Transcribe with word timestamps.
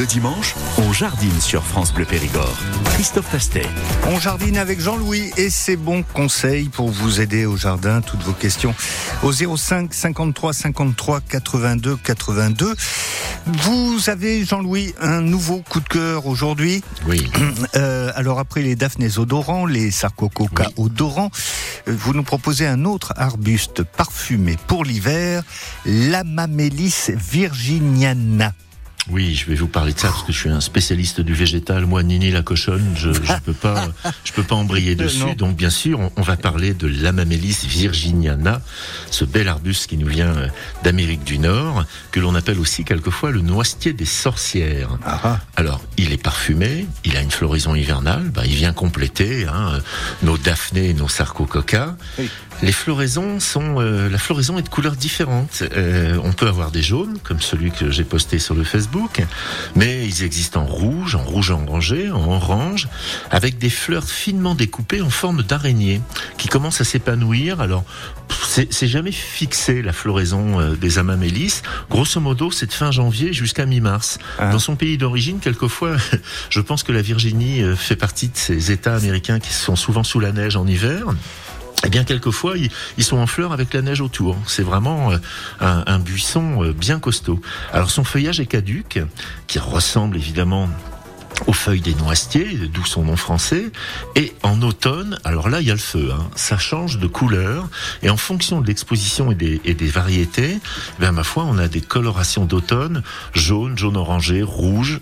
Le 0.00 0.06
dimanche, 0.06 0.54
on 0.78 0.94
jardine 0.94 1.38
sur 1.42 1.62
France 1.62 1.92
Bleu 1.92 2.06
Périgord. 2.06 2.56
Christophe 2.86 3.30
Tastet. 3.30 3.66
On 4.08 4.18
jardine 4.18 4.56
avec 4.56 4.80
Jean-Louis 4.80 5.30
et 5.36 5.50
ses 5.50 5.76
bons 5.76 6.02
conseils 6.14 6.70
pour 6.70 6.88
vous 6.88 7.20
aider 7.20 7.44
au 7.44 7.58
jardin. 7.58 8.00
Toutes 8.00 8.22
vos 8.22 8.32
questions 8.32 8.74
au 9.22 9.30
05 9.30 9.92
53 9.92 10.54
53 10.54 11.20
82 11.20 11.98
82. 12.02 12.74
Vous 13.44 14.00
avez, 14.06 14.42
Jean-Louis, 14.42 14.94
un 15.02 15.20
nouveau 15.20 15.62
coup 15.68 15.80
de 15.80 15.88
cœur 15.88 16.24
aujourd'hui. 16.24 16.82
Oui. 17.06 17.30
Euh, 17.76 18.10
alors 18.16 18.38
après 18.38 18.62
les 18.62 18.74
daphnés 18.74 19.18
odorants, 19.18 19.66
les 19.66 19.90
sarcococa 19.90 20.68
odorants, 20.76 21.30
euh, 21.88 21.94
vous 21.96 22.14
nous 22.14 22.24
proposez 22.24 22.66
un 22.66 22.84
autre 22.84 23.12
arbuste 23.16 23.82
parfumé 23.84 24.56
pour 24.66 24.84
l'hiver, 24.84 25.42
l'Amamélis 25.84 27.10
virginiana. 27.14 28.52
Oui, 29.10 29.34
je 29.34 29.46
vais 29.46 29.56
vous 29.56 29.66
parler 29.66 29.92
de 29.92 29.98
ça 29.98 30.08
parce 30.08 30.22
que 30.22 30.32
je 30.32 30.38
suis 30.38 30.48
un 30.50 30.60
spécialiste 30.60 31.20
du 31.20 31.34
végétal. 31.34 31.84
Moi, 31.86 32.02
Nini 32.02 32.30
la 32.30 32.42
cochonne, 32.42 32.94
je, 32.96 33.12
je 33.12 33.32
peux 33.44 33.52
pas, 33.52 33.88
je 34.24 34.32
peux 34.32 34.42
pas 34.42 34.54
embrayer 34.54 34.94
dessus. 34.94 35.34
Donc, 35.36 35.56
bien 35.56 35.70
sûr, 35.70 35.98
on, 35.98 36.12
on 36.16 36.22
va 36.22 36.36
parler 36.36 36.74
de 36.74 36.86
l'Amamélis 36.86 37.66
virginiana, 37.66 38.60
ce 39.10 39.24
bel 39.24 39.48
arbuste 39.48 39.88
qui 39.88 39.96
nous 39.96 40.06
vient 40.06 40.34
euh, 40.36 40.48
d'Amérique 40.84 41.24
du 41.24 41.38
Nord, 41.38 41.84
que 42.12 42.20
l'on 42.20 42.34
appelle 42.34 42.58
aussi 42.60 42.84
quelquefois 42.84 43.30
le 43.32 43.40
noisetier 43.40 43.92
des 43.92 44.04
sorcières. 44.04 44.98
Ah, 45.04 45.40
Alors, 45.56 45.82
il 45.96 46.12
est 46.12 46.22
parfumé, 46.22 46.86
il 47.04 47.16
a 47.16 47.20
une 47.20 47.30
floraison 47.30 47.74
hivernale, 47.74 48.30
bah, 48.32 48.42
il 48.46 48.54
vient 48.54 48.72
compléter 48.72 49.46
hein, 49.46 49.80
nos 50.22 50.38
daphnées 50.38 50.90
et 50.90 50.94
nos 50.94 51.08
sarcococa. 51.08 51.96
Oui. 52.18 52.28
Les 52.62 52.72
floraisons 52.72 53.40
sont, 53.40 53.80
euh, 53.80 54.10
la 54.10 54.18
floraison 54.18 54.58
est 54.58 54.62
de 54.62 54.68
couleurs 54.68 54.96
différentes. 54.96 55.62
Euh, 55.74 56.18
on 56.22 56.32
peut 56.32 56.46
avoir 56.46 56.70
des 56.70 56.82
jaunes, 56.82 57.18
comme 57.22 57.40
celui 57.40 57.70
que 57.70 57.90
j'ai 57.90 58.04
posté 58.04 58.38
sur 58.38 58.54
le 58.54 58.64
Facebook, 58.64 59.22
mais 59.76 60.06
ils 60.06 60.22
existent 60.22 60.62
en 60.62 60.66
rouge, 60.66 61.14
en 61.14 61.24
rouge 61.24 61.50
orangé, 61.50 62.10
en 62.10 62.30
orange, 62.30 62.88
avec 63.30 63.58
des 63.58 63.70
fleurs 63.70 64.04
finement 64.04 64.54
découpées 64.54 65.00
en 65.00 65.10
forme 65.10 65.42
d'araignée, 65.42 66.02
qui 66.36 66.48
commencent 66.48 66.80
à 66.80 66.84
s'épanouir. 66.84 67.60
Alors, 67.60 67.84
c'est 68.50 68.88
jamais 68.88 69.12
fixé 69.12 69.80
la 69.80 69.92
floraison 69.92 70.60
euh, 70.60 70.74
des 70.74 70.98
amamélis. 70.98 71.62
Grosso 71.88 72.20
modo, 72.20 72.50
c'est 72.50 72.66
de 72.66 72.72
fin 72.72 72.90
janvier 72.90 73.32
jusqu'à 73.32 73.64
mi-mars. 73.64 74.18
Ah. 74.38 74.50
Dans 74.50 74.58
son 74.58 74.76
pays 74.76 74.98
d'origine, 74.98 75.38
quelquefois, 75.38 75.96
je 76.50 76.60
pense 76.60 76.82
que 76.82 76.92
la 76.92 77.02
Virginie 77.02 77.62
euh, 77.62 77.76
fait 77.76 77.96
partie 77.96 78.28
de 78.28 78.36
ces 78.36 78.72
États 78.72 78.96
américains 78.96 79.38
qui 79.38 79.52
sont 79.52 79.76
souvent 79.76 80.04
sous 80.04 80.20
la 80.20 80.32
neige 80.32 80.56
en 80.56 80.66
hiver. 80.66 81.06
Eh 81.84 81.88
bien, 81.88 82.04
quelquefois, 82.04 82.54
ils, 82.58 83.04
sont 83.04 83.16
en 83.16 83.26
fleurs 83.26 83.52
avec 83.52 83.72
la 83.72 83.82
neige 83.82 84.00
autour. 84.00 84.36
C'est 84.46 84.62
vraiment 84.62 85.12
euh, 85.12 85.18
un, 85.60 85.98
buisson 85.98 86.62
euh, 86.62 86.72
bien 86.72 86.98
costaud. 86.98 87.40
Alors, 87.72 87.90
son 87.90 88.04
feuillage 88.04 88.38
est 88.38 88.46
caduque, 88.46 89.00
qui 89.46 89.58
ressemble 89.58 90.16
évidemment 90.16 90.68
aux 91.46 91.54
feuilles 91.54 91.80
des 91.80 91.94
noisetiers, 91.94 92.68
d'où 92.72 92.84
son 92.84 93.04
nom 93.04 93.16
français. 93.16 93.70
Et 94.14 94.34
en 94.42 94.60
automne, 94.60 95.18
alors 95.24 95.48
là, 95.48 95.62
il 95.62 95.68
y 95.68 95.70
a 95.70 95.74
le 95.74 95.80
feu. 95.80 96.10
Hein, 96.12 96.28
ça 96.36 96.58
change 96.58 96.98
de 96.98 97.06
couleur. 97.06 97.68
Et 98.02 98.10
en 98.10 98.18
fonction 98.18 98.60
de 98.60 98.66
l'exposition 98.66 99.32
et 99.32 99.34
des, 99.34 99.60
et 99.64 99.74
des 99.74 99.88
variétés, 99.88 100.58
eh 101.00 101.10
ma 101.10 101.24
foi, 101.24 101.44
on 101.44 101.56
a 101.56 101.68
des 101.68 101.80
colorations 101.80 102.44
d'automne, 102.44 103.02
jaune, 103.32 103.78
jaune 103.78 103.96
orangé, 103.96 104.42
rouge, 104.42 105.00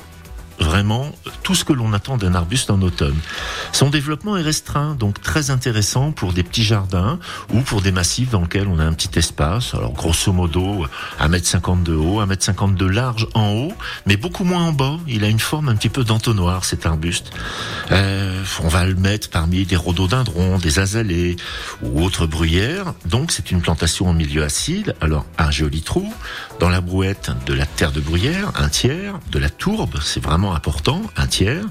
vraiment 0.61 1.13
tout 1.43 1.55
ce 1.55 1.65
que 1.65 1.73
l'on 1.73 1.93
attend 1.93 2.17
d'un 2.17 2.35
arbuste 2.35 2.71
en 2.71 2.81
automne. 2.83 3.17
Son 3.73 3.91
développement 3.91 4.37
est 4.37 4.43
restreint, 4.43 4.95
donc 4.95 5.21
très 5.21 5.51
intéressant 5.51 6.13
pour 6.13 6.33
des 6.33 6.43
petits 6.43 6.65
jardins 6.65 7.19
ou 7.53 7.61
pour 7.61 7.81
des 7.81 7.93
massifs 7.93 8.31
dans 8.31 8.43
lesquels 8.43 8.69
on 8.69 8.79
a 8.79 8.85
un 8.85 8.93
petit 8.93 9.19
espace. 9.19 9.75
Alors 9.75 9.93
grosso 9.93 10.33
modo, 10.33 10.87
1m50 11.21 11.83
de 11.83 11.95
haut, 11.95 12.23
1m50 12.23 12.75
de 12.75 12.87
large 12.87 13.27
en 13.35 13.51
haut, 13.51 13.73
mais 14.07 14.17
beaucoup 14.17 14.45
moins 14.45 14.65
en 14.65 14.73
bas. 14.73 14.99
Il 15.07 15.25
a 15.25 15.29
une 15.29 15.41
forme 15.41 15.69
un 15.69 15.77
petit 15.77 15.89
peu 15.89 16.05
d'entonnoir, 16.05 16.65
cet 16.65 16.87
arbuste. 16.87 17.31
Euh, 17.91 18.43
on 18.63 18.69
va 18.69 18.85
le 18.87 18.95
mettre 18.95 19.31
parmi 19.31 19.65
des 19.65 19.77
rhododendrons, 19.77 20.59
des 20.59 20.79
azalées 20.79 21.37
ou 21.83 22.03
autres 22.03 22.27
bruyères. 22.27 22.95
Donc 23.07 23.33
c'est 23.33 23.51
une 23.51 23.61
plantation 23.61 24.09
en 24.09 24.15
milieu 24.15 24.43
acide. 24.43 24.95
Alors 25.01 25.25
un 25.39 25.51
joli 25.51 25.83
trou 25.83 26.13
dans 26.61 26.69
la 26.69 26.81
brouette 26.81 27.31
de 27.47 27.55
la 27.55 27.67
terre 27.67 27.93
de 27.93 28.01
bruyère, 28.01 28.53
un 28.57 28.69
tiers, 28.69 29.19
de 29.31 29.39
la 29.39 29.51
tourbe, 29.51 29.99
c'est 30.03 30.23
vraiment 30.23 30.48
important, 30.55 31.03
un 31.17 31.27
tiers, 31.27 31.65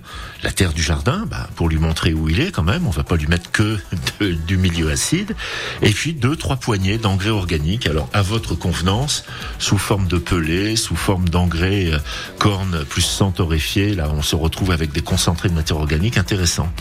la 0.44 0.52
terre 0.52 0.74
du 0.74 0.82
jardin, 0.84 1.26
bah, 1.30 1.50
pour 1.56 1.68
lui 1.70 1.78
montrer 1.78 2.14
où 2.14 2.30
il 2.30 2.40
est 2.40 2.52
quand 2.52 2.64
même, 2.64 2.86
on 2.88 2.92
va 2.92 3.04
pas 3.04 3.16
lui 3.16 3.28
mettre 3.28 3.52
que 3.52 3.78
de- 4.20 4.32
du 4.34 4.58
milieu 4.58 4.92
acide, 4.92 5.36
et 5.82 5.90
puis 5.92 6.14
deux, 6.14 6.36
trois 6.36 6.58
poignées 6.58 6.98
d'engrais 6.98 7.30
organiques, 7.30 7.88
alors 7.88 8.10
à 8.14 8.22
votre 8.22 8.56
convenance, 8.56 9.24
sous 9.60 9.78
forme 9.78 10.08
de 10.08 10.18
pelé, 10.18 10.76
sous 10.76 10.96
forme 10.96 11.28
d'engrais 11.30 11.94
euh, 11.94 12.00
corne 12.40 12.86
plus 12.86 13.02
sang 13.02 13.32
torréfié, 13.32 13.96
là 13.96 14.10
on 14.14 14.22
se 14.22 14.36
retrouve 14.36 14.72
avec 14.72 14.92
des 14.92 15.02
concentrés 15.02 15.50
de 15.50 15.54
matière 15.56 15.78
organique 15.78 16.18
intéressants. 16.18 16.72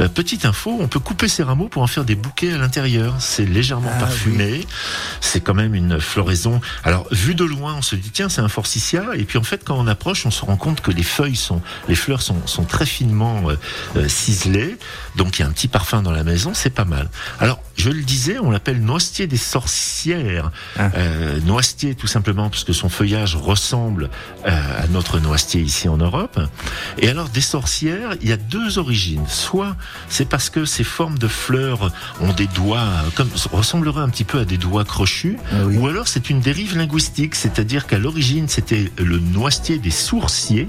Euh, 0.00 0.08
petite 0.08 0.44
info, 0.44 0.76
on 0.80 0.88
peut 0.88 1.00
couper 1.00 1.28
ces 1.28 1.42
rameaux 1.42 1.68
pour 1.68 1.82
en 1.82 1.86
faire 1.86 2.04
des 2.04 2.16
bouquets 2.16 2.52
à 2.52 2.58
l'intérieur, 2.58 3.14
c'est 3.20 3.46
légèrement 3.46 3.90
Ah, 3.96 4.00
parfumé, 4.00 4.66
c'est 5.20 5.40
quand 5.40 5.54
même 5.54 5.74
une 5.74 6.00
floraison. 6.00 6.60
Alors, 6.82 7.06
vu 7.12 7.34
de 7.34 7.44
loin, 7.44 7.74
on 7.78 7.82
se 7.82 7.96
dit, 7.96 8.10
tiens, 8.10 8.28
c'est 8.28 8.40
un 8.40 8.48
forsythia. 8.48 9.04
Et 9.16 9.24
puis, 9.24 9.38
en 9.38 9.42
fait, 9.42 9.62
quand 9.64 9.78
on 9.78 9.86
approche, 9.86 10.26
on 10.26 10.30
se 10.30 10.44
rend 10.44 10.56
compte 10.56 10.80
que 10.80 10.90
les 10.90 11.02
feuilles 11.02 11.36
sont, 11.36 11.60
les 11.88 11.94
fleurs 11.94 12.22
sont, 12.22 12.36
sont 12.46 12.64
très 12.64 12.86
finement 13.04 13.50
euh, 13.50 13.56
euh, 13.96 14.08
ciselées. 14.08 14.76
Donc, 15.16 15.38
il 15.38 15.42
y 15.42 15.44
a 15.44 15.48
un 15.48 15.52
petit 15.52 15.68
parfum 15.68 16.00
dans 16.00 16.10
la 16.10 16.24
maison, 16.24 16.52
c'est 16.54 16.70
pas 16.70 16.86
mal. 16.86 17.08
Alors, 17.38 17.60
je 17.76 17.90
le 17.90 18.02
disais, 18.02 18.38
on 18.38 18.50
l'appelle 18.50 18.80
noisetier 18.80 19.26
des 19.26 19.36
sorcières. 19.36 20.50
Ah. 20.78 20.90
Euh, 20.96 21.38
noisetier, 21.40 21.94
tout 21.94 22.06
simplement, 22.06 22.48
parce 22.48 22.64
que 22.64 22.72
son 22.72 22.88
feuillage 22.88 23.36
ressemble 23.36 24.08
à 24.44 24.86
notre 24.88 25.20
noisetier 25.20 25.60
ici 25.60 25.88
en 25.88 25.96
Europe. 25.96 26.40
Et 26.98 27.08
alors, 27.08 27.28
des 27.28 27.40
sorcières, 27.40 28.16
il 28.22 28.28
y 28.28 28.32
a 28.32 28.36
deux 28.36 28.78
origines. 28.78 29.24
Soit, 29.28 29.76
c'est 30.08 30.28
parce 30.28 30.48
que 30.50 30.64
ces 30.64 30.84
formes 30.84 31.18
de 31.18 31.28
fleurs 31.28 31.92
ont 32.20 32.32
des 32.32 32.46
doigts, 32.46 32.88
comme, 33.14 33.30
ressembleraient 33.52 34.02
un 34.02 34.08
petit 34.08 34.24
peu 34.24 34.38
à 34.40 34.44
des 34.44 34.58
doigts 34.58 34.84
crochus. 34.84 35.36
Ah 35.52 35.64
oui. 35.66 35.76
Ou 35.76 35.88
alors 35.88 36.08
c'est 36.08 36.30
une 36.30 36.40
dérive 36.40 36.76
linguistique, 36.76 37.34
c'est-à-dire 37.34 37.86
qu'à 37.86 37.98
l'origine 37.98 38.48
c'était 38.48 38.90
le 38.98 39.18
noisetier 39.18 39.78
des 39.78 39.90
sourciers, 39.90 40.68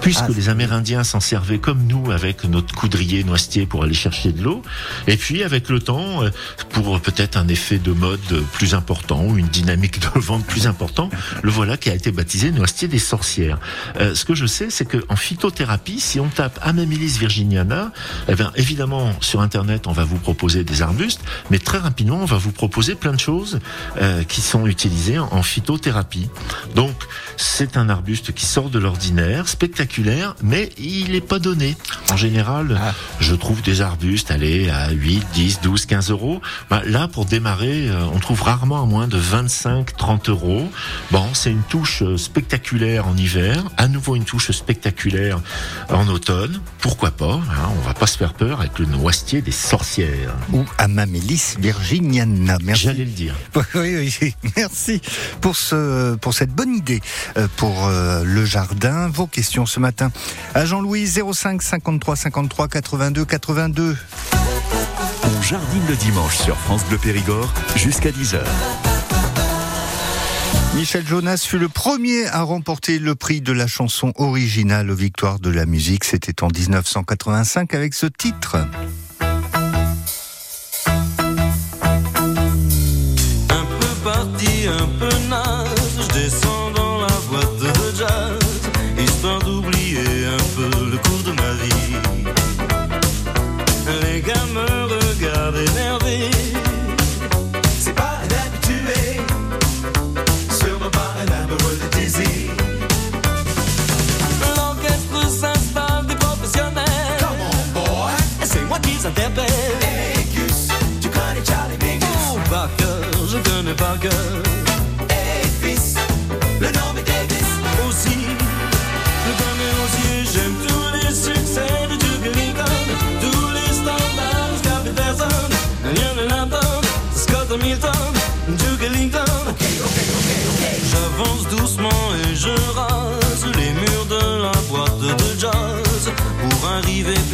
puisque 0.00 0.24
Ah, 0.24 0.32
les 0.34 0.48
Amérindiens 0.48 1.04
s'en 1.04 1.20
servaient 1.20 1.58
comme 1.58 1.86
nous 1.86 2.10
avec 2.10 2.44
notre 2.44 2.74
coudrier 2.74 3.24
noisetier 3.24 3.66
pour 3.66 3.84
aller 3.84 3.94
chercher 3.94 4.32
de 4.32 4.42
l'eau. 4.42 4.62
Et 5.06 5.16
puis 5.16 5.42
avec 5.42 5.68
le 5.68 5.80
temps, 5.80 6.22
euh, 6.22 6.30
pour 6.70 7.00
peut-être 7.00 7.36
un 7.36 7.48
effet 7.48 7.78
de 7.78 7.92
mode 7.92 8.20
plus 8.52 8.74
important 8.74 9.24
ou 9.24 9.38
une 9.38 9.48
dynamique 9.48 10.00
de 10.00 10.20
vente 10.20 10.44
plus 10.44 10.66
important, 10.66 11.10
le 11.42 11.50
voilà 11.50 11.76
qui 11.76 11.90
a 11.90 11.94
été 11.94 12.12
baptisé 12.12 12.50
noisetier 12.50 12.88
des 12.88 12.98
sorcières. 12.98 13.58
Euh, 14.00 14.14
ce 14.14 14.24
que 14.24 14.34
je 14.34 14.46
sais, 14.46 14.70
c'est 14.70 14.84
qu'en 14.84 15.16
phytothérapie, 15.16 16.00
si 16.00 16.20
on 16.20 16.28
tape 16.28 16.58
Amamelis 16.62 17.16
virginiana, 17.18 17.92
eh 18.28 18.34
bien 18.34 18.52
évidemment 18.56 19.12
sur 19.20 19.40
internet 19.40 19.86
on 19.86 19.92
va 19.92 20.04
vous 20.04 20.18
proposer 20.18 20.64
des 20.64 20.82
arbustes, 20.82 21.20
mais 21.50 21.58
très 21.58 21.78
rapidement 21.78 22.18
on 22.20 22.24
va 22.26 22.36
vous 22.38 22.52
proposer 22.52 22.94
plein 22.94 23.12
de 23.12 23.20
choses 23.20 23.60
euh, 24.00 24.22
qui 24.24 24.40
sont 24.40 24.66
utilisées 24.66 25.18
en, 25.18 25.28
en 25.32 25.42
phytothérapie. 25.42 26.28
Donc 26.74 26.94
c'est 27.36 27.76
un 27.76 27.88
arbuste 27.88 28.32
qui 28.32 28.46
sort 28.46 28.70
de 28.70 28.78
l'ordinaire, 28.78 29.48
spectaculaire, 29.48 29.83
mais 30.42 30.70
il 30.78 31.12
n'est 31.12 31.20
pas 31.20 31.38
donné. 31.38 31.76
En 32.10 32.16
général, 32.16 32.78
Ah. 32.80 32.92
je 33.20 33.34
trouve 33.34 33.62
des 33.62 33.80
arbustes, 33.80 34.30
allez, 34.30 34.68
à 34.70 34.90
8, 34.90 35.24
10, 35.34 35.60
12, 35.62 35.86
15 35.86 36.10
euros. 36.10 36.40
Bah, 36.70 36.82
là, 36.84 37.08
pour 37.08 37.24
démarrer, 37.24 37.88
euh, 37.88 38.04
on 38.12 38.18
trouve 38.18 38.42
rarement 38.42 38.82
à 38.82 38.86
moins 38.86 39.08
de 39.08 39.16
25, 39.18 39.96
30 39.96 40.28
euros. 40.28 40.70
Bon, 41.10 41.26
c'est 41.32 41.50
une 41.50 41.62
touche 41.62 42.02
euh, 42.02 42.16
spectaculaire 42.16 43.06
en 43.06 43.16
hiver, 43.16 43.62
à 43.76 43.88
nouveau 43.88 44.16
une 44.16 44.24
touche 44.24 44.50
spectaculaire 44.50 45.40
en 45.90 46.08
automne. 46.08 46.60
Pourquoi 46.78 47.10
pas 47.10 47.34
hein, 47.34 47.68
On 47.76 47.80
va 47.86 47.94
pas 47.94 48.06
se 48.06 48.16
faire 48.18 48.34
peur 48.34 48.60
avec 48.60 48.78
le 48.78 48.86
noisetier 48.86 49.42
des 49.42 49.52
sorcières. 49.52 50.34
Ou 50.52 50.64
Amamélis 50.78 51.56
virginiana. 51.58 52.58
Merci. 52.62 52.84
J'allais 52.84 53.04
le 53.04 53.10
dire. 53.10 53.34
Oui, 53.74 53.96
oui, 54.20 54.34
merci 54.56 55.00
pour 55.40 55.56
ce, 55.56 56.14
pour 56.16 56.32
cette 56.32 56.50
bonne 56.50 56.74
idée 56.76 57.00
euh, 57.36 57.48
pour 57.56 57.88
le 57.88 58.44
jardin. 58.44 59.08
Vos 59.08 59.26
questions 59.26 59.66
ce 59.74 59.80
matin 59.80 60.12
à 60.54 60.64
Jean-Louis 60.64 61.06
05 61.06 61.60
53 61.60 62.14
53 62.16 62.68
82 62.68 63.24
82. 63.24 63.96
On 65.24 65.42
jardine 65.42 65.82
le 65.88 65.96
dimanche 65.96 66.36
sur 66.36 66.56
France 66.56 66.84
Bleu 66.84 66.98
Périgord 66.98 67.52
jusqu'à 67.74 68.10
10h. 68.10 68.38
Michel 70.76 71.04
Jonas 71.06 71.44
fut 71.48 71.58
le 71.58 71.68
premier 71.68 72.26
à 72.26 72.42
remporter 72.42 73.00
le 73.00 73.16
prix 73.16 73.40
de 73.40 73.52
la 73.52 73.66
chanson 73.66 74.12
originale 74.16 74.90
aux 74.90 74.94
victoires 74.94 75.40
de 75.40 75.50
la 75.50 75.66
musique. 75.66 76.04
C'était 76.04 76.44
en 76.44 76.48
1985 76.48 77.74
avec 77.74 77.94
ce 77.94 78.06
titre. 78.06 78.56
Un 83.50 83.64
peu 83.80 83.94
parti, 84.04 84.66
un 84.68 84.86
peu 85.00 85.03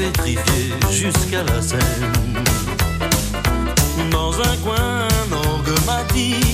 pétrifié 0.01 0.73
jusqu'à 0.91 1.43
la 1.43 1.61
scène. 1.61 1.81
Dans 4.11 4.33
un 4.33 4.57
coin, 4.65 5.09
un 5.09 5.33
orgue 5.33 5.69
m'attire. 5.87 6.37
Ça 6.37 6.50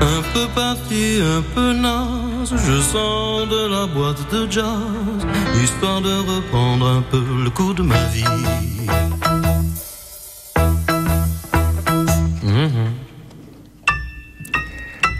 Un 0.00 0.22
peu 0.32 0.46
parti, 0.54 1.20
un 1.22 1.42
peu 1.54 1.72
naze, 1.72 2.54
je 2.54 2.80
sors 2.80 3.46
de 3.46 3.68
la 3.68 3.86
boîte 3.86 4.30
de 4.32 4.50
jazz, 4.50 5.26
histoire 5.62 6.00
de 6.00 6.14
reprendre 6.34 6.86
un 6.86 7.02
peu 7.02 7.22
le 7.42 7.50
cours 7.50 7.74
de 7.74 7.82
ma 7.82 8.02
vie. 8.06 8.24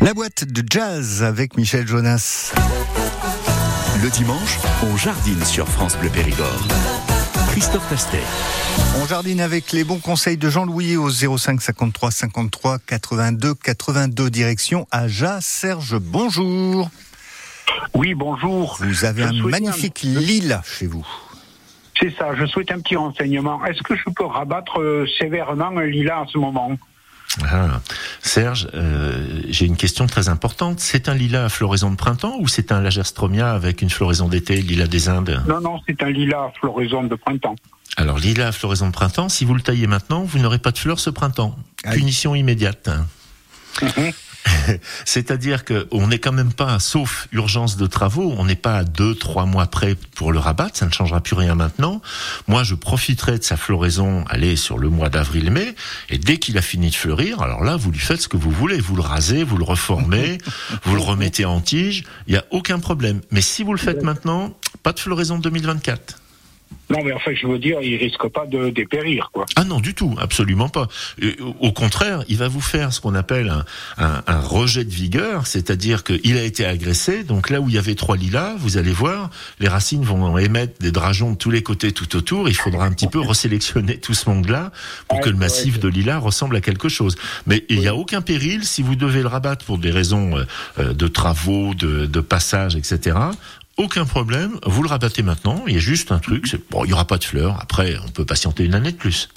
La 0.00 0.14
boîte 0.14 0.44
de 0.44 0.62
jazz 0.70 1.24
avec 1.24 1.56
Michel 1.56 1.86
Jonas. 1.86 2.52
Le 4.02 4.08
dimanche, 4.10 4.58
on 4.84 4.96
jardine 4.96 5.44
sur 5.44 5.66
France 5.68 5.96
Bleu 5.96 6.10
Périgord. 6.10 6.62
Christophe 7.56 7.88
Tastet. 7.88 8.20
On 9.00 9.06
jardine 9.06 9.40
avec 9.40 9.72
les 9.72 9.82
bons 9.82 9.98
conseils 9.98 10.36
de 10.36 10.50
Jean-Louis 10.50 10.98
au 10.98 11.08
05 11.08 11.62
53 11.62 12.10
53 12.10 12.78
82 12.86 13.54
82 13.54 14.28
direction 14.28 14.86
Aja. 14.90 15.40
Serge, 15.40 15.96
bonjour. 15.98 16.90
Oui, 17.94 18.12
bonjour. 18.12 18.76
Vous 18.80 19.06
avez 19.06 19.22
Je 19.22 19.28
un 19.28 19.48
magnifique 19.48 20.02
lilas 20.02 20.64
chez 20.66 20.86
vous. 20.86 21.06
C'est 21.98 22.14
ça, 22.18 22.34
je 22.34 22.44
souhaite 22.44 22.70
un 22.72 22.80
petit 22.80 22.96
renseignement. 22.96 23.64
Est-ce 23.64 23.82
que 23.82 23.96
je 23.96 24.04
peux 24.14 24.26
rabattre 24.26 24.78
euh, 24.78 25.06
sévèrement 25.18 25.78
un 25.78 25.86
lilas 25.86 26.24
en 26.24 26.26
ce 26.26 26.36
moment? 26.36 26.76
Ah. 27.44 27.80
Serge, 28.22 28.68
euh, 28.74 29.42
j'ai 29.48 29.66
une 29.66 29.76
question 29.76 30.06
très 30.06 30.28
importante. 30.28 30.80
C'est 30.80 31.08
un 31.08 31.14
lilas 31.14 31.44
à 31.44 31.48
floraison 31.48 31.90
de 31.90 31.96
printemps 31.96 32.36
ou 32.40 32.48
c'est 32.48 32.72
un 32.72 32.80
lagerstromia 32.80 33.52
avec 33.52 33.82
une 33.82 33.90
floraison 33.90 34.28
d'été, 34.28 34.56
lilas 34.62 34.86
des 34.86 35.08
Indes 35.08 35.42
Non, 35.46 35.60
non, 35.60 35.80
c'est 35.86 36.02
un 36.02 36.10
lilas 36.10 36.44
à 36.44 36.52
floraison 36.58 37.04
de 37.04 37.14
printemps. 37.14 37.56
Alors, 37.96 38.18
lilas 38.18 38.48
à 38.48 38.52
floraison 38.52 38.88
de 38.88 38.92
printemps, 38.92 39.28
si 39.28 39.44
vous 39.44 39.54
le 39.54 39.60
taillez 39.60 39.86
maintenant, 39.86 40.22
vous 40.22 40.38
n'aurez 40.38 40.58
pas 40.58 40.70
de 40.70 40.78
fleurs 40.78 41.00
ce 41.00 41.10
printemps. 41.10 41.56
Aïe. 41.84 41.98
Punition 41.98 42.34
immédiate. 42.34 42.88
Mhm. 43.82 44.12
C'est-à-dire 45.04 45.64
qu'on 45.64 46.06
n'est 46.06 46.18
quand 46.18 46.32
même 46.32 46.52
pas, 46.52 46.78
sauf 46.78 47.28
urgence 47.32 47.76
de 47.76 47.86
travaux, 47.86 48.34
on 48.38 48.44
n'est 48.44 48.56
pas 48.56 48.78
à 48.78 48.84
deux, 48.84 49.14
trois 49.14 49.46
mois 49.46 49.66
près 49.66 49.96
pour 50.14 50.32
le 50.32 50.38
rabattre, 50.38 50.76
ça 50.76 50.86
ne 50.86 50.92
changera 50.92 51.20
plus 51.20 51.36
rien 51.36 51.54
maintenant. 51.54 52.00
Moi, 52.46 52.62
je 52.62 52.74
profiterai 52.74 53.38
de 53.38 53.44
sa 53.44 53.56
floraison, 53.56 54.24
allez, 54.28 54.56
sur 54.56 54.78
le 54.78 54.88
mois 54.88 55.08
d'avril-mai, 55.08 55.74
et 56.10 56.18
dès 56.18 56.38
qu'il 56.38 56.58
a 56.58 56.62
fini 56.62 56.90
de 56.90 56.94
fleurir, 56.94 57.42
alors 57.42 57.64
là, 57.64 57.76
vous 57.76 57.90
lui 57.90 57.98
faites 57.98 58.22
ce 58.22 58.28
que 58.28 58.36
vous 58.36 58.50
voulez. 58.50 58.80
Vous 58.80 58.96
le 58.96 59.02
rasez, 59.02 59.44
vous 59.44 59.56
le 59.56 59.64
reformez, 59.64 60.38
vous 60.84 60.94
le 60.94 61.02
remettez 61.02 61.44
en 61.44 61.60
tige, 61.60 62.04
il 62.26 62.32
n'y 62.32 62.38
a 62.38 62.44
aucun 62.50 62.78
problème. 62.78 63.20
Mais 63.30 63.40
si 63.40 63.62
vous 63.62 63.72
le 63.72 63.78
faites 63.78 64.02
maintenant, 64.02 64.54
pas 64.82 64.92
de 64.92 65.00
floraison 65.00 65.38
2024. 65.38 66.20
Non, 66.88 67.02
mais 67.02 67.12
enfin, 67.12 67.32
je 67.34 67.48
veux 67.48 67.58
dire, 67.58 67.78
il 67.82 67.96
risque 67.96 68.28
pas 68.28 68.46
de 68.46 68.70
dépérir, 68.70 69.30
quoi. 69.32 69.44
Ah 69.56 69.64
non, 69.64 69.80
du 69.80 69.92
tout, 69.92 70.14
absolument 70.20 70.68
pas. 70.68 70.86
Au 71.60 71.72
contraire, 71.72 72.22
il 72.28 72.36
va 72.36 72.46
vous 72.46 72.60
faire 72.60 72.92
ce 72.92 73.00
qu'on 73.00 73.16
appelle 73.16 73.48
un, 73.50 73.64
un- 74.04 74.22
un 74.28 74.38
rejet 74.40 74.84
de 74.84 74.90
vigueur, 74.92 75.48
c'est-à-dire 75.48 76.04
qu'il 76.04 76.36
a 76.36 76.42
été 76.44 76.64
agressé, 76.64 77.24
donc 77.24 77.50
là 77.50 77.60
où 77.60 77.68
il 77.68 77.74
y 77.74 77.78
avait 77.78 77.96
trois 77.96 78.16
lilas, 78.16 78.54
vous 78.58 78.76
allez 78.76 78.92
voir, 78.92 79.30
les 79.58 79.66
racines 79.66 80.04
vont 80.04 80.38
émettre 80.38 80.74
des 80.80 80.92
drageons 80.92 81.32
de 81.32 81.36
tous 81.36 81.50
les 81.50 81.62
côtés 81.64 81.90
tout 81.90 82.14
autour, 82.16 82.48
il 82.48 82.54
faudra 82.54 82.84
un 82.86 82.92
petit 82.92 83.08
peu 83.08 83.18
resélectionner 83.20 83.98
tout 83.98 84.14
ce 84.14 84.30
monde-là 84.30 84.70
pour 85.08 85.18
que 85.20 85.28
le 85.28 85.36
massif 85.36 85.80
de 85.80 85.88
lilas 85.88 86.18
ressemble 86.18 86.54
à 86.54 86.60
quelque 86.60 86.88
chose. 86.88 87.16
Mais 87.48 87.64
il 87.68 87.80
n'y 87.80 87.88
a 87.88 87.96
aucun 87.96 88.20
péril, 88.20 88.64
si 88.64 88.82
vous 88.82 88.94
devez 88.94 89.22
le 89.22 89.28
rabattre 89.28 89.64
pour 89.64 89.78
des 89.78 89.90
raisons 89.90 90.36
euh, 90.38 90.44
euh, 90.78 90.92
de 90.92 91.08
travaux, 91.08 91.74
de, 91.74 92.06
de 92.06 92.20
passage, 92.20 92.76
etc., 92.76 93.16
aucun 93.76 94.06
problème, 94.06 94.58
vous 94.64 94.82
le 94.82 94.88
rabattez 94.88 95.22
maintenant, 95.22 95.62
il 95.66 95.74
y 95.74 95.76
a 95.76 95.80
juste 95.80 96.10
un 96.10 96.18
truc, 96.18 96.50
il 96.52 96.82
n'y 96.86 96.92
aura 96.92 97.06
pas 97.06 97.18
de 97.18 97.24
fleurs, 97.24 97.58
après 97.60 97.96
on 98.06 98.08
peut 98.08 98.24
patienter 98.24 98.64
une 98.64 98.74
année 98.74 98.92
de 98.92 98.96
plus. 98.96 99.28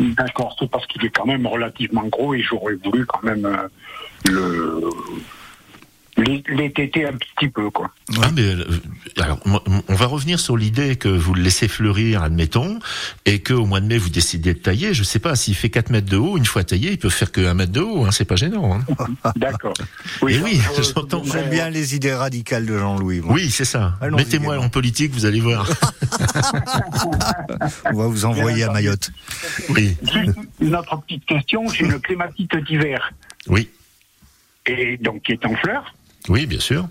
D'accord, 0.00 0.56
c'est 0.58 0.68
parce 0.68 0.86
qu'il 0.86 1.04
est 1.04 1.10
quand 1.10 1.26
même 1.26 1.46
relativement 1.46 2.04
gros 2.04 2.34
et 2.34 2.42
j'aurais 2.42 2.74
voulu 2.74 3.06
quand 3.06 3.22
même 3.22 3.44
euh, 3.44 3.68
le 4.28 4.90
les, 6.16 6.42
un 7.06 7.12
petit 7.12 7.48
peu, 7.48 7.70
quoi. 7.70 7.90
Ah, 8.22 8.30
mais 8.34 8.42
euh, 8.42 8.64
alors, 9.18 9.38
on 9.88 9.94
va 9.94 10.06
revenir 10.06 10.40
sur 10.40 10.56
l'idée 10.56 10.96
que 10.96 11.08
vous 11.08 11.34
le 11.34 11.42
laissez 11.42 11.68
fleurir, 11.68 12.22
admettons, 12.22 12.78
et 13.26 13.40
que 13.40 13.52
au 13.52 13.66
mois 13.66 13.80
de 13.80 13.86
mai 13.86 13.98
vous 13.98 14.08
décidez 14.08 14.54
de 14.54 14.58
tailler. 14.58 14.94
Je 14.94 15.02
sais 15.02 15.18
pas 15.18 15.36
s'il 15.36 15.54
fait 15.54 15.68
4 15.68 15.90
mètres 15.90 16.08
de 16.08 16.16
haut, 16.16 16.38
une 16.38 16.46
fois 16.46 16.64
taillé, 16.64 16.92
il 16.92 16.98
peut 16.98 17.10
faire 17.10 17.32
que 17.32 17.40
1 17.46 17.54
mètre 17.54 17.72
de 17.72 17.80
haut. 17.80 18.06
Hein, 18.06 18.12
c'est 18.12 18.24
pas 18.24 18.36
gênant. 18.36 18.78
Hein. 18.78 19.06
D'accord. 19.36 19.74
Eh 20.28 20.38
oui, 20.38 20.60
euh, 20.78 20.82
j'entends. 20.82 21.22
J'aime 21.24 21.50
bien 21.50 21.68
les 21.70 21.94
idées 21.94 22.14
radicales 22.14 22.64
de 22.64 22.78
Jean-Louis. 22.78 23.20
Oui, 23.24 23.50
c'est 23.50 23.64
ça. 23.64 23.98
Mettez-moi 24.10 24.58
en 24.58 24.68
politique, 24.68 25.12
vous 25.12 25.26
allez 25.26 25.40
voir. 25.40 25.68
On 27.92 27.96
va 27.96 28.06
vous 28.06 28.24
envoyer 28.24 28.64
à 28.64 28.72
Mayotte. 28.72 29.10
oui, 29.70 29.96
une 30.60 30.74
autre 30.74 31.00
petite 31.02 31.26
question, 31.26 31.68
j'ai 31.68 31.84
une 31.84 32.00
clématite 32.00 32.56
d'hiver, 32.56 33.12
oui, 33.48 33.68
et 34.66 34.96
donc 34.96 35.22
qui 35.22 35.32
est 35.32 35.46
en 35.46 35.54
fleurs. 35.56 35.94
Oui, 36.28 36.46
bien 36.46 36.60
sûr. 36.60 36.88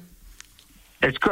Est-ce 1.01 1.20
que 1.20 1.30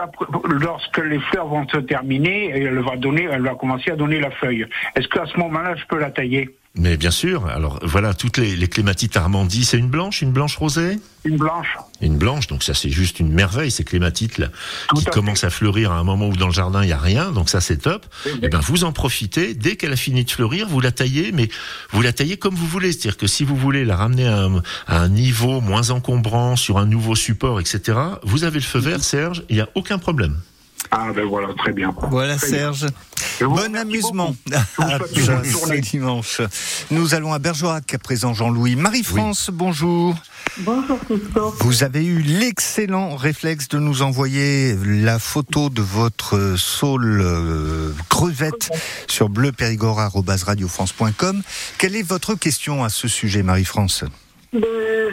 lorsque 0.63 0.97
les 0.99 1.19
fleurs 1.19 1.47
vont 1.47 1.67
se 1.67 1.77
terminer, 1.77 2.49
elle 2.49 2.79
va 2.79 2.95
donner, 2.95 3.27
elle 3.31 3.41
va 3.41 3.55
commencer 3.55 3.91
à 3.91 3.95
donner 3.95 4.19
la 4.19 4.29
feuille. 4.29 4.67
Est-ce 4.95 5.07
qu'à 5.07 5.25
ce 5.25 5.37
moment-là, 5.39 5.75
je 5.75 5.85
peux 5.85 5.97
la 5.97 6.11
tailler? 6.11 6.55
Mais 6.75 6.97
bien 6.97 7.11
sûr. 7.11 7.45
Alors 7.47 7.79
voilà, 7.83 8.15
toutes 8.15 8.37
les, 8.37 8.55
les 8.55 8.67
clématites 8.67 9.15
Armandie, 9.15 9.63
c'est 9.63 9.77
une 9.77 9.89
blanche, 9.89 10.23
une 10.23 10.31
blanche 10.31 10.57
rosée? 10.57 10.99
Une 11.23 11.37
blanche. 11.37 11.77
Une 12.01 12.17
blanche, 12.17 12.47
donc 12.47 12.63
ça 12.63 12.73
c'est 12.73 12.89
juste 12.89 13.19
une 13.19 13.31
merveille, 13.31 13.69
ces 13.69 13.83
clématites 13.83 14.39
là, 14.39 14.49
Tout 14.89 14.95
qui 14.95 15.07
à 15.07 15.11
commencent 15.11 15.43
à 15.43 15.51
fleurir 15.51 15.91
à 15.91 15.99
un 15.99 16.03
moment 16.03 16.27
où 16.27 16.35
dans 16.35 16.47
le 16.47 16.53
jardin 16.53 16.83
il 16.83 16.89
y 16.89 16.91
a 16.93 16.97
rien, 16.97 17.31
donc 17.31 17.47
ça 17.47 17.61
c'est 17.61 17.77
top. 17.77 18.07
Et 18.41 18.49
ben 18.49 18.59
vous 18.59 18.83
en 18.83 18.91
profitez, 18.91 19.53
dès 19.53 19.75
qu'elle 19.75 19.93
a 19.93 19.95
fini 19.95 20.25
de 20.25 20.31
fleurir, 20.31 20.67
vous 20.67 20.81
la 20.81 20.91
taillez, 20.91 21.31
mais 21.31 21.47
vous 21.91 22.01
la 22.01 22.11
taillez 22.11 22.37
comme 22.37 22.55
vous 22.55 22.67
voulez, 22.67 22.91
c'est-à-dire 22.91 23.17
que 23.17 23.27
si 23.27 23.43
vous 23.43 23.55
voulez 23.55 23.85
la 23.85 23.95
ramener 23.95 24.27
à 24.27 24.41
un, 24.41 24.57
à 24.87 24.99
un 24.99 25.09
niveau 25.09 25.61
moins 25.61 25.91
encombrant, 25.91 26.55
sur 26.55 26.79
un 26.79 26.87
nouveau 26.87 27.15
support, 27.15 27.59
etc., 27.59 27.97
vous 28.23 28.43
avez 28.43 28.59
le 28.59 28.65
feu 28.65 28.79
vert, 28.79 29.03
Serge, 29.03 29.43
il 29.49 29.55
n'y 29.55 29.61
a 29.61 29.69
aucun 29.75 29.99
problème. 29.99 30.37
Ah 30.95 31.07
ben 31.15 31.25
voilà, 31.25 31.51
très 31.55 31.73
bien. 31.73 31.91
Voilà 32.11 32.35
Très. 32.37 32.49
Serge. 32.49 32.85
Bon 33.41 33.75
amusement. 33.75 34.35
À 34.77 34.99
ce 35.11 35.43
journée. 35.43 35.81
dimanche. 35.81 36.39
Nous 36.91 37.15
allons 37.15 37.33
à 37.33 37.39
Bergerac 37.39 37.91
à 37.95 37.97
présent, 37.97 38.35
Jean-Louis. 38.35 38.75
Marie-France, 38.75 39.49
bonjour. 39.51 40.15
Bonjour 40.59 40.99
Christophe. 40.99 41.55
Vous 41.61 41.83
avez 41.83 42.05
eu 42.05 42.21
l'excellent 42.21 43.15
réflexe 43.15 43.69
de 43.69 43.79
nous 43.79 44.03
envoyer 44.03 44.75
la 44.85 45.17
photo 45.17 45.71
de 45.71 45.81
votre 45.81 46.53
saule 46.57 47.21
euh, 47.23 47.91
crevette 48.09 48.69
sur 49.07 49.29
bleupérigord.radiofrance.com. 49.29 51.41
Quelle 51.79 51.95
est 51.95 52.03
votre 52.03 52.35
question 52.35 52.83
à 52.83 52.89
ce 52.89 53.07
sujet, 53.07 53.41
Marie-France? 53.41 54.03
Ben, 54.53 54.61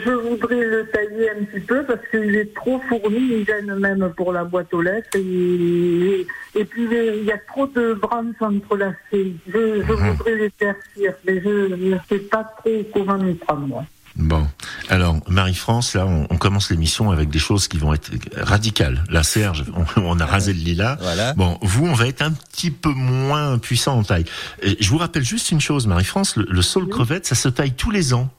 je 0.05 0.11
voudrais 0.11 0.63
le 0.63 0.87
tailler 0.93 1.31
un 1.31 1.43
petit 1.45 1.61
peu 1.65 1.83
parce 1.83 1.99
qu'il 2.11 2.35
est 2.35 2.53
trop 2.53 2.79
fourni, 2.87 3.39
il 3.39 3.45
gêne 3.45 3.73
même 3.79 4.13
pour 4.15 4.31
la 4.33 4.43
boîte 4.43 4.71
aux 4.71 4.83
lettres. 4.83 5.09
Et, 5.15 6.27
et 6.53 6.65
puis 6.65 6.87
il 6.91 7.25
y 7.25 7.31
a 7.31 7.39
trop 7.51 7.65
de 7.65 7.95
branches 7.95 8.35
entrelacées. 8.39 9.33
Je, 9.47 9.81
je 9.81 9.93
voudrais 9.93 10.35
l'éclaircir, 10.35 11.13
mais 11.25 11.41
je 11.41 11.73
ne 11.75 11.97
sais 12.07 12.19
pas 12.19 12.43
trop 12.59 12.83
comment 12.93 13.17
m'y 13.17 13.33
prendre. 13.33 13.65
moi. 13.65 13.83
Bon, 14.17 14.45
alors 14.89 15.17
Marie-France, 15.29 15.95
là, 15.95 16.05
on, 16.05 16.27
on 16.29 16.37
commence 16.37 16.69
l'émission 16.69 17.11
avec 17.11 17.29
des 17.29 17.39
choses 17.39 17.67
qui 17.69 17.77
vont 17.77 17.93
être 17.93 18.11
radicales. 18.35 19.03
Là, 19.09 19.23
Serge, 19.23 19.63
on, 19.73 19.85
on 20.01 20.19
a 20.19 20.25
rasé 20.25 20.51
le 20.53 20.59
lilas. 20.59 20.97
Voilà. 20.99 21.33
Bon, 21.33 21.57
vous, 21.61 21.87
on 21.87 21.93
va 21.93 22.07
être 22.07 22.21
un 22.21 22.31
petit 22.33 22.71
peu 22.71 22.89
moins 22.89 23.57
puissant 23.57 23.97
en 23.97 24.03
taille. 24.03 24.25
Et 24.61 24.75
je 24.79 24.89
vous 24.89 24.97
rappelle 24.97 25.23
juste 25.23 25.51
une 25.51 25.61
chose, 25.61 25.87
Marie-France, 25.87 26.35
le, 26.35 26.45
le 26.47 26.61
saule 26.61 26.89
crevette, 26.89 27.25
ça 27.25 27.35
se 27.35 27.47
taille 27.47 27.73
tous 27.73 27.89
les 27.89 28.13
ans. 28.13 28.29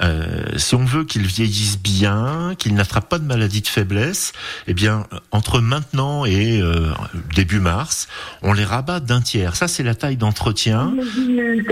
Euh, 0.00 0.44
si 0.56 0.74
on 0.74 0.84
veut 0.84 1.04
qu'il 1.04 1.26
vieillisse 1.26 1.78
bien, 1.78 2.54
qu'il 2.58 2.74
n'attrape 2.74 3.08
pas 3.08 3.18
de 3.18 3.24
maladie 3.24 3.60
de 3.62 3.66
faiblesse, 3.68 4.32
eh 4.66 4.74
bien, 4.74 5.06
entre 5.32 5.60
maintenant 5.60 6.24
et 6.24 6.60
euh, 6.60 6.90
début 7.34 7.60
mars, 7.60 8.08
on 8.42 8.52
les 8.52 8.64
rabat 8.64 9.00
d'un 9.00 9.20
tiers. 9.20 9.56
Ça, 9.56 9.68
c'est 9.68 9.82
la 9.82 9.94
taille 9.94 10.16
d'entretien. 10.16 10.92
Il 11.16 11.38
est 11.38 11.62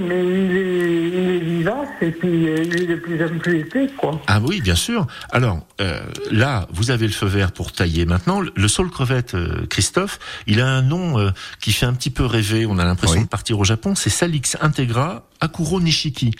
mais 0.00 0.24
il 0.24 0.56
est, 0.56 1.08
il 1.08 1.30
est 1.30 1.38
vivace 1.38 1.88
et 2.02 2.10
puis 2.10 2.48
euh, 2.48 2.62
il 2.64 2.74
est 2.82 2.86
de 2.86 2.94
plus 2.96 3.24
en 3.24 3.38
plus 3.38 3.60
épais. 3.60 3.88
Quoi. 3.96 4.20
Ah 4.26 4.40
oui, 4.42 4.60
bien 4.60 4.74
sûr. 4.74 5.06
Alors 5.30 5.66
euh, 5.80 6.00
là, 6.30 6.66
vous 6.72 6.90
avez 6.90 7.06
le 7.06 7.12
feu 7.12 7.26
vert 7.26 7.52
pour 7.52 7.72
tailler. 7.72 8.04
Maintenant, 8.06 8.40
le- 8.40 8.52
le 8.54 8.68
saule 8.68 8.90
crevette, 8.90 9.34
euh, 9.34 9.66
Christophe, 9.68 10.18
il 10.46 10.60
a 10.60 10.66
un 10.68 10.82
nom 10.82 11.18
euh, 11.18 11.30
qui 11.60 11.72
fait 11.72 11.86
un 11.86 11.94
petit 11.94 12.10
peu 12.10 12.24
rêver. 12.24 12.66
On 12.66 12.78
a 12.78 12.84
l'impression 12.84 13.18
Oui. 13.18 13.24
de 13.24 13.28
partir 13.28 13.58
au 13.58 13.64
Japon. 13.64 13.94
C'est 13.94 14.10
Salix 14.10 14.56
integra 14.60 15.26
Akuro 15.40 15.80
Nishiki. 15.80 16.32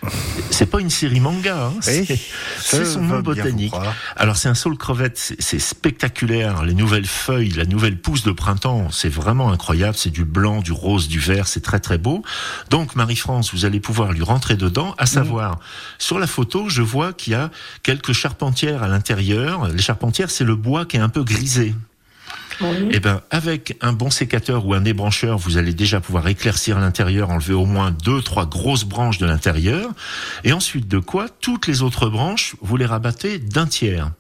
C'est 0.51 0.67
pas 0.67 0.81
une 0.81 0.91
série 0.97 1.21
manga. 1.21 1.67
Hein, 1.67 1.73
c'est 2.61 2.85
son 2.85 3.01
nom 3.03 3.15
botanique. 3.23 3.73
Alors 4.17 4.37
c'est 4.37 4.49
un 4.49 4.55
saule 4.55 4.77
crevette, 4.79 5.19
c'est- 5.19 5.41
c'est 5.41 5.59
spectaculaire. 5.59 6.65
Les 6.65 6.75
nouvelles 6.75 7.07
feuilles, 7.07 7.51
la 7.51 7.65
nouvelle 7.65 8.01
pousse 8.01 8.23
de 8.25 8.33
printemps, 8.33 8.91
c'est 8.91 9.09
vraiment 9.09 9.51
incroyable. 9.53 9.97
C'est 9.97 10.11
du 10.11 10.25
blanc, 10.25 10.61
du 10.63 10.73
rose, 10.73 11.09
du 11.09 11.19
vert, 11.21 11.47
c'est 11.49 11.61
très 11.63 11.81
très 11.81 11.99
beau. 11.99 12.23
Donc 12.71 12.97
Marie-France, 12.97 13.53
vous 13.55 13.65
allez 13.65 13.81
pouvoir 13.81 14.13
lui 14.13 14.23
rentrer 14.23 14.57
dedans. 14.57 14.95
À 14.99 15.07
savoir, 15.07 15.59
sur 15.99 16.19
la 16.19 16.27
photo, 16.27 16.69
je 16.69 16.83
vois 16.83 17.13
qu'il 17.13 17.33
y 17.33 17.37
a 17.37 17.51
quelques 17.83 18.13
charpentières 18.13 18.83
à 18.83 18.89
l'intérieur. 18.89 19.69
Les 19.69 19.83
charpentières, 19.83 20.31
c'est 20.31 20.45
le 20.45 20.57
bois 20.57 20.87
qui 20.87 20.97
est 20.97 21.01
un 21.01 21.09
peu 21.09 21.23
grisé. 21.25 21.75
Eh 22.91 23.01
ben, 23.01 23.21
avec 23.31 23.77
un 23.81 23.93
bon 23.93 24.11
sécateur 24.11 24.67
ou 24.67 24.75
un 24.75 24.81
débrancheur, 24.81 25.39
vous 25.39 25.59
allez 25.59 25.75
déjà 25.75 26.01
pouvoir 26.01 26.27
éclaircir 26.29 26.79
l'intérieur, 26.79 27.31
enlever 27.31 27.55
au 27.55 27.67
moins 27.67 27.91
deux, 27.91 28.23
trois 28.23 28.47
grosses 28.47 28.85
branches 28.85 29.19
de 29.19 29.27
l'intérieur. 29.27 29.91
Et 30.45 30.53
ensuite 30.53 30.89
de 30.89 30.99
quoi, 30.99 31.29
toutes 31.41 31.67
les 31.67 31.83
autres 31.83 32.09
branches, 32.09 32.57
vous 32.61 32.77
les 32.77 32.87
rabattez 32.87 33.39
d'un 33.39 33.67
tiers. 33.67 34.11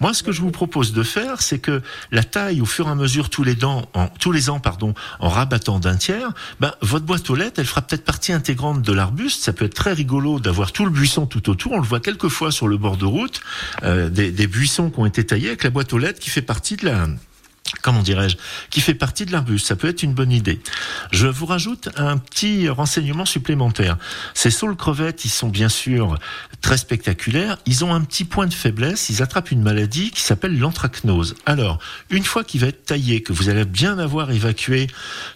Moi, 0.00 0.14
ce 0.14 0.22
que 0.22 0.30
je 0.30 0.40
vous 0.40 0.52
propose 0.52 0.92
de 0.92 1.02
faire, 1.02 1.42
c'est 1.42 1.58
que 1.58 1.82
la 2.12 2.22
taille, 2.22 2.60
au 2.60 2.66
fur 2.66 2.86
et 2.86 2.90
à 2.90 2.94
mesure, 2.94 3.30
tous 3.30 3.42
les, 3.42 3.56
dents, 3.56 3.88
en, 3.94 4.06
tous 4.06 4.30
les 4.30 4.48
ans, 4.48 4.60
pardon, 4.60 4.94
en 5.18 5.28
rabattant 5.28 5.80
d'un 5.80 5.96
tiers, 5.96 6.30
ben, 6.60 6.72
votre 6.82 7.04
boîte 7.04 7.28
aux 7.30 7.34
lettres, 7.34 7.58
elle 7.58 7.66
fera 7.66 7.82
peut-être 7.82 8.04
partie 8.04 8.32
intégrante 8.32 8.82
de 8.82 8.92
l'arbuste. 8.92 9.42
Ça 9.42 9.52
peut 9.52 9.64
être 9.64 9.74
très 9.74 9.92
rigolo 9.92 10.38
d'avoir 10.38 10.70
tout 10.70 10.84
le 10.84 10.92
buisson 10.92 11.26
tout 11.26 11.50
autour. 11.50 11.72
On 11.72 11.80
le 11.80 11.86
voit 11.86 11.98
quelquefois 11.98 12.52
sur 12.52 12.68
le 12.68 12.76
bord 12.76 12.96
de 12.96 13.06
route, 13.06 13.40
euh, 13.82 14.08
des, 14.08 14.30
des 14.30 14.46
buissons 14.46 14.90
qui 14.90 15.00
ont 15.00 15.06
été 15.06 15.26
taillés 15.26 15.48
avec 15.48 15.64
la 15.64 15.70
boîte 15.70 15.92
aux 15.92 15.98
lettres 15.98 16.20
qui 16.20 16.30
fait 16.30 16.42
partie 16.42 16.76
de 16.76 16.86
la, 16.86 17.08
comment 17.82 18.02
dirais-je, 18.02 18.36
qui 18.70 18.80
fait 18.80 18.94
partie 18.94 19.26
de 19.26 19.32
l'arbuste. 19.32 19.66
Ça 19.66 19.76
peut 19.76 19.88
être 19.88 20.02
une 20.02 20.14
bonne 20.14 20.32
idée. 20.32 20.60
Je 21.12 21.26
vous 21.26 21.46
rajoute 21.46 21.88
un 21.96 22.18
petit 22.18 22.68
renseignement 22.68 23.24
supplémentaire. 23.24 23.98
Ces 24.34 24.50
saules 24.50 24.76
crevettes, 24.76 25.24
ils 25.24 25.30
sont 25.30 25.48
bien 25.48 25.68
sûr 25.68 26.18
très 26.60 26.76
spectaculaires. 26.76 27.58
Ils 27.66 27.84
ont 27.84 27.94
un 27.94 28.00
petit 28.02 28.24
point 28.24 28.46
de 28.46 28.54
faiblesse. 28.54 29.10
Ils 29.10 29.22
attrapent 29.22 29.50
une 29.50 29.62
maladie 29.62 30.10
qui 30.10 30.22
s'appelle 30.22 30.58
l'anthracnose. 30.58 31.34
Alors, 31.46 31.78
une 32.10 32.24
fois 32.24 32.44
qu'il 32.44 32.60
va 32.60 32.68
être 32.68 32.84
taillé, 32.84 33.22
que 33.22 33.32
vous 33.32 33.48
allez 33.48 33.64
bien 33.64 33.98
avoir 33.98 34.30
évacué 34.30 34.88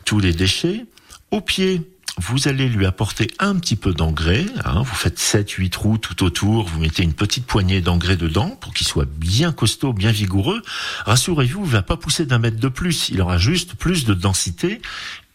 tous 0.04 0.18
les 0.18 0.32
déchets, 0.32 0.86
au 1.30 1.40
pied, 1.40 1.82
vous 2.18 2.46
allez 2.46 2.68
lui 2.68 2.84
apporter 2.84 3.28
un 3.38 3.56
petit 3.56 3.74
peu 3.74 3.94
d'engrais. 3.94 4.44
hein. 4.64 4.82
vous 4.82 4.94
faites 4.94 5.18
7-8 5.18 5.70
trous 5.70 5.96
tout 5.98 6.22
autour. 6.24 6.68
Vous 6.68 6.78
mettez 6.80 7.02
une 7.02 7.14
petite 7.14 7.46
poignée 7.46 7.80
d'engrais 7.80 8.16
dedans 8.16 8.50
pour 8.60 8.74
qu'il 8.74 8.86
soit 8.86 9.08
bien 9.08 9.50
costaud, 9.52 9.94
bien 9.94 10.10
vigoureux. 10.10 10.62
Rassurez-vous, 11.06 11.64
il 11.64 11.70
va 11.70 11.82
pas 11.82 11.96
pousser 11.96 12.26
d'un 12.26 12.38
mètre 12.38 12.60
de 12.60 12.68
plus. 12.68 13.08
Il 13.08 13.20
aura 13.22 13.38
juste 13.38 13.74
plus 13.76 14.04
de 14.04 14.12
densité. 14.12 14.82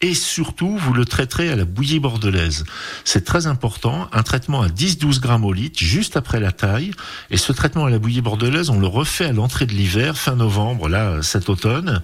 Et 0.00 0.14
surtout, 0.14 0.76
vous 0.76 0.92
le 0.92 1.04
traiterez 1.04 1.50
à 1.50 1.56
la 1.56 1.64
bouillie 1.64 1.98
bordelaise. 1.98 2.64
C'est 3.04 3.24
très 3.24 3.48
important. 3.48 4.08
Un 4.12 4.22
traitement 4.22 4.62
à 4.62 4.68
10-12 4.68 5.18
grammes 5.18 5.44
au 5.44 5.52
litre, 5.52 5.80
juste 5.80 6.16
après 6.16 6.38
la 6.38 6.52
taille. 6.52 6.92
Et 7.30 7.36
ce 7.36 7.52
traitement 7.52 7.86
à 7.86 7.90
la 7.90 7.98
bouillie 7.98 8.20
bordelaise, 8.20 8.70
on 8.70 8.78
le 8.78 8.86
refait 8.86 9.24
à 9.24 9.32
l'entrée 9.32 9.66
de 9.66 9.72
l'hiver, 9.72 10.16
fin 10.16 10.36
novembre, 10.36 10.88
là, 10.88 11.20
cet 11.22 11.48
automne, 11.48 12.00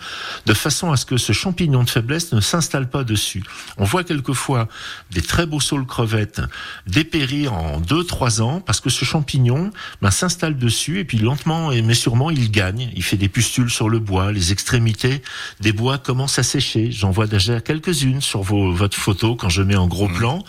de 0.46 0.54
façon 0.54 0.90
à 0.90 0.96
ce 0.96 1.06
que 1.06 1.16
ce 1.16 1.32
champignon 1.32 1.84
de 1.84 1.90
faiblesse 1.90 2.32
ne 2.32 2.40
s'installe 2.40 2.90
pas 2.90 3.04
dessus. 3.04 3.44
On 3.78 3.84
voit 3.84 4.02
quelquefois 4.02 4.68
des 5.12 5.22
très 5.22 5.46
beaux 5.46 5.60
saules 5.60 5.86
crevettes 5.86 6.40
dépérir 6.88 7.52
en 7.52 7.80
2-3 7.80 8.42
ans 8.42 8.60
parce 8.60 8.80
que 8.80 8.90
ce 8.90 9.04
champignon 9.04 9.70
ben, 10.02 10.10
s'installe 10.10 10.58
dessus 10.58 10.98
et 10.98 11.04
puis 11.04 11.18
lentement 11.18 11.70
mais 11.70 11.94
sûrement 11.94 12.30
il 12.30 12.50
gagne. 12.50 12.90
Il 12.96 13.04
fait 13.04 13.16
des 13.16 13.28
pustules 13.28 13.70
sur 13.70 13.88
le 13.88 14.00
bois, 14.00 14.32
les 14.32 14.50
extrémités 14.50 15.22
des 15.60 15.72
bois 15.72 15.98
commencent 15.98 16.38
à 16.38 16.42
sécher. 16.42 16.90
J'en 16.90 17.10
vois 17.10 17.26
déjà 17.26 17.60
quelques-unes 17.84 18.20
sur 18.20 18.42
vos, 18.42 18.72
votre 18.72 18.96
photo 18.96 19.36
quand 19.36 19.48
je 19.48 19.62
mets 19.62 19.76
en 19.76 19.86
gros 19.86 20.08
plan. 20.08 20.42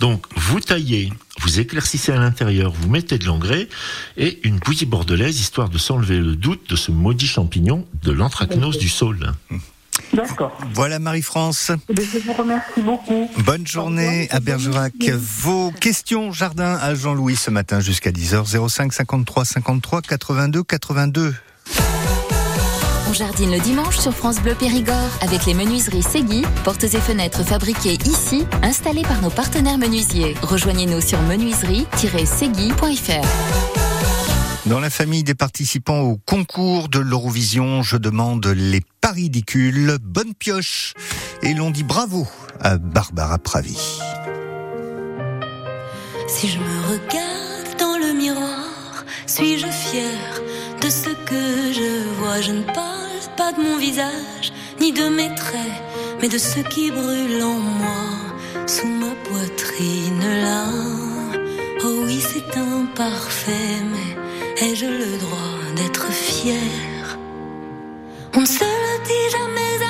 Donc 0.00 0.26
vous 0.36 0.60
taillez, 0.60 1.12
vous 1.40 1.60
éclaircissez 1.60 2.12
à 2.12 2.16
l'intérieur, 2.16 2.72
vous 2.72 2.88
mettez 2.88 3.18
de 3.18 3.24
l'engrais 3.24 3.68
et 4.16 4.46
une 4.46 4.58
bouillie 4.58 4.86
bordelaise 4.86 5.40
histoire 5.40 5.68
de 5.68 5.78
s'enlever 5.78 6.18
le 6.18 6.36
doute 6.36 6.68
de 6.68 6.76
ce 6.76 6.90
maudit 6.90 7.26
champignon 7.26 7.86
de 8.02 8.12
l'anthracnose 8.12 8.78
du 8.78 8.88
saule. 8.88 9.32
D'accord. 10.12 10.56
Voilà 10.74 10.98
Marie-France. 10.98 11.72
Eh 11.88 11.94
Je 11.96 12.18
vous 12.18 12.32
remercie 12.32 12.80
beaucoup. 12.80 13.30
Bonne 13.38 13.66
journée 13.66 14.28
à 14.30 14.40
Bergerac. 14.40 14.92
Vos 15.14 15.70
questions 15.70 16.32
jardin 16.32 16.76
à 16.80 16.94
Jean-Louis 16.94 17.36
ce 17.36 17.50
matin 17.50 17.80
jusqu'à 17.80 18.10
10h 18.10 18.68
05 18.68 18.92
53 18.92 19.44
53 19.44 20.02
82 20.02 20.62
82. 20.62 21.34
On 23.12 23.14
jardine 23.14 23.50
le 23.50 23.60
dimanche 23.60 23.98
sur 23.98 24.14
France 24.14 24.40
Bleu 24.40 24.54
Périgord 24.54 25.10
avec 25.20 25.44
les 25.44 25.52
menuiseries 25.52 26.02
Segui, 26.02 26.40
portes 26.64 26.84
et 26.84 26.98
fenêtres 26.98 27.44
fabriquées 27.44 27.98
ici, 28.06 28.46
installées 28.62 29.02
par 29.02 29.20
nos 29.20 29.28
partenaires 29.28 29.76
menuisiers. 29.76 30.32
Rejoignez-nous 30.40 31.02
sur 31.02 31.20
menuiserie-segui.fr. 31.20 33.26
Dans 34.64 34.80
la 34.80 34.88
famille 34.88 35.24
des 35.24 35.34
participants 35.34 36.00
au 36.00 36.16
concours 36.16 36.88
de 36.88 37.00
l'Eurovision, 37.00 37.82
je 37.82 37.98
demande 37.98 38.46
les 38.46 38.80
paridicules. 39.02 39.98
Bonne 40.00 40.32
pioche. 40.32 40.94
Et 41.42 41.52
l'on 41.52 41.70
dit 41.70 41.84
bravo 41.84 42.26
à 42.60 42.78
Barbara 42.78 43.36
Pravi. 43.36 43.76
Si 46.28 46.48
je 46.48 46.58
me 46.58 46.80
regarde 46.88 47.78
dans 47.78 47.98
le 47.98 48.14
miroir, 48.14 49.04
suis-je 49.26 49.66
fière 49.66 50.40
de 50.82 50.90
ce 50.90 51.10
que 51.10 51.72
je 51.72 51.90
vois 52.18 52.40
Je 52.40 52.52
ne 52.52 52.62
parle 52.62 53.20
pas 53.36 53.52
de 53.52 53.60
mon 53.60 53.76
visage, 53.76 54.52
ni 54.80 54.92
de 54.92 55.08
mes 55.08 55.32
traits, 55.34 55.80
mais 56.20 56.28
de 56.28 56.38
ce 56.38 56.60
qui 56.60 56.90
brûle 56.90 57.42
en 57.42 57.58
moi, 57.80 58.04
sous 58.66 58.86
ma 58.86 59.14
poitrine 59.28 60.24
là. 60.46 60.64
Oh 61.84 62.02
oui, 62.06 62.20
c'est 62.20 62.58
imparfait, 62.58 63.78
mais 63.92 64.10
ai-je 64.64 64.86
le 64.86 65.18
droit 65.18 65.60
d'être 65.76 66.10
fière 66.12 67.18
On 68.34 68.40
ne 68.40 68.46
se 68.46 68.64
le 68.64 68.94
dit 69.10 69.26
jamais 69.36 69.81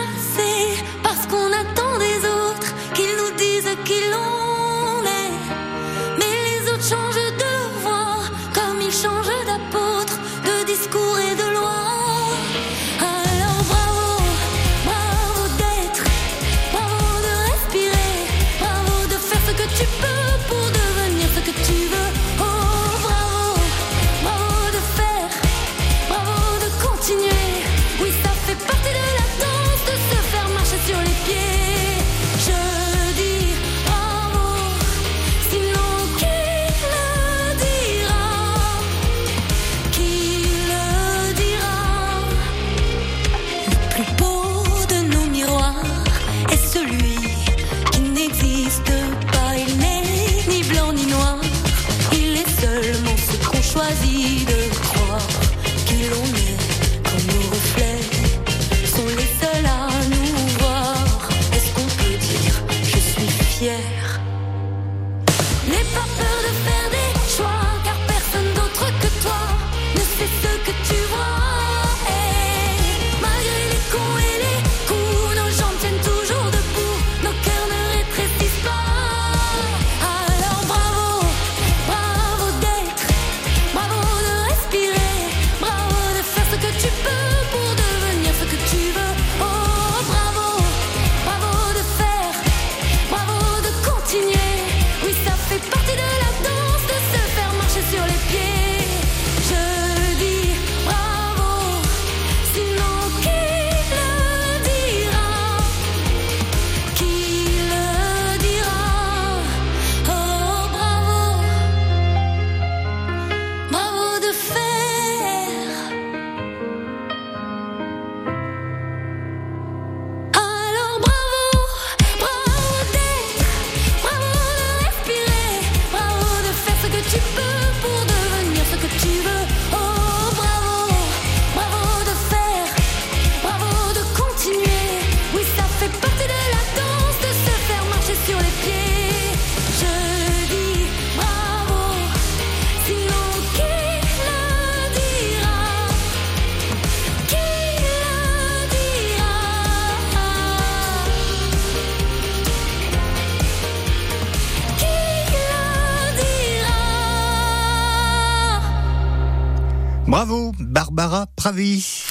Bravo, 160.06 160.52
Barbara 160.58 161.26
Pravi. 161.36 162.04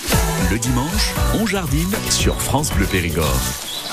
Le 0.52 0.58
dimanche, 0.58 1.14
on 1.40 1.46
jardine 1.46 1.92
sur 2.10 2.42
France 2.42 2.72
Bleu 2.74 2.86
Périgord. 2.86 3.40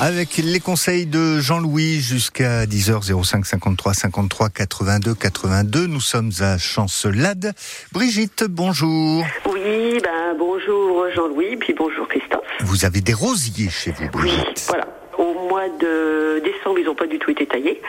Avec 0.00 0.36
les 0.36 0.60
conseils 0.60 1.06
de 1.06 1.40
Jean-Louis 1.40 2.00
jusqu'à 2.00 2.66
10h 2.66 3.02
05 3.24 3.44
53 3.44 3.94
53 3.94 4.48
82 4.50 5.14
82. 5.14 5.86
Nous 5.88 6.00
sommes 6.00 6.30
à 6.40 6.56
Chancelade. 6.56 7.52
Brigitte, 7.92 8.44
bonjour. 8.48 9.24
Oui, 9.52 9.98
ben 10.02 10.36
bonjour 10.38 11.04
Jean-Louis, 11.16 11.56
puis 11.56 11.74
bonjour 11.76 12.06
Christophe. 12.08 12.44
Vous 12.60 12.84
avez 12.84 13.00
des 13.00 13.14
rosiers 13.14 13.70
chez 13.70 13.90
vous, 13.90 14.04
Oui, 14.04 14.08
Brigitte. 14.30 14.64
voilà. 14.68 14.86
Au 15.18 15.34
mois 15.48 15.68
de 15.68 16.40
décembre, 16.44 16.78
ils 16.78 16.84
n'ont 16.86 16.94
pas 16.94 17.06
du 17.06 17.18
tout 17.18 17.30
été 17.30 17.44
taillés. 17.46 17.80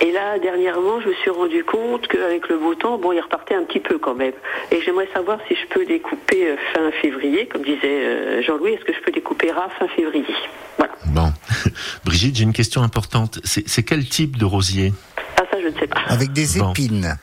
Et 0.00 0.12
là, 0.12 0.38
dernièrement, 0.38 1.00
je 1.00 1.08
me 1.08 1.14
suis 1.14 1.30
rendu 1.30 1.64
compte 1.64 2.06
qu'avec 2.06 2.48
le 2.48 2.56
beau 2.56 2.74
temps, 2.76 2.98
bon, 2.98 3.10
ils 3.12 3.20
repartaient 3.20 3.56
un 3.56 3.64
petit 3.64 3.80
peu 3.80 3.98
quand 3.98 4.14
même. 4.14 4.32
Et 4.70 4.80
j'aimerais 4.82 5.08
savoir 5.12 5.40
si 5.48 5.56
je 5.56 5.66
peux 5.74 5.84
les 5.84 5.98
couper 6.00 6.50
euh, 6.50 6.56
fin 6.72 6.90
février, 7.02 7.46
comme 7.48 7.62
disait 7.62 7.80
euh, 7.84 8.42
Jean-Louis, 8.42 8.74
est-ce 8.74 8.84
que 8.84 8.92
je 8.92 9.00
peux 9.00 9.10
les 9.10 9.22
couper 9.22 9.50
ras 9.50 9.68
fin 9.78 9.88
février? 9.88 10.24
Voilà. 10.78 10.92
Bon. 11.06 11.32
Brigitte, 12.04 12.36
j'ai 12.36 12.44
une 12.44 12.52
question 12.52 12.82
importante. 12.82 13.40
C'est 13.44 13.82
quel 13.82 14.04
type 14.08 14.36
de 14.38 14.44
rosier? 14.44 14.92
Ah, 15.36 15.42
ça, 15.50 15.60
je 15.60 15.66
ne 15.66 15.78
sais 15.80 15.88
pas. 15.88 16.00
Avec 16.06 16.32
des 16.32 16.46
Bon. 16.60 16.70
épines. 16.70 17.18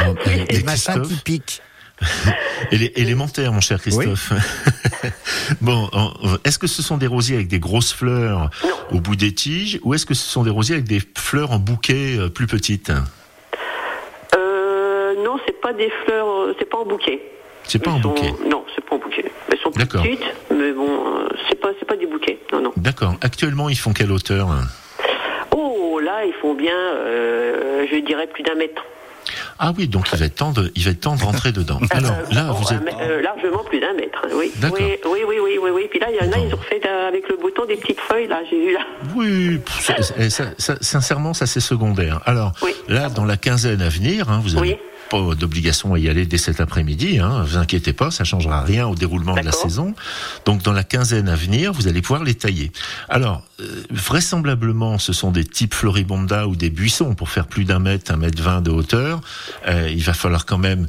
Euh, 0.00 0.14
Des 0.24 0.32
et 0.60 0.62
machins 0.62 0.94
Christophe 0.94 1.08
qui 1.08 1.16
piquent. 1.24 1.62
Élé- 2.72 2.92
Élémentaire, 2.96 3.52
mon 3.52 3.60
cher 3.60 3.80
Christophe. 3.80 4.32
bon, 5.60 5.88
est-ce 6.44 6.58
que 6.58 6.66
ce 6.66 6.82
sont 6.82 6.96
des 6.96 7.06
rosiers 7.06 7.36
avec 7.36 7.48
des 7.48 7.58
grosses 7.58 7.92
fleurs 7.92 8.50
Non. 8.64 8.96
au 8.98 9.00
bout 9.00 9.16
des 9.16 9.34
tiges, 9.34 9.78
ou 9.82 9.94
est-ce 9.94 10.06
que 10.06 10.14
ce 10.14 10.26
sont 10.28 10.42
des 10.44 10.50
rosiers 10.50 10.74
avec 10.76 10.86
des 10.86 11.00
fleurs 11.18 11.50
en 11.52 11.58
bouquet 11.58 12.16
euh, 12.18 12.28
plus 12.28 12.46
petites? 12.46 12.92
Euh, 14.36 15.14
non, 15.24 15.38
c'est 15.46 15.60
pas 15.60 15.72
des 15.72 15.90
fleurs, 16.04 16.28
euh, 16.28 16.56
c'est 16.58 16.68
pas 16.68 16.78
en 16.78 16.84
bouquet. 16.86 17.20
C'est 17.64 17.78
pas 17.78 17.90
Ils 17.90 17.98
en 17.98 18.02
sont- 18.02 18.08
bouquet. 18.08 18.34
Non, 18.48 18.64
c'est 18.74 18.84
pas 18.84 18.96
en 18.96 18.98
bouquet. 18.98 19.24
Elles 19.50 19.58
sont 19.58 19.70
D'accord. 19.70 20.02
petites, 20.02 20.24
mais 20.50 20.72
bon, 20.72 20.88
euh, 21.18 21.28
c'est 21.48 21.60
pas, 21.60 21.68
c'est 21.78 21.84
pas 21.86 21.96
du 21.96 22.06
bouquet. 22.06 22.38
Non, 22.52 22.60
non. 22.62 22.72
D'accord. 22.76 23.14
Actuellement, 23.20 23.68
ils 23.68 23.78
font 23.78 23.92
quelle 23.92 24.10
hauteur? 24.12 24.48
Oh, 25.52 26.00
là, 26.02 26.24
ils 26.24 26.32
font 26.40 26.54
bien, 26.54 26.76
euh, 26.76 27.86
je 27.90 27.96
dirais 27.98 28.26
plus 28.28 28.42
d'un 28.42 28.54
mètre. 28.54 28.82
Ah 29.58 29.72
oui, 29.76 29.86
donc 29.88 30.08
il 30.12 30.18
va 30.18 30.26
être 30.26 30.34
temps 30.36 30.52
de, 30.52 30.72
il 30.74 30.84
va 30.84 30.90
être 30.92 31.00
temps 31.00 31.14
de 31.16 31.22
rentrer 31.22 31.52
dedans. 31.52 31.78
Alors 31.90 32.12
Euh, 32.12 32.34
là, 32.34 32.48
oh, 32.50 32.54
vous 32.54 32.72
un 32.72 32.78
êtes. 32.78 32.94
euh, 33.00 33.22
largement 33.22 33.62
plus 33.64 33.78
d'un 33.80 33.92
mètre, 33.94 34.26
oui. 34.34 34.50
D'accord. 34.56 34.78
Oui, 34.80 34.96
oui, 35.04 35.20
oui, 35.28 35.36
oui, 35.42 35.58
oui, 35.62 35.70
oui. 35.74 35.86
Puis 35.90 36.00
là, 36.00 36.06
il 36.10 36.16
y 36.16 36.28
en 36.28 36.32
a, 36.32 36.38
ils 36.38 36.54
ont 36.54 36.58
fait 36.58 36.80
euh, 36.86 37.08
avec 37.08 37.28
le 37.28 37.36
bouton 37.36 37.64
des 37.66 37.76
petites 37.76 38.00
feuilles, 38.00 38.26
là, 38.28 38.40
j'ai 38.50 38.58
vu 38.66 38.72
là. 38.72 38.80
Oui, 39.14 39.60
ça- 39.80 40.02
ça- 40.58 40.76
sincèrement, 40.80 41.34
ça 41.34 41.46
c'est 41.46 41.60
secondaire. 41.60 42.20
Alors 42.26 42.52
Oui. 42.62 42.74
là, 42.88 43.08
dans 43.08 43.24
la 43.24 43.36
quinzaine 43.36 43.82
à 43.82 43.88
venir, 43.88 44.28
hein, 44.30 44.40
vous 44.42 44.56
avez 44.56 44.70
Oui. 44.72 44.76
Pas 45.10 45.34
d'obligation 45.34 45.92
à 45.94 45.98
y 45.98 46.08
aller 46.08 46.24
dès 46.24 46.38
cet 46.38 46.60
après-midi. 46.60 47.18
Hein, 47.18 47.42
vous 47.44 47.56
inquiétez 47.56 47.92
pas, 47.92 48.10
ça 48.10 48.24
changera 48.24 48.62
rien 48.62 48.86
au 48.86 48.94
déroulement 48.94 49.34
de 49.34 49.44
la 49.44 49.52
saison. 49.52 49.94
Donc 50.46 50.62
dans 50.62 50.72
la 50.72 50.84
quinzaine 50.84 51.28
à 51.28 51.36
venir, 51.36 51.72
vous 51.72 51.88
allez 51.88 52.00
pouvoir 52.00 52.24
les 52.24 52.34
tailler. 52.34 52.72
Alors 53.08 53.42
euh, 53.60 53.82
vraisemblablement, 53.90 54.98
ce 54.98 55.12
sont 55.12 55.32
des 55.32 55.44
types 55.44 55.74
floribonda 55.74 56.46
ou 56.46 56.56
des 56.56 56.70
buissons 56.70 57.14
pour 57.14 57.28
faire 57.28 57.46
plus 57.46 57.64
d'un 57.64 57.80
mètre, 57.80 58.12
un 58.12 58.16
mètre 58.16 58.40
vingt 58.42 58.62
de 58.62 58.70
hauteur. 58.70 59.20
Euh, 59.66 59.90
il 59.90 60.02
va 60.02 60.14
falloir 60.14 60.46
quand 60.46 60.58
même 60.58 60.86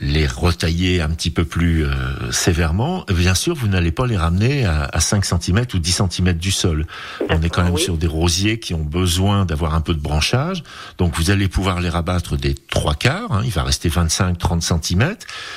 les 0.00 0.26
retailler 0.26 1.00
un 1.00 1.10
petit 1.10 1.30
peu 1.30 1.44
plus 1.44 1.84
euh, 1.84 2.30
sévèrement. 2.32 3.04
Bien 3.08 3.34
sûr, 3.34 3.54
vous 3.54 3.68
n'allez 3.68 3.92
pas 3.92 4.06
les 4.06 4.16
ramener 4.16 4.64
à, 4.64 4.84
à 4.84 5.00
5 5.00 5.24
cm 5.24 5.64
ou 5.74 5.78
10 5.78 6.02
cm 6.10 6.32
du 6.34 6.50
sol. 6.50 6.86
On 7.28 7.42
est 7.42 7.50
quand 7.50 7.64
même 7.64 7.74
oui. 7.74 7.82
sur 7.82 7.96
des 7.96 8.06
rosiers 8.06 8.58
qui 8.58 8.74
ont 8.74 8.84
besoin 8.84 9.44
d'avoir 9.44 9.74
un 9.74 9.80
peu 9.80 9.94
de 9.94 10.00
branchage. 10.00 10.62
Donc 10.98 11.16
vous 11.16 11.30
allez 11.30 11.48
pouvoir 11.48 11.80
les 11.80 11.88
rabattre 11.88 12.36
des 12.36 12.54
trois 12.54 12.94
quarts. 12.94 13.30
hein, 13.32 13.42
il 13.44 13.50
va 13.50 13.62
rester 13.62 13.88
25-30 13.88 14.60
cm. 14.60 15.16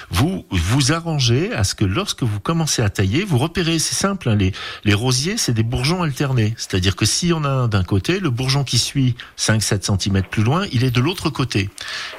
Vous 0.09 0.45
vous 0.49 0.91
arrangez 0.91 1.53
à 1.53 1.63
ce 1.63 1.75
que 1.75 1.85
lorsque 1.85 2.23
vous 2.23 2.39
commencez 2.39 2.81
à 2.81 2.89
tailler, 2.89 3.23
vous 3.23 3.37
repérez, 3.37 3.79
c'est 3.79 3.95
simple, 3.95 4.29
hein, 4.29 4.35
les, 4.35 4.51
les 4.83 4.93
rosiers, 4.93 5.37
c'est 5.37 5.53
des 5.53 5.63
bourgeons 5.63 6.01
alternés. 6.01 6.53
C'est-à-dire 6.57 6.95
que 6.95 7.05
s'il 7.05 7.29
y 7.29 7.33
en 7.33 7.43
a 7.43 7.49
un 7.49 7.67
d'un 7.67 7.83
côté, 7.83 8.19
le 8.19 8.29
bourgeon 8.29 8.63
qui 8.63 8.77
suit 8.77 9.15
5-7 9.37 9.99
cm 9.99 10.23
plus 10.23 10.43
loin, 10.43 10.65
il 10.71 10.83
est 10.83 10.91
de 10.91 11.01
l'autre 11.01 11.29
côté. 11.29 11.69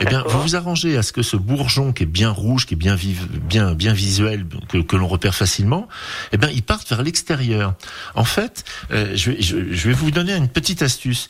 Eh 0.00 0.04
bien, 0.04 0.22
vous 0.26 0.40
vous 0.42 0.56
arrangez 0.56 0.96
à 0.96 1.02
ce 1.02 1.12
que 1.12 1.22
ce 1.22 1.36
bourgeon 1.36 1.92
qui 1.92 2.03
est 2.04 2.06
bien 2.06 2.30
rouge, 2.30 2.66
qui 2.66 2.74
est 2.74 2.76
bien 2.76 2.94
vive, 2.94 3.26
bien 3.28 3.74
bien 3.74 3.92
visuel, 3.92 4.46
que, 4.68 4.78
que 4.78 4.96
l'on 4.96 5.08
repère 5.08 5.34
facilement, 5.34 5.88
eh 6.32 6.36
bien, 6.36 6.48
il 6.50 6.62
parte 6.62 6.88
vers 6.88 7.02
l'extérieur. 7.02 7.74
En 8.14 8.24
fait, 8.24 8.64
euh, 8.92 9.12
je, 9.14 9.32
vais, 9.32 9.42
je, 9.42 9.72
je 9.72 9.88
vais 9.88 9.94
vous 9.94 10.10
donner 10.10 10.34
une 10.34 10.48
petite 10.48 10.82
astuce. 10.82 11.28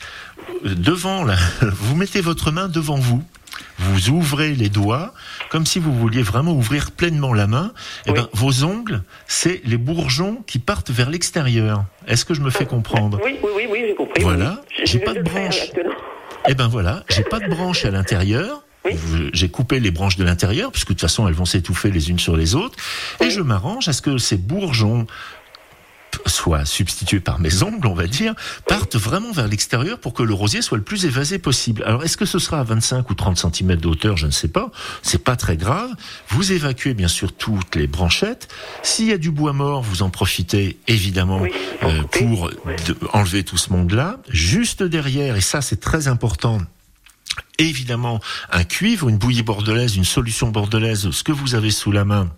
Devant, 0.64 1.24
là, 1.24 1.36
vous 1.62 1.96
mettez 1.96 2.20
votre 2.20 2.50
main 2.50 2.68
devant 2.68 2.96
vous. 2.98 3.22
Vous 3.78 4.08
ouvrez 4.10 4.54
les 4.54 4.68
doigts 4.68 5.14
comme 5.50 5.64
si 5.64 5.78
vous 5.78 5.92
vouliez 5.96 6.22
vraiment 6.22 6.52
ouvrir 6.52 6.90
pleinement 6.90 7.32
la 7.32 7.46
main. 7.46 7.72
Eh 8.06 8.10
Oui. 8.10 8.16
ben, 8.16 8.28
vos 8.32 8.64
ongles, 8.64 9.02
c'est 9.26 9.60
les 9.64 9.76
bourgeons 9.76 10.42
qui 10.46 10.58
partent 10.58 10.90
vers 10.90 11.08
l'extérieur. 11.10 11.84
Est-ce 12.08 12.24
que 12.24 12.34
je 12.34 12.40
me 12.40 12.50
fais 12.50 12.66
comprendre? 12.66 13.20
Oui, 13.24 13.36
oui, 13.42 13.50
oui, 13.56 13.66
oui, 13.70 13.84
j'ai 13.88 13.94
compris. 13.94 14.22
Voilà. 14.22 14.60
oui. 14.78 14.84
J'ai 14.84 14.98
pas 14.98 15.14
de 15.14 15.22
branche. 15.22 15.70
Eh 16.48 16.54
ben 16.54 16.68
voilà, 16.68 17.04
j'ai 17.08 17.22
pas 17.22 17.40
de 17.40 17.48
branches 17.48 17.84
à 17.84 17.90
l'intérieur. 17.90 18.62
Oui. 18.84 18.92
J'ai 19.32 19.48
coupé 19.48 19.80
les 19.80 19.90
branches 19.90 20.16
de 20.16 20.24
l'intérieur, 20.24 20.70
puisque 20.70 20.88
de 20.88 20.92
toute 20.94 21.00
façon 21.00 21.26
elles 21.26 21.34
vont 21.34 21.44
s'étouffer 21.44 21.90
les 21.90 22.10
unes 22.10 22.18
sur 22.18 22.36
les 22.36 22.54
autres. 22.54 22.76
Et 23.20 23.30
je 23.30 23.40
m'arrange 23.40 23.88
à 23.88 23.92
ce 23.92 24.02
que 24.02 24.18
ces 24.18 24.36
bourgeons 24.36 25.06
soient 26.26 26.64
substitués 26.64 27.20
par 27.20 27.40
mes 27.40 27.62
ongles, 27.62 27.86
on 27.86 27.94
va 27.94 28.06
dire, 28.06 28.34
partent 28.68 28.96
vraiment 28.96 29.32
vers 29.32 29.48
l'extérieur 29.48 29.98
pour 29.98 30.14
que 30.14 30.22
le 30.22 30.34
rosier 30.34 30.62
soit 30.62 30.78
le 30.78 30.84
plus 30.84 31.04
évasé 31.06 31.38
possible. 31.38 31.82
Alors 31.84 32.04
est-ce 32.04 32.16
que 32.16 32.24
ce 32.24 32.38
sera 32.38 32.60
à 32.60 32.64
25 32.64 33.10
ou 33.10 33.14
30 33.14 33.36
cm 33.36 33.76
de 33.76 33.88
hauteur 33.88 34.16
Je 34.16 34.26
ne 34.26 34.30
sais 34.30 34.48
pas. 34.48 34.70
C'est 35.02 35.22
pas 35.22 35.36
très 35.36 35.56
grave. 35.56 35.90
Vous 36.28 36.52
évacuez 36.52 36.94
bien 36.94 37.08
sûr 37.08 37.32
toutes 37.32 37.76
les 37.76 37.86
branchettes. 37.86 38.48
S'il 38.82 39.06
y 39.06 39.12
a 39.12 39.18
du 39.18 39.30
bois 39.30 39.52
mort, 39.52 39.82
vous 39.82 40.02
en 40.02 40.10
profitez 40.10 40.78
évidemment 40.88 41.40
Oui, 41.40 41.50
pour 42.12 42.46
euh, 42.46 42.52
pour 42.98 43.14
enlever 43.14 43.44
tout 43.44 43.56
ce 43.56 43.72
monde-là. 43.72 44.18
Juste 44.28 44.82
derrière, 44.82 45.36
et 45.36 45.40
ça 45.40 45.60
c'est 45.60 45.80
très 45.80 46.08
important, 46.08 46.58
évidemment 47.58 48.20
un 48.50 48.64
cuivre, 48.64 49.08
une 49.08 49.18
bouillie 49.18 49.42
bordelaise, 49.42 49.96
une 49.96 50.04
solution 50.04 50.48
bordelaise, 50.48 51.10
ce 51.10 51.24
que 51.24 51.32
vous 51.32 51.54
avez 51.54 51.70
sous 51.70 51.92
la 51.92 52.04
main 52.04 52.30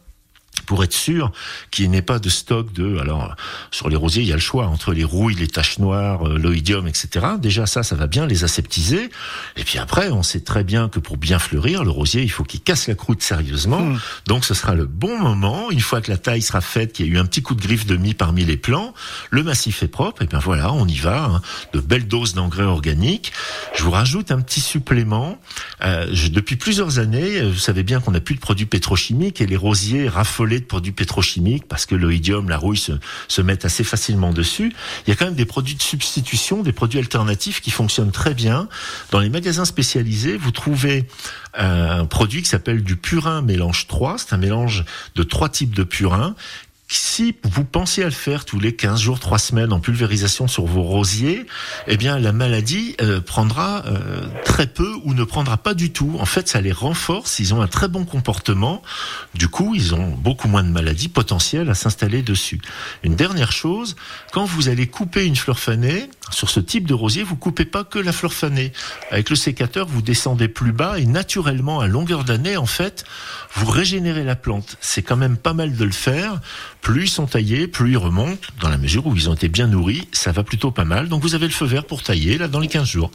pour 0.65 0.83
être 0.83 0.93
sûr 0.93 1.31
qu'il 1.71 1.91
n'y 1.91 1.97
ait 1.99 2.03
pas 2.03 2.19
de 2.19 2.29
stock 2.29 2.73
de 2.73 2.99
alors 2.99 3.37
sur 3.71 3.89
les 3.89 3.97
rosiers 3.97 4.23
il 4.23 4.29
y 4.29 4.33
a 4.33 4.37
le 4.37 4.41
choix 4.41 4.67
entre 4.67 4.93
les 4.93 5.05
rouilles 5.05 5.35
les 5.35 5.47
taches 5.49 5.79
noires 5.79 6.27
euh, 6.27 6.39
l'oïdium 6.39 6.89
etc 6.89 7.27
déjà 7.39 7.67
ça 7.67 7.83
ça 7.83 7.95
va 7.95 8.07
bien 8.07 8.27
les 8.27 8.45
aseptiser. 8.45 9.11
Et 9.57 9.65
puis 9.65 9.79
après 9.79 10.11
on 10.11 10.23
sait 10.23 10.41
très 10.41 10.65
bien 10.65 10.89
que 10.89 10.99
pour 10.99 11.17
bien 11.17 11.39
fleurir 11.39 11.85
le 11.85 11.91
rosier 11.91 12.23
il 12.23 12.31
faut 12.31 12.45
qu'il 12.45 12.61
casse 12.61 12.89
la 12.89 12.95
croûte 12.95 13.23
sérieusement. 13.23 13.81
Hmm. 13.81 13.99
donc 14.27 14.45
ce 14.45 14.55
sera 14.55 14.75
le 14.75 14.87
bon 14.87 15.19
moment. 15.19 15.71
Une 15.71 15.81
fois 15.81 16.01
que 16.01 16.11
la 16.11 16.17
taille 16.17 16.43
sera 16.43 16.61
faite 16.61 16.93
qu'il 16.93 17.07
y 17.07 17.11
a 17.11 17.13
eu 17.13 17.19
un 17.19 17.27
petit 17.27 17.43
coup 17.43 17.55
de 17.55 17.61
griffe 17.61 17.87
de 17.87 17.97
mie 17.97 18.15
parmi 18.15 18.45
les 18.45 18.57
plants 18.57 18.95
le 19.31 19.43
massif 19.43 19.83
est 19.83 19.89
propre. 19.89 20.23
Et 20.23 20.27
bien 20.27 20.39
voilà 20.39 20.73
on 20.73 20.87
y 20.87 20.97
va 20.97 21.25
hein. 21.25 21.43
de 21.73 21.81
belles 21.81 22.09
doses 22.09 22.35
d'engrais 22.35 22.65
organiques. 22.65 23.33
Je 23.75 23.83
vous 23.83 23.91
rajoute 23.91 24.31
un 24.31 24.41
petit 24.41 24.61
supplément. 24.61 25.39
Euh, 25.83 26.09
je- 26.13 26.29
depuis 26.29 26.57
plusieurs 26.57 26.99
années 26.99 27.41
euh, 27.41 27.51
vous 27.51 27.59
savez 27.59 27.83
bien 27.83 28.01
qu'on 28.01 28.13
n'a 28.13 28.21
plus 28.21 28.35
de 28.35 28.41
produits 28.41 28.67
pétrochimiques 28.67 29.41
et 29.41 29.47
les 29.47 29.57
rosiers 29.57 30.09
de 30.47 30.65
produits 30.65 30.93
pétrochimiques 30.93 31.67
parce 31.69 31.87
que 31.87 31.95
l'oïdium, 31.95 32.49
la 32.49 32.57
rouille 32.57 32.77
se, 32.77 32.93
se 33.29 33.43
mettent 33.43 33.65
assez 33.65 33.85
facilement 33.85 34.33
dessus. 34.33 34.73
Il 35.07 35.11
y 35.11 35.13
a 35.13 35.17
quand 35.17 35.27
même 35.27 35.35
des 35.35 35.45
produits 35.45 35.75
de 35.75 35.83
substitution, 35.83 36.63
des 36.63 36.73
produits 36.73 36.99
alternatifs 36.99 37.61
qui 37.61 37.71
fonctionnent 37.71 38.13
très 38.13 38.35
bien. 38.35 38.69
Dans 39.11 39.21
les 39.21 39.31
magasins 39.31 39.65
spécialisés, 39.65 40.37
vous 40.37 40.53
trouvez 40.53 41.07
euh, 41.59 42.01
un 42.01 42.07
produit 42.07 42.43
qui 42.43 42.49
s'appelle 42.49 42.83
du 42.83 42.97
purin 42.97 43.43
mélange 43.43 43.87
3. 43.87 44.19
C'est 44.19 44.35
un 44.35 44.39
mélange 44.39 44.85
de 45.15 45.23
trois 45.23 45.49
types 45.49 45.75
de 45.75 45.85
purin 45.85 46.35
si 46.89 47.35
vous 47.43 47.65
pensez 47.65 48.03
à 48.03 48.07
le 48.07 48.13
faire 48.13 48.45
tous 48.45 48.61
les 48.61 48.77
15 48.77 49.01
jours, 49.01 49.19
3 49.19 49.39
semaines 49.39 49.73
en 49.73 49.81
pulvérisation 49.81 50.47
sur 50.47 50.67
vos 50.67 50.83
rosiers, 50.83 51.47
eh 51.89 51.97
bien 51.97 52.19
la 52.19 52.33
maladie 52.33 52.95
euh, 53.01 53.21
prendra 53.21 53.85
euh, 53.87 54.27
très 54.45 54.69
peu 54.69 54.95
ou 55.05 55.13
ne 55.13 55.25
prendra 55.25 55.57
pas 55.57 55.75
du 55.75 55.91
tout. 55.91 56.17
En 56.21 56.27
fait, 56.27 56.47
ça 56.47 56.61
les 56.61 56.73
renforce, 56.73 57.41
ils 57.41 57.55
ont 57.55 57.61
un 57.61 57.67
très 57.67 57.89
bon 57.89 58.05
comportement. 58.05 58.83
Du 59.35 59.49
coup, 59.49 59.75
ils 59.75 59.95
ont 59.95 60.11
beaucoup 60.11 60.47
moins 60.47 60.63
de 60.63 60.69
maladies 60.69 61.09
potentielles 61.09 61.71
à 61.71 61.75
s'installer 61.75 62.23
dessus. 62.23 62.61
Une 63.03 63.17
dernière 63.17 63.51
chose, 63.51 63.97
quand 64.33 64.45
vous 64.45 64.69
allez 64.69 64.87
couper 64.87 65.25
une 65.25 65.37
fleur 65.37 65.59
fanée, 65.59 66.09
sur 66.31 66.51
ce 66.51 66.61
type 66.61 66.87
de 66.87 66.95
rosier, 66.95 67.23
vous 67.23 67.37
coupez 67.37 67.65
pas 67.65 67.85
que 67.85 67.99
la 67.99 68.13
fleur 68.13 68.33
fanée. 68.33 68.73
Avec 69.11 69.31
le 69.31 69.37
sécateur, 69.37 69.87
vous 69.87 70.03
descendez 70.03 70.49
plus 70.49 70.73
bas 70.73 70.99
et 70.99 71.07
naturellement, 71.07 71.81
à 71.81 71.87
longueur 71.87 72.25
d'année, 72.25 72.57
en 72.57 72.67
fait, 72.67 73.05
vous 73.55 73.71
régénérez 73.71 74.25
la 74.25 74.37
plante. 74.37 74.77
C'est 74.81 75.03
quand 75.03 75.17
même 75.17 75.37
pas 75.37 75.53
mal 75.53 75.77
de 75.77 75.85
le 75.85 75.93
faire. 75.93 76.41
Plus 76.81 77.05
ils 77.05 77.09
sont 77.09 77.27
taillés, 77.27 77.69
plus 77.69 77.93
ils 77.93 77.97
remontent. 77.97 78.49
Dans 78.61 78.69
la 78.69 78.79
mesure 78.79 79.07
où 79.07 79.15
ils 79.15 79.31
ont 79.31 79.35
été 79.35 79.49
bien 79.49 79.67
nourris, 79.67 80.09
ça 80.13 80.33
va 80.33 80.43
plutôt 80.43 80.71
pas 80.71 80.85
mal. 80.85 81.09
Donc 81.09 81.23
vous 81.23 81.35
avez 81.35 81.47
le 81.47 81.53
feu 81.53 81.67
vert 81.67 81.85
pour 81.85 82.03
tailler, 82.03 82.39
là, 82.39 82.49
dans 82.49 82.61
les 82.61 82.69
15 82.69 82.87
jours. 82.87 83.11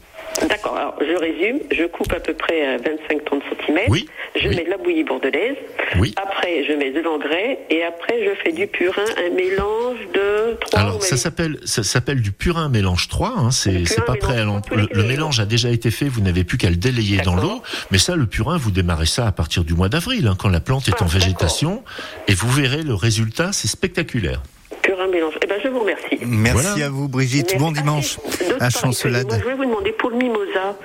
D'accord, 0.48 0.76
alors 0.78 0.96
je 1.00 1.16
résume, 1.16 1.60
je 1.72 1.86
coupe 1.86 2.12
à 2.14 2.20
peu 2.20 2.34
près 2.34 2.78
25-30 2.78 3.42
cm, 3.66 3.80
Oui, 3.90 4.08
je 4.36 4.48
oui. 4.48 4.56
mets 4.56 4.64
de 4.66 4.70
la 4.70 4.78
bouillie 4.78 5.04
bordelaise, 5.04 5.56
Oui. 6.00 6.14
après 6.22 6.64
je 6.68 6.74
mets 6.74 6.92
de 6.92 7.00
l'engrais 7.02 7.60
et 7.70 7.84
après 7.84 8.26
je 8.26 8.32
fais 8.44 8.52
du 8.52 8.68
purin, 8.68 9.04
un 9.18 9.34
mélange 9.36 9.98
de 10.14 10.56
trois. 10.60 10.80
Alors, 10.80 10.98
vous 11.00 11.06
ça 11.06 11.18
s'appelle, 11.18 11.58
ça 11.66 11.84
s'appelle 11.84 12.22
du 12.22 12.32
purin 12.32 12.70
mélange 12.70 13.08
3. 13.08 13.34
Hein, 13.38 13.52
c'est, 13.52 13.84
pas 14.06 14.16
prêt 14.16 14.40
à 14.40 14.46
le, 14.46 14.88
le 14.92 15.04
mélange 15.04 15.40
a 15.40 15.46
déjà 15.46 15.70
été 15.70 15.92
fait. 15.92 16.06
Vous 16.08 16.22
n'avez 16.22 16.44
plus 16.44 16.58
qu'à 16.58 16.70
le 16.70 16.76
délayer 16.76 17.18
dans 17.22 17.36
l'eau. 17.36 17.62
Mais 17.92 17.98
ça, 17.98 18.16
le 18.16 18.26
purin, 18.26 18.58
vous 18.58 18.72
démarrez 18.72 19.06
ça 19.06 19.28
à 19.28 19.32
partir 19.32 19.64
du 19.64 19.74
mois 19.74 19.90
d'avril, 19.90 20.28
hein, 20.28 20.36
quand 20.38 20.50
la 20.50 20.60
plante 20.60 20.88
est 20.88 20.96
Ah, 21.00 21.04
en 21.04 21.08
végétation, 21.08 21.84
et 22.28 22.34
vous 22.34 22.50
verrez 22.50 22.84
le 22.84 22.94
résultat. 22.94 23.52
C'est 23.54 23.68
spectaculaire. 23.68 24.42
Purin 24.82 25.08
mélange. 25.08 25.34
Eh 25.44 25.48
je 25.64 25.70
vous 25.70 25.80
remercie. 25.80 26.20
Merci 26.26 26.68
Voilà. 26.70 26.86
à 26.86 26.90
vous, 26.90 27.08
Brigitte. 27.08 27.52
Merci. 27.52 27.58
Bon 27.58 27.72
dimanche 27.72 28.18
à. 28.60 28.70
Chancelade. 28.70 29.28
Moi, 29.28 29.38
je 29.38 29.44
voulais 29.44 29.56
vous 29.56 29.66
demander 29.66 29.92
pour 29.94 30.10
le 30.10 30.18
mimosa, 30.18 30.76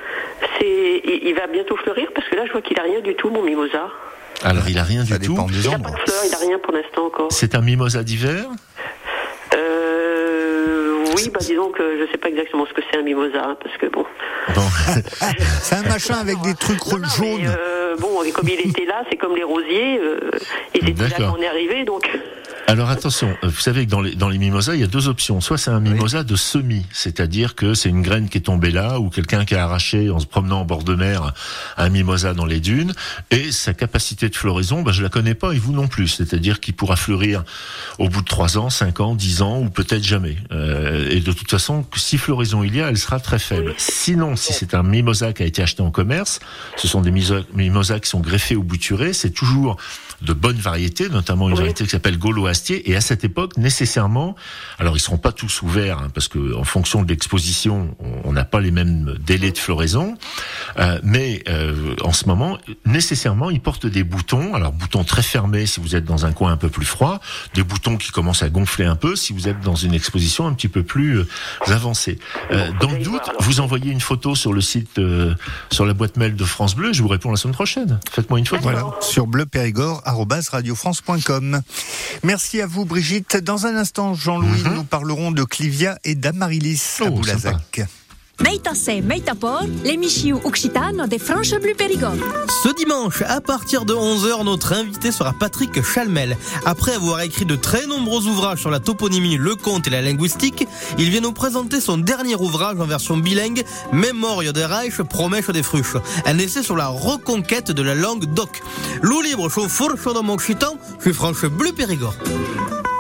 c'est, 0.58 1.00
il, 1.04 1.20
il 1.28 1.34
va 1.34 1.46
bientôt 1.46 1.76
fleurir 1.76 2.08
parce 2.14 2.28
que 2.28 2.36
là 2.36 2.44
je 2.46 2.52
vois 2.52 2.62
qu'il 2.62 2.78
a 2.78 2.82
rien 2.82 3.00
du 3.00 3.14
tout 3.14 3.30
mon 3.30 3.42
mimosa. 3.42 3.88
Alors, 4.42 4.68
il 4.68 4.78
a 4.78 4.82
rien 4.82 5.04
Ça 5.06 5.18
du 5.18 5.26
tout. 5.28 5.32
dépend 5.32 5.46
des 5.46 5.64
Il 5.64 5.70
n'a 5.70 5.78
pas 5.78 5.90
de 5.90 5.96
fleurs, 5.96 6.22
il 6.28 6.34
a 6.34 6.38
rien 6.38 6.58
pour 6.58 6.72
l'instant 6.74 7.06
encore. 7.06 7.28
C'est 7.32 7.54
un 7.54 7.62
mimosa 7.62 8.02
d'hiver. 8.02 8.44
Euh, 9.56 11.04
oui, 11.16 11.30
bah 11.32 11.40
disons 11.40 11.70
que 11.70 11.98
je 12.04 12.10
sais 12.12 12.18
pas 12.18 12.28
exactement 12.28 12.66
ce 12.66 12.72
que 12.74 12.82
c'est 12.90 12.98
un 12.98 13.02
mimosa 13.02 13.42
hein, 13.44 13.56
parce 13.62 13.76
que 13.78 13.86
bon. 13.86 14.04
Bon. 14.54 14.62
C'est 15.62 15.74
un 15.74 15.82
machin 15.82 16.14
avec 16.20 16.40
des 16.42 16.54
trucs 16.54 16.84
Non, 16.86 16.98
non, 16.98 17.06
mais, 17.20 17.26
jaunes. 17.38 17.46
euh, 17.58 17.96
bon, 17.96 18.22
et 18.22 18.30
comme 18.30 18.48
il 18.48 18.60
était 18.70 18.84
là, 18.84 19.02
c'est 19.10 19.16
comme 19.16 19.34
les 19.34 19.42
rosiers. 19.42 19.98
Euh, 19.98 20.20
ils 20.74 20.88
étaient 20.88 21.02
là 21.08 21.16
quand 21.16 21.34
on 21.38 21.42
est 21.42 21.48
arrivé, 21.48 21.84
donc. 21.84 22.08
Alors 22.68 22.90
attention, 22.90 23.28
euh, 23.44 23.48
vous 23.48 23.60
savez 23.60 23.86
que 23.86 23.90
dans 23.90 24.00
les, 24.00 24.16
dans 24.16 24.28
les 24.28 24.38
mimosas, 24.38 24.74
il 24.74 24.80
y 24.80 24.84
a 24.84 24.88
deux 24.88 25.06
options. 25.06 25.40
Soit 25.40 25.56
c'est 25.56 25.70
un 25.70 25.78
mimosa 25.78 26.24
de 26.24 26.34
semis, 26.34 26.84
c'est-à-dire 26.90 27.54
que 27.54 27.74
c'est 27.74 27.88
une 27.88 28.02
graine 28.02 28.28
qui 28.28 28.38
est 28.38 28.42
tombée 28.42 28.72
là, 28.72 28.98
ou 28.98 29.08
quelqu'un 29.08 29.44
qui 29.44 29.54
a 29.54 29.62
arraché 29.62 30.10
en 30.10 30.18
se 30.18 30.26
promenant 30.26 30.62
en 30.62 30.64
bord 30.64 30.82
de 30.82 30.96
mer 30.96 31.32
un 31.76 31.88
mimosa 31.90 32.34
dans 32.34 32.44
les 32.44 32.58
dunes, 32.58 32.92
et 33.30 33.52
sa 33.52 33.72
capacité 33.72 34.28
de 34.28 34.34
floraison, 34.34 34.82
ben, 34.82 34.90
je 34.90 35.00
la 35.04 35.08
connais 35.08 35.34
pas, 35.34 35.52
et 35.52 35.58
vous 35.58 35.72
non 35.72 35.86
plus. 35.86 36.08
C'est-à-dire 36.08 36.58
qu'il 36.58 36.74
pourra 36.74 36.96
fleurir 36.96 37.44
au 38.00 38.08
bout 38.08 38.20
de 38.20 38.26
3 38.26 38.58
ans, 38.58 38.68
5 38.68 38.98
ans, 38.98 39.14
10 39.14 39.42
ans, 39.42 39.60
ou 39.60 39.70
peut-être 39.70 40.02
jamais. 40.02 40.36
Euh, 40.50 41.08
et 41.08 41.20
de 41.20 41.32
toute 41.32 41.50
façon, 41.50 41.86
si 41.94 42.18
floraison 42.18 42.64
il 42.64 42.74
y 42.74 42.82
a, 42.82 42.88
elle 42.88 42.98
sera 42.98 43.20
très 43.20 43.38
faible. 43.38 43.74
Sinon, 43.78 44.34
si 44.34 44.52
c'est 44.52 44.74
un 44.74 44.82
mimosa 44.82 45.32
qui 45.32 45.44
a 45.44 45.46
été 45.46 45.62
acheté 45.62 45.82
en 45.82 45.92
commerce, 45.92 46.40
ce 46.76 46.88
sont 46.88 47.00
des 47.00 47.12
mimosas 47.12 48.00
qui 48.00 48.08
sont 48.08 48.20
greffés 48.20 48.56
ou 48.56 48.64
bouturés, 48.64 49.12
c'est 49.12 49.30
toujours 49.30 49.76
de 50.22 50.32
bonnes 50.32 50.56
variétés, 50.56 51.08
notamment 51.08 51.46
une 51.48 51.54
Oui. 51.54 51.58
variété 51.60 51.84
qui 51.84 51.90
s'appelle 51.90 52.18
Gaulo-Astier. 52.18 52.90
Et 52.90 52.96
à 52.96 53.00
cette 53.00 53.24
époque, 53.24 53.56
nécessairement, 53.56 54.34
alors 54.78 54.96
ils 54.96 55.00
seront 55.00 55.18
pas 55.18 55.32
tous 55.32 55.62
ouverts, 55.62 55.98
hein, 55.98 56.08
parce 56.14 56.28
que 56.28 56.54
en 56.54 56.64
fonction 56.64 57.02
de 57.02 57.08
l'exposition, 57.08 57.96
on- 58.24 58.32
n'a 58.36 58.44
pas 58.44 58.60
les 58.60 58.70
mêmes 58.70 59.14
délais 59.24 59.50
de 59.50 59.56
floraison. 59.56 60.18
Euh, 60.78 60.98
mais 61.02 61.42
euh, 61.48 61.94
en 62.04 62.12
ce 62.12 62.26
moment, 62.26 62.58
nécessairement, 62.84 63.48
ils 63.48 63.60
portent 63.60 63.86
des 63.86 64.04
boutons. 64.04 64.54
Alors 64.54 64.72
boutons 64.72 65.04
très 65.04 65.22
fermés 65.22 65.64
si 65.64 65.80
vous 65.80 65.96
êtes 65.96 66.04
dans 66.04 66.26
un 66.26 66.32
coin 66.32 66.52
un 66.52 66.58
peu 66.58 66.68
plus 66.68 66.84
froid, 66.84 67.20
des 67.54 67.62
boutons 67.62 67.96
qui 67.96 68.10
commencent 68.10 68.42
à 68.42 68.50
gonfler 68.50 68.84
un 68.84 68.94
peu 68.96 69.16
si 69.16 69.32
vous 69.32 69.48
êtes 69.48 69.60
dans 69.60 69.74
une 69.74 69.94
exposition 69.94 70.46
un 70.46 70.52
petit 70.52 70.68
peu 70.68 70.82
plus 70.82 71.20
euh, 71.20 71.26
avancée. 71.68 72.18
Euh, 72.52 72.70
dans 72.78 72.90
le 72.90 72.98
doute, 72.98 73.22
vous 73.40 73.60
envoyez 73.60 73.90
une 73.90 74.02
photo 74.02 74.34
sur 74.34 74.52
le 74.52 74.60
site, 74.60 74.98
euh, 74.98 75.34
sur 75.72 75.86
la 75.86 75.94
boîte 75.94 76.18
mail 76.18 76.36
de 76.36 76.44
France 76.44 76.74
Bleu. 76.76 76.92
Je 76.92 77.00
vous 77.02 77.08
réponds 77.08 77.30
la 77.30 77.38
semaine 77.38 77.54
prochaine. 77.54 77.98
Faites-moi 78.10 78.38
une 78.38 78.46
photo. 78.46 78.62
Voilà, 78.64 78.84
sur 79.00 79.26
bleupérigord.radiofrance.com. 80.06 81.62
Merci 82.22 82.60
à 82.60 82.66
vous, 82.66 82.84
Brigitte. 82.84 83.36
Dans 83.36 83.66
un 83.66 83.76
instant, 83.76 84.14
Jean-Louis, 84.14 84.62
nous 84.74 84.84
parlerons 84.84 85.32
de 85.32 85.44
Clivia 85.44 85.98
et 86.04 86.14
d'Amarilis 86.14 86.98
à 87.00 87.04
Oh, 87.06 87.10
Boulazac. 87.10 87.80
Meita 88.38 88.74
se, 88.74 89.00
meita 89.00 89.34
por, 89.34 89.62
l'emissiu 89.82 90.38
occitano 90.44 91.06
de 91.06 91.18
France 91.18 91.54
Bleu 91.58 91.74
Périgord. 91.74 92.16
Ce 92.62 92.68
dimanche, 92.76 93.22
à 93.22 93.40
partir 93.40 93.86
de 93.86 93.94
11h, 93.94 94.44
notre 94.44 94.74
invité 94.74 95.10
sera 95.10 95.32
Patrick 95.32 95.82
Chalmel. 95.82 96.36
Après 96.66 96.92
avoir 96.92 97.22
écrit 97.22 97.46
de 97.46 97.56
très 97.56 97.86
nombreux 97.86 98.26
ouvrages 98.26 98.60
sur 98.60 98.70
la 98.70 98.78
toponymie, 98.78 99.38
le 99.38 99.54
conte 99.54 99.86
et 99.86 99.90
la 99.90 100.02
linguistique, 100.02 100.68
il 100.98 101.08
vient 101.08 101.22
nous 101.22 101.32
présenter 101.32 101.80
son 101.80 101.96
dernier 101.96 102.34
ouvrage 102.34 102.78
en 102.78 102.84
version 102.84 103.16
bilingue, 103.16 103.64
Memoria 103.90 104.52
de 104.52 104.60
Reich, 104.60 105.00
Promesse 105.02 105.48
des 105.48 105.62
Fruches. 105.62 105.96
Un 106.26 106.38
essai 106.38 106.62
sur 106.62 106.76
la 106.76 106.88
reconquête 106.88 107.70
de 107.70 107.82
la 107.82 107.94
langue 107.94 108.26
d'oc. 108.26 108.60
Loup 109.00 109.22
libre, 109.22 109.48
chauffeur, 109.48 109.96
chaud 109.96 110.12
dans 110.12 110.22
mon 110.22 110.34
occitan, 110.34 110.76
je 110.98 111.04
suis 111.04 111.14
France 111.14 111.46
Bleu 111.46 111.72
Périgord. 111.72 112.14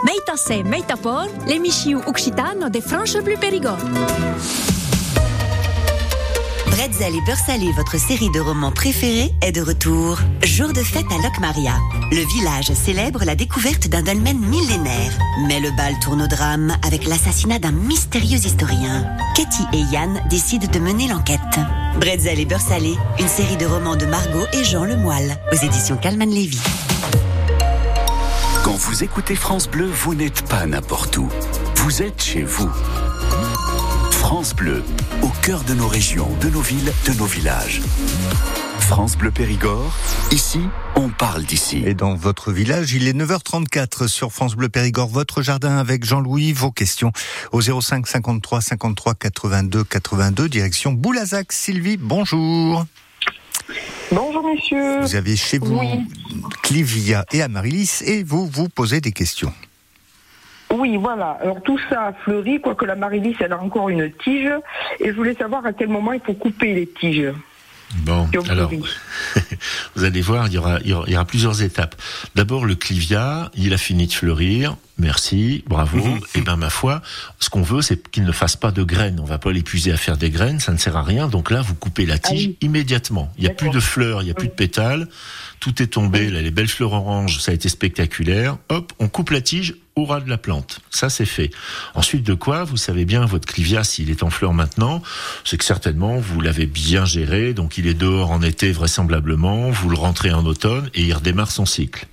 Meita 0.02 0.36
se, 0.36 0.62
meita 0.62 0.96
por, 0.96 1.26
l'emissiu 1.46 1.98
occitano 2.06 2.70
de 2.70 2.80
France 2.80 3.18
Bleu 3.22 3.36
Périgord. 3.38 3.78
Bretzel 6.76 7.14
et 7.14 7.22
beurre 7.22 7.38
salé, 7.38 7.72
votre 7.72 7.98
série 7.98 8.28
de 8.28 8.38
romans 8.38 8.70
préférés, 8.70 9.32
est 9.40 9.52
de 9.52 9.62
retour. 9.62 10.18
Jour 10.44 10.74
de 10.74 10.82
fête 10.82 11.06
à 11.10 11.22
Locmaria. 11.22 11.72
Le 12.12 12.22
village 12.34 12.70
célèbre 12.74 13.24
la 13.24 13.34
découverte 13.34 13.88
d'un 13.88 14.02
dolmen 14.02 14.38
millénaire. 14.38 15.10
Mais 15.48 15.58
le 15.58 15.70
bal 15.70 15.98
tourne 16.00 16.20
au 16.20 16.26
drame 16.26 16.76
avec 16.86 17.06
l'assassinat 17.06 17.58
d'un 17.58 17.72
mystérieux 17.72 18.36
historien. 18.36 19.06
Katy 19.34 19.62
et 19.72 19.90
Yann 19.90 20.20
décident 20.28 20.70
de 20.70 20.78
mener 20.78 21.08
l'enquête. 21.08 21.40
Bretzel 21.98 22.40
et 22.40 22.44
beurre 22.44 22.60
salé, 22.60 22.94
une 23.18 23.28
série 23.28 23.56
de 23.56 23.64
romans 23.64 23.96
de 23.96 24.04
Margot 24.04 24.46
et 24.52 24.62
Jean 24.62 24.84
Lemoyle, 24.84 25.34
aux 25.50 25.56
éditions 25.56 25.96
Calman 25.96 26.28
Lévy. 26.28 26.60
Quand 28.64 28.76
vous 28.76 29.02
écoutez 29.02 29.34
France 29.34 29.66
Bleu, 29.66 29.86
vous 29.86 30.14
n'êtes 30.14 30.42
pas 30.42 30.66
n'importe 30.66 31.16
où. 31.16 31.30
Vous 31.76 32.02
êtes 32.02 32.22
chez 32.22 32.42
vous. 32.42 32.70
France 34.26 34.56
Bleu, 34.56 34.82
au 35.22 35.28
cœur 35.40 35.62
de 35.62 35.72
nos 35.72 35.86
régions, 35.86 36.28
de 36.40 36.48
nos 36.48 36.60
villes, 36.60 36.92
de 37.06 37.12
nos 37.12 37.26
villages. 37.26 37.80
France 38.80 39.16
Bleu 39.16 39.30
Périgord, 39.30 39.96
ici, 40.32 40.62
on 40.96 41.10
parle 41.10 41.44
d'ici. 41.44 41.84
Et 41.86 41.94
dans 41.94 42.16
votre 42.16 42.50
village, 42.50 42.92
il 42.92 43.06
est 43.06 43.12
9h34 43.12 44.08
sur 44.08 44.32
France 44.32 44.56
Bleu 44.56 44.68
Périgord, 44.68 45.06
votre 45.06 45.42
jardin 45.42 45.76
avec 45.76 46.04
Jean-Louis. 46.04 46.52
Vos 46.52 46.72
questions 46.72 47.12
au 47.52 47.60
05 47.60 48.04
53 48.04 48.60
53 48.60 49.14
82 49.14 49.84
82, 49.84 50.48
direction 50.48 50.90
Boulazac. 50.90 51.52
Sylvie, 51.52 51.96
bonjour. 51.96 52.84
Bonjour 54.10 54.44
messieurs. 54.44 55.02
Vous 55.02 55.14
avez 55.14 55.36
chez 55.36 55.58
vous 55.58 55.78
Oui. 55.78 56.00
Clivia 56.64 57.24
et 57.30 57.42
Amarilis 57.42 58.02
et 58.04 58.24
vous 58.24 58.48
vous 58.48 58.68
posez 58.68 59.00
des 59.00 59.12
questions. 59.12 59.52
Oui, 60.72 60.96
voilà. 60.96 61.38
Alors 61.40 61.62
tout 61.62 61.78
ça 61.88 62.06
a 62.06 62.12
fleuri, 62.12 62.60
quoique 62.60 62.84
la 62.84 62.96
Marilys, 62.96 63.36
elle 63.40 63.52
a 63.52 63.60
encore 63.60 63.88
une 63.88 64.10
tige. 64.12 64.50
Et 65.00 65.08
je 65.08 65.12
voulais 65.12 65.34
savoir 65.34 65.64
à 65.64 65.72
quel 65.72 65.88
moment 65.88 66.12
il 66.12 66.20
faut 66.20 66.34
couper 66.34 66.74
les 66.74 66.86
tiges. 66.86 67.32
Bon, 67.98 68.28
alors, 68.48 68.70
vous 69.94 70.04
allez 70.04 70.20
voir, 70.20 70.48
il 70.48 70.54
y 70.54 70.58
aura, 70.58 70.80
il 70.80 70.90
y 70.90 70.92
aura, 70.92 71.04
il 71.06 71.12
y 71.12 71.16
aura 71.16 71.24
plusieurs 71.24 71.62
étapes. 71.62 71.94
D'abord, 72.34 72.64
le 72.64 72.74
clivia, 72.74 73.50
il 73.54 73.72
a 73.72 73.78
fini 73.78 74.08
de 74.08 74.12
fleurir. 74.12 74.76
Merci, 74.98 75.62
bravo. 75.68 76.02
Et 76.34 76.40
ben 76.40 76.56
ma 76.56 76.70
foi, 76.70 77.00
ce 77.38 77.48
qu'on 77.48 77.62
veut, 77.62 77.82
c'est 77.82 78.10
qu'il 78.10 78.24
ne 78.24 78.32
fasse 78.32 78.56
pas 78.56 78.72
de 78.72 78.82
graines. 78.82 79.20
On 79.20 79.24
va 79.24 79.38
pas 79.38 79.52
l'épuiser 79.52 79.92
à 79.92 79.96
faire 79.96 80.16
des 80.16 80.30
graines, 80.30 80.58
ça 80.58 80.72
ne 80.72 80.78
sert 80.78 80.96
à 80.96 81.02
rien. 81.02 81.28
Donc 81.28 81.50
là, 81.50 81.62
vous 81.62 81.74
coupez 81.74 82.06
la 82.06 82.18
tige 82.18 82.50
immédiatement. 82.60 83.30
Il 83.38 83.44
y 83.44 83.46
a 83.46 83.50
plus 83.50 83.70
de 83.70 83.80
fleurs, 83.80 84.22
il 84.22 84.28
y 84.28 84.30
a 84.30 84.34
plus 84.34 84.48
de 84.48 84.52
pétales. 84.52 85.06
Tout 85.60 85.82
est 85.82 85.88
tombé. 85.88 86.30
Là, 86.30 86.42
les 86.42 86.50
belles 86.50 86.68
fleurs 86.68 86.92
oranges, 86.92 87.40
ça 87.40 87.52
a 87.52 87.54
été 87.54 87.68
spectaculaire. 87.68 88.58
Hop, 88.68 88.92
on 88.98 89.08
coupe 89.08 89.30
la 89.30 89.40
tige 89.40 89.74
au 89.96 90.04
ras 90.04 90.20
de 90.20 90.28
la 90.28 90.38
plante. 90.38 90.80
Ça, 90.90 91.08
c'est 91.08 91.26
fait. 91.26 91.50
Ensuite 91.94 92.22
de 92.22 92.34
quoi, 92.34 92.64
vous 92.64 92.76
savez 92.76 93.04
bien, 93.04 93.24
votre 93.24 93.46
clivia, 93.46 93.82
s'il 93.82 94.10
est 94.10 94.22
en 94.22 94.30
fleurs 94.30 94.52
maintenant, 94.52 95.02
c'est 95.44 95.56
que 95.56 95.64
certainement, 95.64 96.18
vous 96.18 96.40
l'avez 96.40 96.66
bien 96.66 97.04
géré. 97.04 97.54
Donc, 97.54 97.78
il 97.78 97.86
est 97.86 97.94
dehors 97.94 98.30
en 98.30 98.42
été, 98.42 98.72
vraisemblablement. 98.72 99.70
Vous 99.70 99.88
le 99.88 99.96
rentrez 99.96 100.32
en 100.32 100.44
automne 100.44 100.90
et 100.94 101.02
il 101.02 101.14
redémarre 101.14 101.50
son 101.50 101.66
cycle. 101.66 102.06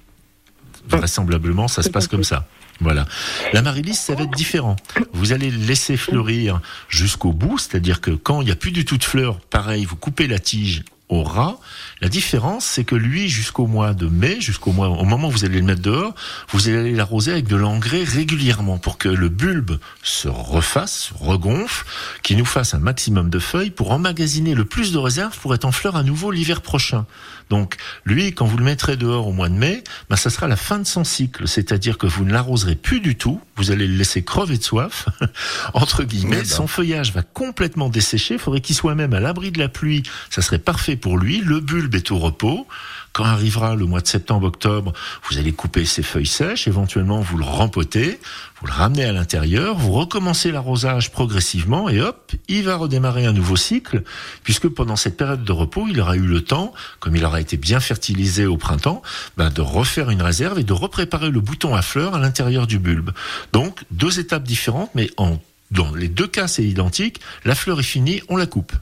Vraisemblablement, 0.87 1.67
ça 1.67 1.83
se 1.83 1.89
passe 1.89 2.07
comme 2.07 2.23
ça. 2.23 2.47
Voilà. 2.79 3.05
L'amaryllis, 3.53 3.95
ça 3.95 4.15
va 4.15 4.23
être 4.23 4.35
différent. 4.35 4.75
Vous 5.13 5.31
allez 5.31 5.51
le 5.51 5.57
laisser 5.57 5.95
fleurir 5.95 6.59
jusqu'au 6.89 7.31
bout, 7.31 7.57
c'est-à-dire 7.57 8.01
que 8.01 8.11
quand 8.11 8.41
il 8.41 8.45
n'y 8.45 8.51
a 8.51 8.55
plus 8.55 8.71
du 8.71 8.83
tout 8.83 8.97
de 8.97 9.03
fleurs, 9.03 9.39
pareil, 9.39 9.85
vous 9.85 9.95
coupez 9.95 10.27
la 10.27 10.39
tige 10.39 10.83
au 11.09 11.23
ras. 11.23 11.57
La 12.01 12.09
différence, 12.09 12.65
c'est 12.65 12.83
que 12.83 12.95
lui, 12.95 13.29
jusqu'au 13.29 13.67
mois 13.67 13.93
de 13.93 14.07
mai, 14.07 14.41
jusqu'au 14.41 14.71
mois, 14.71 14.87
au 14.87 15.05
moment 15.05 15.27
où 15.27 15.31
vous 15.31 15.45
allez 15.45 15.59
le 15.59 15.65
mettre 15.65 15.81
dehors, 15.81 16.13
vous 16.49 16.67
allez 16.69 16.93
l'arroser 16.93 17.31
avec 17.31 17.47
de 17.47 17.55
l'engrais 17.55 18.03
régulièrement 18.03 18.77
pour 18.77 18.97
que 18.97 19.09
le 19.09 19.29
bulbe 19.29 19.79
se 20.01 20.27
refasse, 20.27 21.09
se 21.09 21.13
regonfle, 21.13 21.85
qu'il 22.23 22.37
nous 22.37 22.45
fasse 22.45 22.73
un 22.73 22.79
maximum 22.79 23.29
de 23.29 23.39
feuilles 23.39 23.71
pour 23.71 23.91
emmagasiner 23.91 24.55
le 24.55 24.65
plus 24.65 24.91
de 24.91 24.97
réserves 24.97 25.37
pour 25.39 25.53
être 25.53 25.65
en 25.65 25.71
fleurs 25.71 25.95
à 25.95 26.03
nouveau 26.03 26.31
l'hiver 26.31 26.61
prochain. 26.61 27.05
Donc, 27.49 27.77
lui, 28.05 28.33
quand 28.33 28.45
vous 28.45 28.57
le 28.57 28.63
mettrez 28.63 28.97
dehors 28.97 29.27
au 29.27 29.31
mois 29.31 29.49
de 29.49 29.55
mai, 29.55 29.83
ben, 30.09 30.15
ça 30.15 30.29
sera 30.29 30.47
la 30.47 30.55
fin 30.55 30.79
de 30.79 30.85
son 30.85 31.03
cycle. 31.03 31.47
C'est-à-dire 31.47 31.97
que 31.97 32.07
vous 32.07 32.25
ne 32.25 32.31
l'arroserez 32.31 32.75
plus 32.75 32.99
du 32.99 33.15
tout. 33.15 33.39
Vous 33.55 33.71
allez 33.71 33.87
le 33.87 33.95
laisser 33.95 34.23
crever 34.23 34.57
de 34.57 34.63
soif, 34.63 35.07
entre 35.73 36.03
guillemets. 36.03 36.43
Son 36.43 36.67
feuillage 36.67 37.13
va 37.13 37.21
complètement 37.21 37.89
dessécher. 37.89 38.35
Il 38.35 38.39
faudrait 38.39 38.61
qu'il 38.61 38.75
soit 38.75 38.95
même 38.95 39.13
à 39.13 39.19
l'abri 39.19 39.51
de 39.51 39.59
la 39.59 39.69
pluie. 39.69 40.03
Ça 40.29 40.41
serait 40.41 40.59
parfait 40.59 40.95
pour 40.95 41.17
lui. 41.17 41.41
Le 41.41 41.59
bulbe 41.59 41.93
est 41.95 42.11
au 42.11 42.17
repos. 42.17 42.67
Quand 43.13 43.25
arrivera 43.25 43.75
le 43.75 43.85
mois 43.85 44.01
de 44.01 44.07
septembre-octobre, 44.07 44.91
vous 45.29 45.37
allez 45.37 45.53
couper 45.53 45.85
ses 45.85 46.01
feuilles 46.01 46.25
sèches, 46.25 46.67
éventuellement 46.67 47.21
vous 47.21 47.37
le 47.37 47.45
rempotez, 47.45 48.19
vous 48.59 48.65
le 48.65 48.73
ramenez 48.73 49.05
à 49.05 49.11
l'intérieur, 49.11 49.77
vous 49.77 49.91
recommencez 49.91 50.51
l'arrosage 50.51 51.11
progressivement 51.11 51.89
et 51.89 52.01
hop, 52.01 52.31
il 52.47 52.63
va 52.63 52.75
redémarrer 52.75 53.27
un 53.27 53.33
nouveau 53.33 53.55
cycle, 53.55 54.03
puisque 54.43 54.67
pendant 54.67 54.95
cette 54.95 55.15
période 55.15 55.43
de 55.43 55.51
repos, 55.51 55.85
il 55.87 56.01
aura 56.01 56.15
eu 56.15 56.25
le 56.25 56.41
temps, 56.41 56.73
comme 56.99 57.15
il 57.15 57.23
aura 57.23 57.39
été 57.39 57.55
bien 57.55 57.79
fertilisé 57.79 58.47
au 58.47 58.57
printemps, 58.57 59.03
ben, 59.37 59.51
de 59.51 59.61
refaire 59.61 60.09
une 60.09 60.23
réserve 60.23 60.57
et 60.57 60.63
de 60.63 60.73
repréparer 60.73 61.29
le 61.29 61.39
bouton 61.39 61.75
à 61.75 61.83
fleurs 61.83 62.15
à 62.15 62.19
l'intérieur 62.19 62.65
du 62.65 62.79
bulbe. 62.79 63.11
Donc, 63.51 63.83
deux 63.91 64.19
étapes 64.19 64.43
différentes, 64.43 64.89
mais 64.95 65.11
en, 65.17 65.37
dans 65.69 65.93
les 65.93 66.07
deux 66.07 66.27
cas, 66.27 66.47
c'est 66.47 66.63
identique. 66.63 67.19
La 67.45 67.53
fleur 67.53 67.79
est 67.79 67.83
finie, 67.83 68.21
on 68.27 68.37
la 68.37 68.47
coupe. 68.47 68.73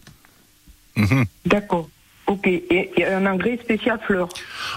D'accord. 1.46 1.90
Ok. 2.28 2.48
Et, 2.48 2.92
et 2.96 3.06
un 3.06 3.26
engrais 3.26 3.58
spécial 3.62 4.00
fleurs. 4.06 4.30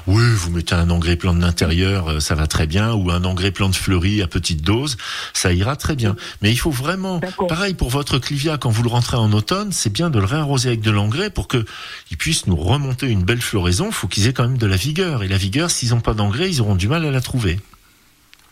Oui, 0.06 0.24
vous 0.36 0.50
mettez 0.50 0.74
un 0.74 0.90
engrais 0.90 1.16
plante 1.16 1.38
d'intérieur, 1.38 2.08
euh, 2.08 2.20
ça 2.20 2.34
va 2.34 2.46
très 2.46 2.66
bien, 2.66 2.94
ou 2.94 3.10
un 3.10 3.24
engrais 3.24 3.52
plante 3.52 3.76
fleurie 3.76 4.22
à 4.22 4.26
petite 4.26 4.62
dose, 4.62 4.96
ça 5.32 5.52
ira 5.52 5.76
très 5.76 5.94
bien. 5.94 6.16
Mais 6.42 6.50
il 6.50 6.56
faut 6.56 6.70
vraiment, 6.70 7.20
pareil 7.48 7.74
pour 7.74 7.90
votre 7.90 8.18
clivia, 8.18 8.58
quand 8.58 8.70
vous 8.70 8.82
le 8.82 8.88
rentrez 8.88 9.16
en 9.16 9.32
automne, 9.32 9.72
c'est 9.72 9.92
bien 9.92 10.10
de 10.10 10.18
le 10.18 10.24
réarroser 10.24 10.68
avec 10.68 10.80
de 10.80 10.90
l'engrais 10.90 11.30
pour 11.30 11.46
que 11.46 11.64
il 12.10 12.16
puisse 12.16 12.46
nous 12.46 12.56
remonter 12.56 13.08
une 13.08 13.22
belle 13.22 13.42
floraison. 13.42 13.86
Il 13.86 13.92
faut 13.92 14.08
qu'ils 14.08 14.26
aient 14.26 14.32
quand 14.32 14.48
même 14.48 14.58
de 14.58 14.66
la 14.66 14.76
vigueur. 14.76 15.22
Et 15.22 15.28
la 15.28 15.36
vigueur, 15.36 15.70
s'ils 15.70 15.90
n'ont 15.90 16.00
pas 16.00 16.14
d'engrais, 16.14 16.48
ils 16.48 16.60
auront 16.60 16.76
du 16.76 16.88
mal 16.88 17.04
à 17.04 17.10
la 17.10 17.20
trouver. 17.20 17.58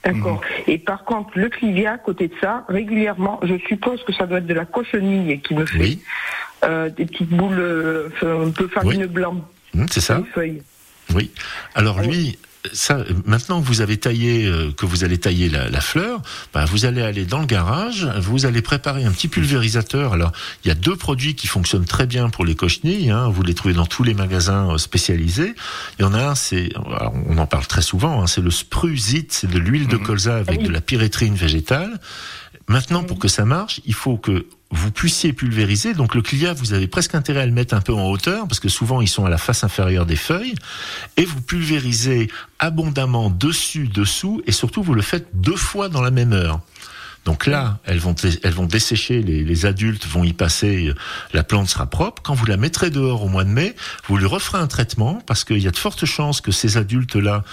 D'accord. 0.05 0.41
Et 0.67 0.79
par 0.79 1.05
contre, 1.05 1.31
le 1.35 1.49
clivia, 1.49 1.93
à 1.93 1.99
côté 1.99 2.27
de 2.27 2.35
ça, 2.41 2.65
régulièrement, 2.69 3.39
je 3.45 3.55
suppose 3.69 4.03
que 4.03 4.13
ça 4.13 4.27
doit 4.27 4.39
être 4.39 4.47
de 4.47 4.55
la 4.55 4.65
cochenille 4.65 5.41
qui 5.43 5.55
me 5.55 5.65
fait 5.65 5.79
euh, 5.81 5.95
des 6.63 7.07
petites 7.07 7.31
boules 7.31 7.59
euh, 7.59 8.09
un 8.23 8.51
peu 8.51 8.69
farine 8.69 9.07
blanc. 9.07 9.49
Hum, 9.77 9.87
c'est 9.91 10.01
ça 10.01 10.19
Les 10.19 10.25
feuilles. 10.25 10.63
Oui. 11.15 11.31
Alors 11.75 12.01
lui, 12.01 12.39
ça, 12.73 13.05
maintenant 13.27 13.61
que 13.61 13.67
vous 13.67 13.81
avez 13.81 13.97
taillé, 13.97 14.47
euh, 14.47 14.71
que 14.71 14.87
vous 14.87 15.05
allez 15.05 15.19
tailler 15.19 15.49
la, 15.49 15.69
la 15.69 15.81
fleur, 15.81 16.23
bah, 16.55 16.65
vous 16.65 16.85
allez 16.85 17.03
aller 17.03 17.25
dans 17.25 17.41
le 17.41 17.47
garage, 17.47 18.09
vous 18.21 18.47
allez 18.47 18.63
préparer 18.63 19.05
un 19.05 19.11
petit 19.11 19.29
pulvérisateur. 19.29 20.13
Alors, 20.13 20.33
il 20.65 20.69
y 20.69 20.71
a 20.71 20.75
deux 20.75 20.97
produits 20.97 21.35
qui 21.35 21.49
fonctionnent 21.49 21.85
très 21.85 22.07
bien 22.07 22.31
pour 22.31 22.45
les 22.45 22.55
cochenilles. 22.55 23.11
Hein, 23.11 23.29
vous 23.29 23.43
les 23.43 23.55
trouvez 23.55 23.75
dans 23.75 23.87
tous 23.87 24.05
les 24.05 24.15
magasins 24.15 24.73
euh, 24.73 24.79
spécialisés. 24.79 25.55
Il 25.99 26.03
y 26.03 26.05
en 26.05 26.15
a 26.15 26.23
un, 26.23 26.35
c'est, 26.35 26.71
on 27.27 27.37
en 27.39 27.47
parle 27.47 27.67
très 27.67 27.83
souvent, 27.83 28.23
hein, 28.23 28.27
c'est 28.27 28.41
le 28.41 28.51
Spruzit, 28.51 29.27
c'est 29.31 29.51
de 29.51 29.59
l'huile 29.59 29.89
de 29.89 29.97
colza 29.97 30.37
avec 30.37 30.63
de 30.63 30.71
la 30.71 30.81
pyrétrine 30.81 31.35
végétale. 31.35 31.99
Maintenant, 32.69 33.03
pour 33.03 33.19
que 33.19 33.29
ça 33.29 33.45
marche, 33.45 33.81
il 33.87 33.95
faut 33.95 34.17
que 34.17 34.47
vous 34.73 34.91
puissiez 34.91 35.33
pulvériser. 35.33 35.95
Donc 35.95 36.15
le 36.15 36.23
clivia, 36.23 36.55
vous 36.55 36.73
avez 36.73 36.89
presque 36.89 37.15
intérêt 37.15 37.43
à 37.43 37.47
le 37.47 37.53
mettre 37.53 37.75
un 37.75 37.81
peu 37.81 37.93
en 37.93 38.11
hauteur, 38.11 38.49
parce 38.49 38.59
que 38.59 38.69
souvent 38.69 39.01
ils 39.01 39.09
sont 39.09 39.25
à 39.25 39.31
la 39.31 39.39
face 39.39 39.63
inférieure 39.63 40.07
des 40.07 40.17
feuilles, 40.17 40.55
et 41.17 41.25
vous 41.25 41.41
pulvérisez 41.41 42.29
abondamment 42.59 43.31
dessus, 43.31 43.87
dessous, 43.87 44.43
et 44.47 44.53
surtout 44.53 44.83
vous 44.83 44.95
le 44.95 45.03
faites 45.03 45.29
deux 45.35 45.57
fois 45.57 45.89
dans 45.89 46.03
la 46.03 46.11
même 46.11 46.33
heure. 46.33 46.61
Donc 47.25 47.47
là, 47.47 47.79
elles 47.85 48.01
vont, 48.01 48.17
elles 48.43 48.53
vont 48.53 48.67
dessécher, 48.67 49.23
les, 49.23 49.45
les 49.45 49.67
adultes 49.67 50.07
vont 50.07 50.25
y 50.25 50.33
passer, 50.33 50.89
euh, 50.89 50.95
la 51.33 51.45
plante 51.45 51.69
sera 51.69 51.87
propre. 51.87 52.21
Quand 52.23 52.35
vous 52.35 52.47
la 52.47 52.57
mettrez 52.57 52.91
dehors 52.91 53.23
au 53.23 53.29
mois 53.29 53.45
de 53.45 53.51
mai, 53.51 53.77
vous 54.09 54.17
lui 54.17 54.27
referez 54.27 54.59
un 54.59 54.67
traitement 54.67 55.23
parce 55.27 55.45
qu'il 55.45 55.59
y 55.59 55.69
a 55.69 55.71
de 55.71 55.77
fortes 55.77 56.05
chances 56.05 56.41
que 56.41 56.51
ces 56.51 56.77
adultes-là, 56.79 57.45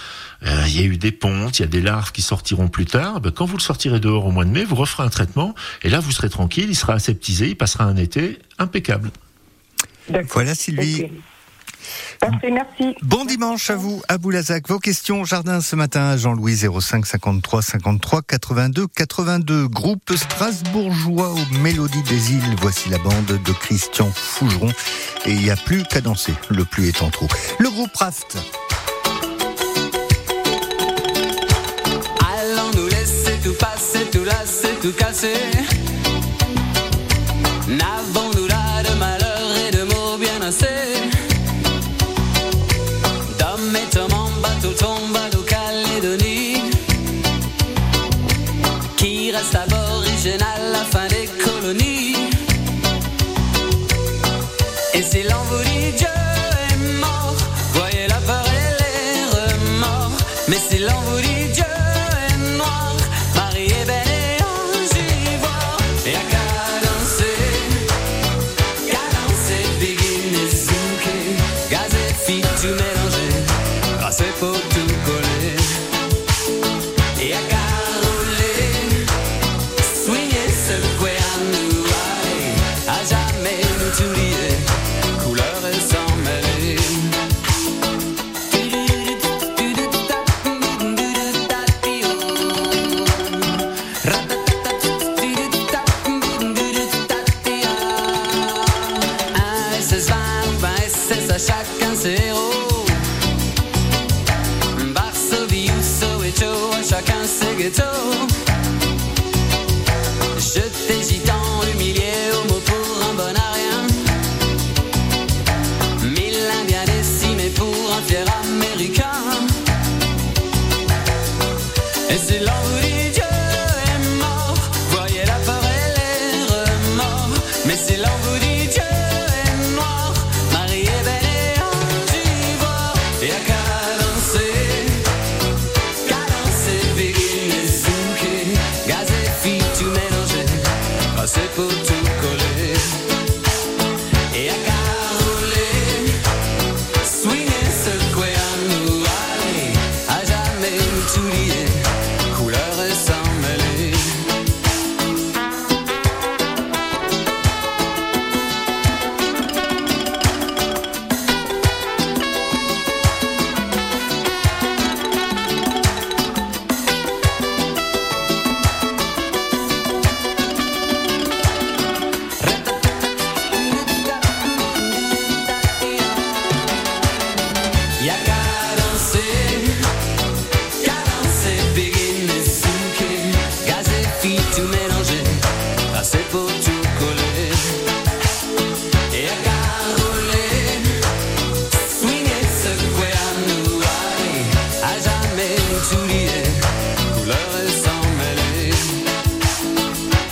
euh, 0.44 0.64
il 0.66 0.80
y 0.80 0.82
a 0.82 0.86
eu 0.86 0.96
des 0.96 1.12
pontes, 1.12 1.60
il 1.60 1.62
y 1.62 1.64
a 1.64 1.68
des 1.68 1.82
larves 1.82 2.10
qui 2.10 2.22
sortiront 2.22 2.66
plus 2.66 2.86
tard. 2.86 3.20
Ben, 3.20 3.30
quand 3.30 3.44
vous 3.44 3.56
le 3.56 3.62
sortirez 3.62 4.00
dehors 4.00 4.26
au 4.26 4.32
mois 4.32 4.44
de 4.44 4.50
mai, 4.50 4.64
vous 4.64 4.74
referez 4.76 5.04
un 5.04 5.08
traitement 5.08 5.54
et 5.82 5.88
là 5.88 6.00
vous 6.00 6.10
serez 6.10 6.30
tranquille, 6.30 6.66
il 6.68 6.76
sera 6.76 6.94
aseptisé, 6.94 7.50
il 7.50 7.56
passera 7.56 7.84
un 7.84 7.96
été 7.96 8.40
impeccable. 8.58 9.10
Voilà 10.30 10.56
Sylvie. 10.56 11.06
Parfait, 12.20 12.50
merci. 12.50 12.94
Bon 13.02 13.24
dimanche 13.24 13.70
à 13.70 13.76
vous, 13.76 14.02
à 14.08 14.18
Boulazac. 14.18 14.68
Vos 14.68 14.78
questions 14.78 15.22
au 15.22 15.24
jardin 15.24 15.62
ce 15.62 15.74
matin, 15.74 16.18
Jean-Louis 16.18 16.54
05 16.54 17.06
53 17.06 17.62
53 17.62 18.20
82 18.22 18.86
82. 18.88 19.68
Groupe 19.68 20.12
strasbourgeois 20.14 21.32
aux 21.32 21.58
Mélodies 21.62 22.02
des 22.02 22.32
îles. 22.32 22.56
Voici 22.60 22.90
la 22.90 22.98
bande 22.98 23.24
de 23.24 23.52
Christian 23.52 24.10
Fougeron. 24.14 24.68
Et 25.24 25.32
il 25.32 25.40
n'y 25.40 25.50
a 25.50 25.56
plus 25.56 25.82
qu'à 25.84 26.02
danser, 26.02 26.34
le 26.50 26.66
plus 26.66 26.88
étant 26.88 27.08
trop. 27.08 27.26
Le 27.58 27.70
groupe 27.70 27.96
Raft. 27.96 28.36
Allons 32.20 32.70
nous 32.76 32.88
laisser 32.88 33.38
tout 33.42 33.54
passer, 33.58 34.04
tout 34.12 34.24
lasser, 34.24 34.74
tout 34.82 34.92
casser. 34.92 35.32
N'avons-nous 37.66 38.09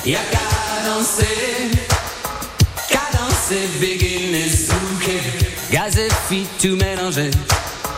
Y'a 0.09 0.21
qu'à 0.31 0.89
danser, 0.89 1.71
cadencer, 2.89 3.69
begin 3.79 4.33
et 4.39 4.49
souquer, 4.49 5.21
gaz 5.71 5.99
et 5.99 6.09
filles 6.31 6.47
tout 6.59 6.77
mélanger, 6.77 7.31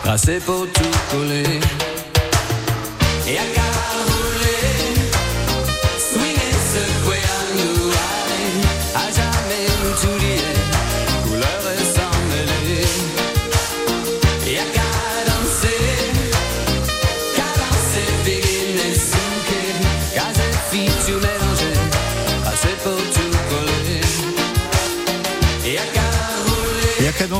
passer 0.03 0.41
pour 0.41 0.67
tout 0.73 0.91
coller. 1.09 1.61
Et 3.25 3.37
à 3.37 3.43
qu'à 3.55 4.10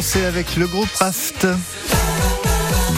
danser 0.01 0.25
avec 0.25 0.55
le 0.55 0.65
groupe 0.65 0.89
Raft. 0.95 1.45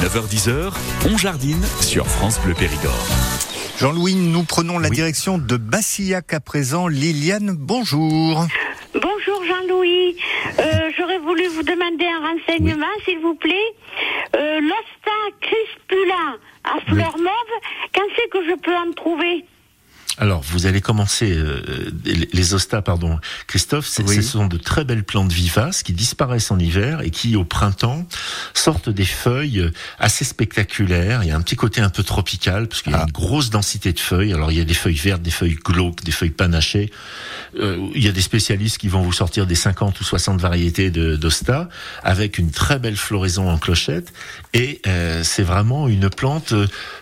9h10h, 0.02 0.72
on 1.12 1.18
jardine 1.18 1.62
sur 1.82 2.08
France 2.08 2.40
Bleu 2.40 2.54
Périgord. 2.54 3.06
Jean-Louis, 3.78 4.16
nous 4.16 4.44
prenons 4.44 4.80
la 4.80 4.90
direction 4.90 5.38
de 5.38 5.58
Bassillac 5.58 6.34
à 6.34 6.40
présent. 6.40 6.88
Liliane, 6.88 7.58
bonjour. 7.60 8.46
Bonjour 8.94 9.44
Jean-Louis. 9.46 10.16
Euh, 10.60 10.92
J'aurais 10.98 11.20
voulu 11.20 11.46
vous 11.48 11.64
demander 11.64 12.06
un 12.06 12.26
renseignement, 12.26 12.96
s'il 13.04 13.20
vous 13.20 13.36
plaît. 13.36 13.74
Euh, 14.38 14.62
L'Osta 14.62 15.12
crispula 15.42 16.38
à 16.64 16.80
fleurs 16.90 17.18
mauves, 17.18 17.60
quand 17.94 18.08
c'est 18.16 18.30
que 18.30 18.46
je 18.50 18.56
peux 18.56 18.76
en 18.78 18.94
trouver? 18.94 19.44
Alors, 20.20 20.42
vous 20.44 20.68
allez 20.68 20.80
commencer 20.80 21.32
euh, 21.32 21.90
les- 22.06 22.54
ostas, 22.54 22.84
pardon, 22.84 23.20
Christophe. 23.48 23.88
c'est- 23.88 24.04
Ce 24.22 24.22
sont 24.22 24.46
de 24.46 24.58
très 24.58 24.84
belles 24.86 25.04
plantes 25.04 25.32
vivaces 25.32 25.82
qui 25.82 25.92
disparaissent 25.94 26.52
en 26.52 26.60
hiver 26.60 27.02
et 27.02 27.10
qui, 27.10 27.36
au 27.36 27.44
printemps, 27.46 28.06
sortent 28.54 28.90
des 28.90 29.06
feuilles 29.06 29.72
assez 29.98 30.24
spectaculaires. 30.24 31.24
Il 31.24 31.30
y 31.30 31.32
a 31.32 31.36
un 31.36 31.42
petit 31.42 31.56
côté 31.56 31.82
un 31.82 31.90
peu 31.90 32.04
tropical 32.04 32.68
parce 32.68 32.84
qu'il 32.84 32.92
y 32.92 32.96
a 32.96 33.02
une 33.04 33.12
grosse 33.12 33.50
densité 33.50 33.92
de 33.92 34.00
feuilles. 34.00 34.34
Alors, 34.34 34.52
il 34.52 34.58
y 34.60 34.62
a 34.62 34.66
des 34.66 34.76
feuilles 34.76 34.94
vertes, 34.96 35.24
des 35.24 35.32
feuilles 35.32 35.56
glauques, 35.56 36.04
des 36.04 36.12
feuilles 36.12 36.30
panachées. 36.30 36.92
Euh, 37.60 37.78
il 37.96 38.04
y 38.04 38.08
a 38.08 38.12
des 38.12 38.22
spécialistes 38.22 38.78
qui 38.78 38.90
vont 38.90 39.02
vous 39.02 39.14
sortir 39.14 39.48
des 39.48 39.56
50 39.56 40.00
ou 40.00 40.04
60 40.04 40.40
variétés 40.40 40.92
de 40.92 41.16
d'ostas 41.16 41.70
avec 42.04 42.38
une 42.38 42.52
très 42.52 42.78
belle 42.78 42.98
floraison 42.98 43.50
en 43.50 43.58
clochette. 43.58 44.14
Et 44.54 44.80
euh, 44.86 45.24
c'est 45.24 45.44
vraiment 45.44 45.88
une 45.88 46.10
plante 46.12 46.54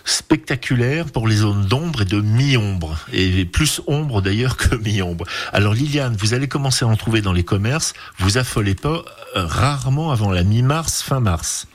spectaculaire 0.06 1.06
pour 1.06 1.28
les 1.28 1.36
zones 1.36 1.66
d'ombre 1.66 2.02
et 2.02 2.06
de 2.06 2.20
mi-ombre. 2.20 2.98
Et 3.12 3.44
plus 3.44 3.80
ombre 3.86 4.22
d'ailleurs 4.22 4.56
que 4.56 4.74
mi-ombre. 4.82 5.24
Alors 5.52 5.74
Liliane, 5.74 6.16
vous 6.16 6.34
allez 6.34 6.48
commencer 6.48 6.84
à 6.84 6.88
en 6.88 6.96
trouver 6.96 7.22
dans 7.22 7.32
les 7.32 7.44
commerces. 7.44 7.94
Vous 8.18 8.38
affolez 8.38 8.74
pas 8.74 9.04
euh, 9.36 9.46
rarement 9.46 10.10
avant 10.10 10.30
la 10.30 10.42
mi-mars, 10.44 11.02
fin 11.02 11.20
mars. 11.20 11.66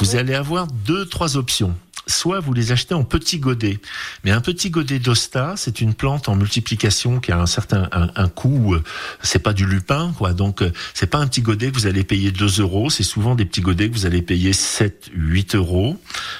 vous 0.00 0.16
allez 0.16 0.34
avoir 0.34 0.66
deux, 0.66 1.06
trois 1.06 1.36
options. 1.36 1.74
Soit 2.08 2.40
vous 2.40 2.52
les 2.54 2.72
achetez 2.72 2.94
en 2.94 3.04
petits 3.04 3.38
godets, 3.38 3.78
mais 4.24 4.30
un 4.30 4.40
petit 4.40 4.70
godet 4.70 4.98
d'osta, 4.98 5.54
c'est 5.56 5.80
une 5.80 5.94
plante 5.94 6.28
en 6.28 6.34
multiplication 6.34 7.20
qui 7.20 7.30
a 7.32 7.38
un 7.38 7.46
certain 7.46 7.88
un, 7.92 8.08
un 8.16 8.28
coût. 8.28 8.74
euh, 8.74 8.82
C'est 9.22 9.38
pas 9.38 9.52
du 9.52 9.66
lupin, 9.66 10.12
quoi. 10.16 10.32
Donc 10.32 10.62
euh, 10.62 10.72
c'est 10.94 11.06
pas 11.06 11.18
un 11.18 11.26
petit 11.26 11.42
godet 11.42 11.70
que 11.70 11.76
vous 11.76 11.86
allez 11.86 12.04
payer 12.04 12.32
2 12.32 12.60
euros. 12.60 12.90
C'est 12.90 13.02
souvent 13.02 13.34
des 13.34 13.44
petits 13.44 13.60
godets 13.60 13.88
que 13.88 13.94
vous 13.94 14.06
allez 14.06 14.22
payer 14.22 14.52
7, 14.52 15.10
8 15.14 15.54
euros. 15.54 15.96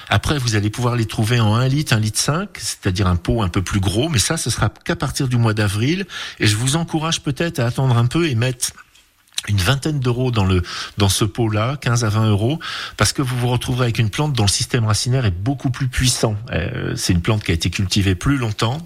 Après, 0.09 0.37
vous 0.39 0.55
allez 0.55 0.69
pouvoir 0.69 0.95
les 0.95 1.05
trouver 1.05 1.39
en 1.39 1.55
1 1.55 1.67
litre, 1.67 1.93
1 1.93 1.99
litre 1.99 2.19
5, 2.19 2.49
c'est-à-dire 2.57 3.07
un 3.07 3.15
pot 3.15 3.41
un 3.43 3.47
peu 3.49 3.61
plus 3.61 3.79
gros. 3.79 4.09
Mais 4.09 4.19
ça, 4.19 4.37
ce 4.37 4.49
sera 4.49 4.69
qu'à 4.69 4.95
partir 4.95 5.27
du 5.27 5.37
mois 5.37 5.53
d'avril. 5.53 6.05
Et 6.39 6.47
je 6.47 6.55
vous 6.55 6.75
encourage 6.75 7.21
peut-être 7.21 7.59
à 7.59 7.65
attendre 7.67 7.95
un 7.97 8.07
peu 8.07 8.27
et 8.27 8.35
mettre 8.35 8.71
une 9.49 9.57
vingtaine 9.57 9.99
d'euros 9.99 10.31
dans 10.31 10.45
le 10.45 10.61
dans 10.97 11.09
ce 11.09 11.25
pot-là, 11.25 11.77
15 11.81 12.03
à 12.03 12.09
20 12.09 12.29
euros, 12.29 12.59
parce 12.97 13.13
que 13.13 13.21
vous 13.21 13.37
vous 13.37 13.49
retrouverez 13.49 13.85
avec 13.85 13.99
une 13.99 14.09
plante 14.09 14.33
dont 14.33 14.43
le 14.43 14.49
système 14.49 14.85
racinaire 14.85 15.25
est 15.25 15.31
beaucoup 15.31 15.69
plus 15.69 15.87
puissant. 15.87 16.35
Euh, 16.51 16.93
c'est 16.95 17.13
une 17.13 17.21
plante 17.21 17.43
qui 17.43 17.51
a 17.51 17.53
été 17.53 17.69
cultivée 17.69 18.15
plus 18.15 18.37
longtemps. 18.37 18.79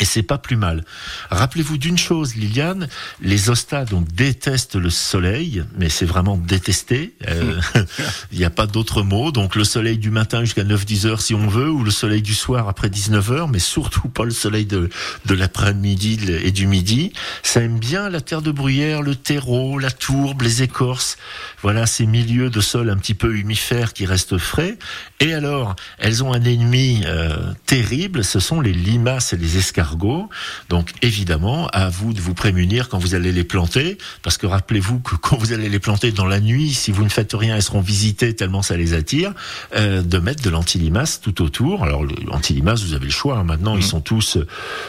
Et 0.00 0.04
c'est 0.06 0.22
pas 0.22 0.38
plus 0.38 0.56
mal. 0.56 0.84
Rappelez-vous 1.30 1.76
d'une 1.76 1.98
chose, 1.98 2.34
Liliane, 2.34 2.88
les 3.20 3.50
ostas 3.50 3.84
donc 3.84 4.08
détestent 4.12 4.76
le 4.76 4.88
soleil, 4.90 5.62
mais 5.76 5.90
c'est 5.90 6.06
vraiment 6.06 6.38
détesté. 6.38 7.14
Euh, 7.28 7.60
Il 8.32 8.38
n'y 8.38 8.44
a 8.46 8.50
pas 8.50 8.66
d'autre 8.66 9.02
mot. 9.02 9.30
Donc 9.30 9.56
le 9.56 9.64
soleil 9.64 9.98
du 9.98 10.10
matin 10.10 10.40
jusqu'à 10.40 10.64
9-10 10.64 11.06
heures 11.06 11.20
si 11.20 11.34
on 11.34 11.46
veut, 11.46 11.70
ou 11.70 11.84
le 11.84 11.90
soleil 11.90 12.22
du 12.22 12.34
soir 12.34 12.68
après 12.68 12.88
19 12.88 13.30
heures, 13.30 13.48
mais 13.48 13.58
surtout 13.58 14.08
pas 14.08 14.24
le 14.24 14.30
soleil 14.30 14.64
de, 14.64 14.88
de 15.26 15.34
l'après-midi 15.34 16.18
et 16.42 16.50
du 16.50 16.66
midi. 16.66 17.12
Ça 17.42 17.60
aime 17.60 17.78
bien 17.78 18.08
la 18.08 18.22
terre 18.22 18.42
de 18.42 18.50
bruyère, 18.50 19.02
le 19.02 19.14
terreau, 19.14 19.78
la 19.78 19.90
tourbe, 19.90 20.42
les 20.42 20.62
écorces. 20.62 21.18
Voilà 21.62 21.86
ces 21.86 22.06
milieux 22.06 22.48
de 22.48 22.60
sol 22.60 22.88
un 22.88 22.96
petit 22.96 23.14
peu 23.14 23.36
humifères 23.36 23.92
qui 23.92 24.06
restent 24.06 24.38
frais. 24.38 24.78
Et 25.22 25.34
alors, 25.34 25.76
elles 25.98 26.24
ont 26.24 26.32
un 26.32 26.42
ennemi 26.42 27.02
euh, 27.04 27.36
terrible, 27.66 28.24
ce 28.24 28.40
sont 28.40 28.62
les 28.62 28.72
limaces 28.72 29.34
et 29.34 29.36
les 29.36 29.58
escargots. 29.58 30.30
Donc 30.70 30.92
évidemment, 31.02 31.66
à 31.74 31.90
vous 31.90 32.14
de 32.14 32.20
vous 32.22 32.32
prémunir 32.32 32.88
quand 32.88 32.98
vous 32.98 33.14
allez 33.14 33.30
les 33.30 33.44
planter, 33.44 33.98
parce 34.22 34.38
que 34.38 34.46
rappelez-vous 34.46 35.00
que 35.00 35.16
quand 35.16 35.36
vous 35.36 35.52
allez 35.52 35.68
les 35.68 35.78
planter 35.78 36.10
dans 36.10 36.24
la 36.24 36.40
nuit, 36.40 36.72
si 36.72 36.90
vous 36.90 37.04
ne 37.04 37.10
faites 37.10 37.34
rien, 37.34 37.56
elles 37.56 37.62
seront 37.62 37.82
visitées 37.82 38.34
tellement 38.34 38.62
ça 38.62 38.78
les 38.78 38.94
attire, 38.94 39.34
euh, 39.76 40.00
de 40.00 40.18
mettre 40.18 40.42
de 40.42 40.48
l'antilimace 40.48 41.20
tout 41.20 41.42
autour. 41.42 41.84
Alors 41.84 42.02
l'antilimace, 42.26 42.82
vous 42.82 42.94
avez 42.94 43.04
le 43.04 43.10
choix. 43.10 43.36
hein. 43.36 43.44
Maintenant, 43.44 43.76
ils 43.76 43.84
sont 43.84 44.00
tous 44.00 44.38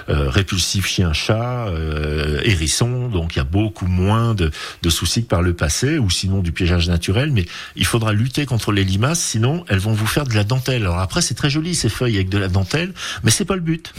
euh, 0.07 0.29
répulsifs 0.29 0.87
chien-chat, 0.87 1.67
euh, 1.67 2.39
hérissons, 2.45 3.09
donc 3.09 3.35
il 3.35 3.39
y 3.39 3.41
a 3.41 3.43
beaucoup 3.43 3.85
moins 3.85 4.33
de, 4.33 4.49
de 4.81 4.89
soucis 4.89 5.23
que 5.23 5.27
par 5.27 5.41
le 5.41 5.53
passé, 5.53 5.97
ou 5.97 6.09
sinon 6.09 6.39
du 6.39 6.53
piégeage 6.53 6.87
naturel. 6.87 7.31
Mais 7.33 7.45
il 7.75 7.85
faudra 7.85 8.13
lutter 8.13 8.45
contre 8.45 8.71
les 8.71 8.85
limaces, 8.85 9.19
sinon 9.19 9.65
elles 9.67 9.79
vont 9.79 9.91
vous 9.91 10.07
faire 10.07 10.20
de 10.27 10.35
la 10.35 10.43
dentelle. 10.43 10.83
Alors 10.83 10.99
après, 10.99 11.21
c'est 11.21 11.33
très 11.33 11.49
joli 11.49 11.75
ces 11.75 11.89
feuilles 11.89 12.15
avec 12.15 12.29
de 12.29 12.37
la 12.37 12.47
dentelle, 12.47 12.93
mais 13.23 13.31
c'est 13.31 13.45
pas 13.45 13.55
le 13.55 13.61
but. 13.61 13.93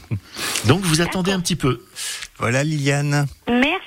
donc 0.66 0.82
vous 0.82 1.00
attendez 1.00 1.32
un 1.32 1.40
petit 1.40 1.56
peu. 1.56 1.82
Voilà 2.38 2.64
Liliane. 2.64 3.26
Merci 3.48 3.85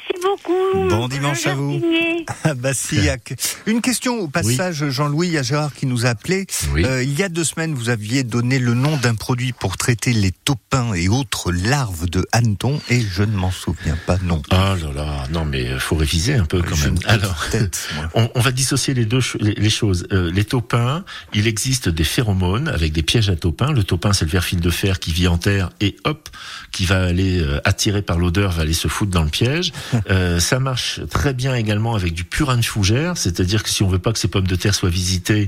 beaucoup. 0.49 0.89
Bon 0.89 1.07
dimanche 1.07 1.47
à 1.47 1.53
vous. 1.53 1.71
Jardinier. 1.71 2.25
Ah, 2.43 2.53
Bassillac. 2.53 3.33
Une 3.65 3.81
question 3.81 4.19
au 4.19 4.27
passage, 4.27 4.87
Jean-Louis, 4.89 5.27
il 5.27 5.33
y 5.33 5.37
a 5.37 5.43
Gérard 5.43 5.73
qui 5.73 5.85
nous 5.85 6.05
a 6.05 6.09
appelé. 6.09 6.45
Oui. 6.73 6.85
Euh, 6.85 7.03
il 7.03 7.17
y 7.17 7.23
a 7.23 7.29
deux 7.29 7.43
semaines, 7.43 7.73
vous 7.73 7.89
aviez 7.89 8.23
donné 8.23 8.59
le 8.59 8.75
nom 8.75 8.97
d'un 8.97 9.15
produit 9.15 9.51
pour 9.51 9.77
traiter 9.77 10.13
les 10.13 10.31
taupins 10.31 10.93
et 10.93 11.09
autres 11.09 11.51
larves 11.51 12.07
de 12.09 12.25
hannetons 12.31 12.79
et 12.89 13.01
je 13.01 13.23
ne 13.23 13.35
m'en 13.35 13.51
souviens 13.51 13.97
pas 14.05 14.17
non. 14.23 14.41
Oh 14.51 14.55
là 14.55 14.77
là, 14.95 15.27
non 15.31 15.43
mais 15.43 15.77
faut 15.79 15.95
réviser 15.95 16.35
un 16.35 16.45
peu 16.45 16.61
quand 16.61 16.75
Je 16.75 16.85
même. 16.85 16.99
Alors, 17.05 17.45
on, 18.13 18.29
on 18.35 18.39
va 18.39 18.51
dissocier 18.51 18.93
les 18.93 19.05
deux 19.05 19.21
les, 19.39 19.69
choses. 19.69 20.07
Euh, 20.11 20.31
les 20.31 20.45
taupins, 20.45 21.03
il 21.33 21.47
existe 21.47 21.89
des 21.89 22.03
phéromones 22.03 22.67
avec 22.67 22.91
des 22.91 23.03
pièges 23.03 23.29
à 23.29 23.35
taupins. 23.35 23.71
Le 23.71 23.83
taupin, 23.83 24.13
c'est 24.13 24.25
le 24.25 24.31
ver 24.31 24.43
fil 24.43 24.59
de 24.59 24.69
fer 24.69 24.99
qui 24.99 25.11
vit 25.11 25.27
en 25.27 25.37
terre 25.37 25.69
et 25.81 25.95
hop, 26.05 26.29
qui 26.71 26.85
va 26.85 27.03
aller 27.03 27.39
euh, 27.39 27.59
attiré 27.65 28.01
par 28.01 28.17
l'odeur, 28.17 28.51
va 28.51 28.61
aller 28.61 28.73
se 28.73 28.87
foutre 28.87 29.11
dans 29.11 29.23
le 29.23 29.29
piège. 29.29 29.73
Euh, 30.09 30.38
ça 30.39 30.59
marche 30.59 31.01
très 31.09 31.33
bien 31.33 31.55
également 31.55 31.95
avec 31.95 32.13
du 32.13 32.23
purin 32.23 32.57
de 32.57 32.65
fougère, 32.65 33.17
c'est-à-dire 33.17 33.63
que 33.63 33.69
si 33.69 33.83
on 33.83 33.87
veut 33.87 33.99
pas 33.99 34.13
que 34.13 34.19
ces 34.19 34.27
pommes 34.27 34.47
de 34.47 34.55
terre 34.55 34.75
soient 34.75 34.89
visitées 34.89 35.47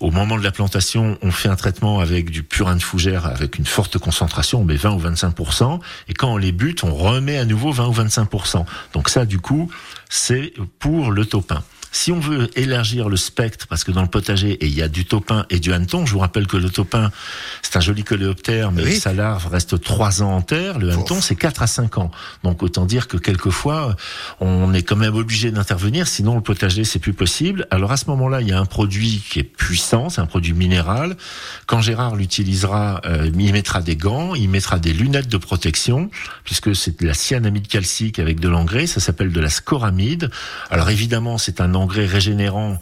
au 0.00 0.10
moment 0.10 0.36
de 0.36 0.42
la 0.42 0.50
plantation, 0.50 1.16
on 1.22 1.30
fait 1.30 1.48
un 1.48 1.54
traitement 1.54 2.00
avec 2.00 2.30
du 2.30 2.42
purin 2.42 2.74
de 2.74 2.82
fougère 2.82 3.26
avec 3.26 3.56
une 3.56 3.66
forte 3.66 3.98
concentration, 3.98 4.60
on 4.60 4.64
met 4.64 4.74
20 4.74 4.90
ou 4.94 5.00
25% 5.00 5.78
et 6.08 6.14
quand 6.14 6.32
on 6.32 6.36
les 6.36 6.50
bute, 6.50 6.82
on 6.82 6.92
remet 6.92 7.38
à 7.38 7.44
nouveau 7.44 7.70
20 7.70 7.86
ou 7.86 7.92
25% 7.92 8.64
Donc 8.94 9.08
ça, 9.08 9.24
du 9.24 9.38
coup, 9.38 9.70
c'est 10.08 10.52
pour 10.80 11.12
le 11.12 11.24
taupin. 11.24 11.62
Si 11.92 12.10
on 12.10 12.18
veut 12.18 12.48
élargir 12.58 13.08
le 13.10 13.16
spectre, 13.18 13.66
parce 13.68 13.84
que 13.84 13.92
dans 13.92 14.00
le 14.02 14.08
potager, 14.08 14.56
il 14.62 14.72
y 14.74 14.80
a 14.82 14.88
du 14.88 15.04
taupin 15.04 15.44
et 15.50 15.60
du 15.60 15.72
hanneton, 15.72 16.06
je 16.06 16.12
vous 16.12 16.20
rappelle 16.20 16.46
que 16.46 16.56
le 16.56 16.70
taupin, 16.70 17.10
c'est 17.60 17.76
un 17.76 17.80
joli 17.80 18.02
coléoptère, 18.02 18.72
mais 18.72 18.82
Oui. 18.82 18.96
sa 18.98 19.12
larve 19.12 19.46
reste 19.48 19.78
3 19.78 20.22
ans 20.22 20.32
en 20.34 20.40
terre, 20.40 20.78
le 20.78 20.90
hanneton, 20.90 21.20
c'est 21.20 21.36
4 21.36 21.62
à 21.62 21.66
5 21.66 21.98
ans. 21.98 22.10
Donc 22.44 22.62
autant 22.62 22.86
dire 22.86 23.08
que 23.08 23.18
quelquefois, 23.18 23.94
on 24.40 24.72
est 24.72 24.82
quand 24.82 24.96
même 24.96 25.14
obligé 25.14 25.50
d'intervenir, 25.50 26.08
sinon 26.08 26.34
le 26.34 26.40
potager, 26.40 26.84
c'est 26.84 26.98
plus 26.98 27.12
possible. 27.12 27.66
Alors 27.70 27.92
à 27.92 27.98
ce 27.98 28.06
moment-là, 28.06 28.40
il 28.40 28.48
y 28.48 28.52
a 28.52 28.58
un 28.58 28.64
produit 28.64 29.22
qui 29.28 29.38
est 29.40 29.44
puissant, 29.44 30.08
c'est 30.08 30.22
un 30.22 30.26
produit 30.26 30.54
minéral. 30.54 31.16
Quand 31.66 31.82
Gérard 31.82 32.16
l'utilisera, 32.16 33.02
euh, 33.04 33.30
il 33.38 33.52
mettra 33.52 33.82
des 33.82 33.96
gants, 33.96 34.34
il 34.34 34.48
mettra 34.48 34.78
des 34.78 34.94
lunettes 34.94 35.28
de 35.28 35.36
protection, 35.36 36.08
puisque 36.44 36.74
c'est 36.74 37.00
de 37.02 37.06
la 37.06 37.12
cyanamide 37.14 37.68
calcique 37.68 38.18
avec 38.18 38.40
de 38.40 38.48
l'engrais, 38.48 38.86
ça 38.86 38.98
s'appelle 39.00 39.30
de 39.30 39.40
la 39.40 39.50
scoramide. 39.50 40.30
Alors 40.70 40.88
évidemment, 40.88 41.36
c'est 41.36 41.60
un 41.60 41.74
engrais 41.74 41.81
régénérant 41.86 42.78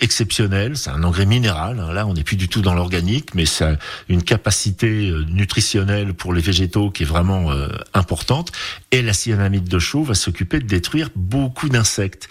exceptionnel, 0.00 0.76
c'est 0.76 0.90
un 0.90 1.02
engrais 1.04 1.26
minéral. 1.26 1.80
hein. 1.80 1.92
Là, 1.92 2.06
on 2.06 2.14
n'est 2.14 2.22
plus 2.22 2.36
du 2.36 2.48
tout 2.48 2.60
dans 2.60 2.74
l'organique, 2.74 3.34
mais 3.34 3.44
a 3.60 3.76
une 4.08 4.22
capacité 4.22 5.08
euh, 5.08 5.24
nutritionnelle 5.28 6.14
pour 6.14 6.34
les 6.34 6.42
végétaux 6.42 6.90
qui 6.90 7.04
est 7.04 7.06
vraiment 7.06 7.50
euh, 7.50 7.68
importante. 7.94 8.52
Et 8.90 9.02
la 9.02 9.12
cyanamide 9.12 9.68
de 9.68 9.78
chaux 9.78 10.02
va 10.02 10.14
s'occuper 10.14 10.58
de 10.58 10.66
détruire 10.66 11.10
beaucoup 11.14 11.68
d'insectes. 11.68 12.28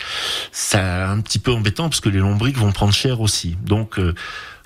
C'est 0.51 0.77
un 0.77 1.19
petit 1.21 1.39
peu 1.39 1.51
embêtant 1.51 1.89
parce 1.89 2.01
que 2.01 2.09
les 2.09 2.19
lombriques 2.19 2.57
vont 2.57 2.71
prendre 2.71 2.93
cher 2.93 3.21
aussi. 3.21 3.57
Donc 3.63 3.99
euh, 3.99 4.13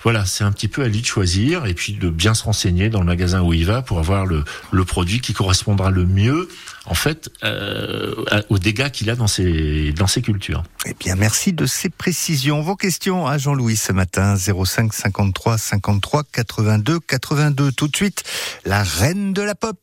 voilà, 0.02 0.24
c'est 0.24 0.44
un 0.44 0.52
petit 0.52 0.68
peu 0.68 0.82
à 0.82 0.88
lui 0.88 1.00
de 1.00 1.06
choisir 1.06 1.66
et 1.66 1.74
puis 1.74 1.92
de 1.92 2.08
bien 2.08 2.34
se 2.34 2.44
renseigner 2.44 2.88
dans 2.88 3.00
le 3.00 3.06
magasin 3.06 3.42
où 3.42 3.52
il 3.52 3.66
va 3.66 3.82
pour 3.82 3.98
avoir 3.98 4.26
le, 4.26 4.44
le 4.70 4.84
produit 4.84 5.20
qui 5.20 5.32
correspondra 5.32 5.90
le 5.90 6.06
mieux, 6.06 6.48
en 6.86 6.94
fait, 6.94 7.30
euh, 7.44 8.14
aux 8.48 8.58
dégâts 8.58 8.90
qu'il 8.90 9.10
a 9.10 9.16
dans 9.16 9.26
ses, 9.26 9.92
dans 9.92 10.06
ses 10.06 10.22
cultures. 10.22 10.62
Eh 10.86 10.94
bien, 10.98 11.16
merci 11.16 11.52
de 11.52 11.66
ces 11.66 11.90
précisions. 11.90 12.62
Vos 12.62 12.76
questions 12.76 13.26
à 13.26 13.38
Jean-Louis 13.38 13.76
ce 13.76 13.92
matin, 13.92 14.36
05 14.36 14.92
53 14.92 15.58
53 15.58 16.24
82 16.32 17.00
82. 17.00 17.72
Tout 17.72 17.88
de 17.88 17.96
suite, 17.96 18.24
la 18.64 18.82
reine 18.82 19.32
de 19.32 19.42
la 19.42 19.54
pop. 19.54 19.78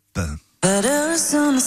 Letters 0.64 1.36
on 1.36 1.58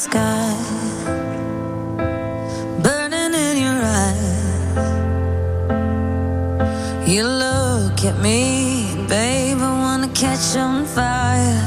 look 8.03 8.15
at 8.15 8.23
me, 8.23 8.95
babe, 9.09 9.59
I 9.59 9.73
wanna 9.79 10.09
catch 10.09 10.57
on 10.57 10.87
fire. 10.87 11.61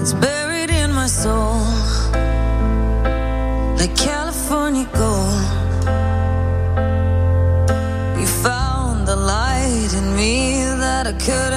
It's 0.00 0.14
buried 0.14 0.70
in 0.70 0.90
my 0.92 1.06
soul, 1.06 1.60
like 3.76 3.94
California 3.96 4.88
gold. 4.94 5.42
You 8.20 8.26
found 8.26 9.06
the 9.06 9.16
light 9.16 9.92
in 9.92 10.16
me 10.16 10.64
that 10.78 11.06
I 11.06 11.12
couldn't 11.12 11.51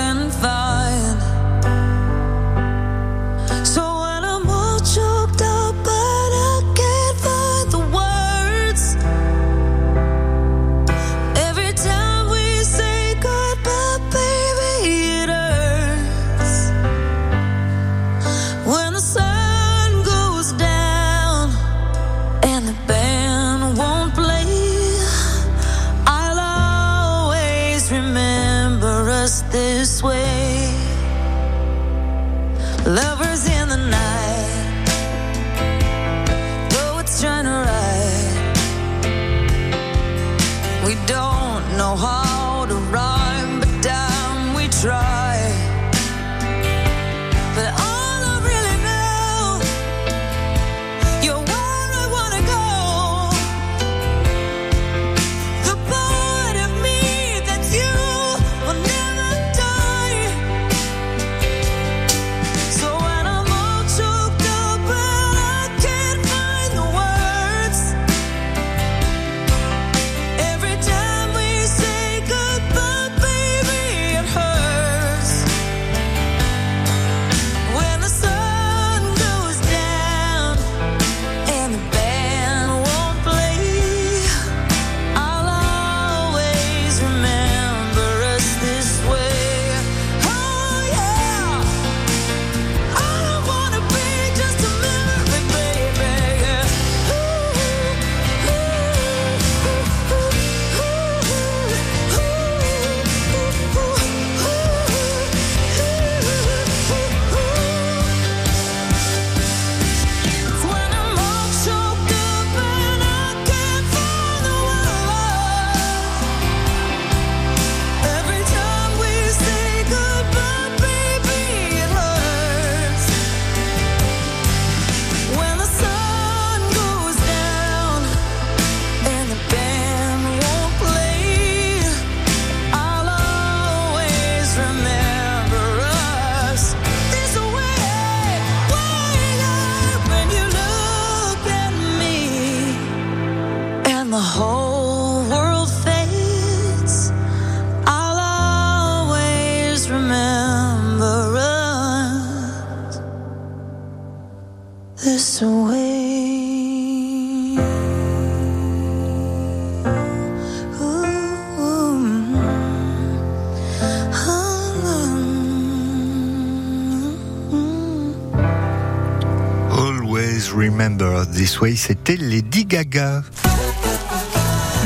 This 171.46 171.62
Way, 171.62 171.76
c'était 171.76 172.16
Lady 172.18 172.66
Gaga. 172.66 173.22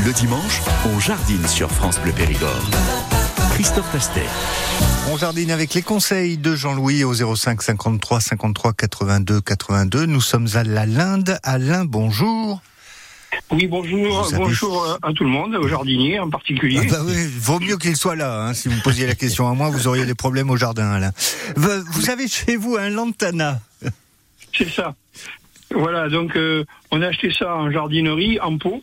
Le 0.04 0.12
dimanche, 0.12 0.60
on 0.94 1.00
jardine 1.00 1.48
sur 1.48 1.70
France 1.70 1.98
Bleu 2.00 2.12
Périgord. 2.12 2.68
Christophe 3.54 3.90
Pastet. 3.90 4.26
On 5.10 5.16
jardine 5.16 5.52
avec 5.52 5.72
les 5.72 5.80
conseils 5.80 6.36
de 6.36 6.54
Jean-Louis 6.54 7.02
au 7.02 7.14
05 7.34 7.62
53 7.62 8.20
53 8.20 8.74
82 8.74 9.40
82. 9.40 10.04
Nous 10.04 10.20
sommes 10.20 10.48
à 10.52 10.62
la 10.62 10.84
Linde. 10.84 11.38
Alain, 11.44 11.86
bonjour. 11.86 12.60
Oui, 13.50 13.66
bonjour, 13.66 14.24
Vous 14.24 14.34
avez- 14.34 14.44
bonjour 14.44 14.98
à 15.00 15.14
tout 15.14 15.24
le 15.24 15.30
monde, 15.30 15.54
aux 15.54 15.66
jardiniers 15.66 16.18
en 16.20 16.28
particulier. 16.28 16.82
Ah 16.82 16.90
bah 16.90 16.98
oui, 17.06 17.26
vaut 17.38 17.58
mieux 17.60 17.78
qu'il 17.78 17.96
soit 17.96 18.16
là. 18.16 18.48
hein. 18.48 18.52
Si 18.52 18.68
vous 18.68 18.74
me 18.74 18.82
posiez 18.82 19.06
la 19.06 19.14
question 19.14 19.48
à 19.48 19.54
moi, 19.54 19.70
vous 19.70 19.86
auriez 19.88 20.04
des 20.04 20.14
problèmes 20.14 20.50
au 20.50 20.58
jardin, 20.58 20.90
Alain. 20.90 21.12
Vous 21.56 22.10
avez 22.10 22.28
chez 22.28 22.56
vous 22.56 22.76
un 22.76 22.90
lantana. 22.90 23.60
C'est 24.54 24.68
ça. 24.68 24.94
Voilà, 25.72 26.08
donc 26.08 26.36
euh, 26.36 26.64
on 26.90 27.00
a 27.02 27.08
acheté 27.08 27.30
ça 27.30 27.56
en 27.56 27.70
jardinerie, 27.70 28.40
en 28.40 28.58
pot. 28.58 28.82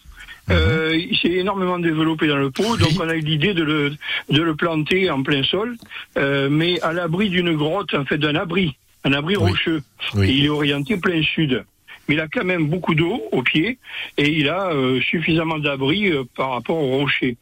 Euh, 0.50 0.96
il 0.96 1.18
s'est 1.18 1.34
énormément 1.34 1.78
développé 1.78 2.28
dans 2.28 2.38
le 2.38 2.52
pot, 2.52 2.78
donc 2.78 2.92
on 3.02 3.10
a 3.10 3.16
eu 3.16 3.20
l'idée 3.20 3.54
de 3.54 3.64
le, 3.64 3.94
de 4.30 4.42
le 4.42 4.56
planter 4.56 5.10
en 5.10 5.22
plein 5.22 5.44
sol, 5.44 5.76
euh, 6.18 6.48
mais 6.50 6.80
à 6.82 6.94
l'abri 6.94 7.30
d'une 7.30 7.54
grotte, 7.56 7.94
en 7.94 8.06
fait 8.06 8.18
d'un 8.18 8.36
abri, 8.36 8.78
un 9.04 9.12
abri 9.12 9.36
rocheux. 9.36 9.84
Oui. 10.16 10.30
Et 10.30 10.34
il 10.34 10.46
est 10.46 10.50
orienté 10.50 10.96
plein 10.96 11.22
sud. 11.22 11.66
Mais 12.08 12.16
il 12.16 12.22
a 12.22 12.28
quand 12.30 12.46
même 12.46 12.68
beaucoup 12.68 12.96
d'eau 12.96 13.22
au 13.34 13.44
pied 13.44 13.78
et 14.18 14.30
il 14.30 14.48
a 14.48 14.72
euh, 14.72 15.02
suffisamment 15.02 15.60
d'abri 15.60 16.10
euh, 16.10 16.24
par 16.38 16.52
rapport 16.52 16.78
au 16.78 17.00
rocher. 17.00 17.36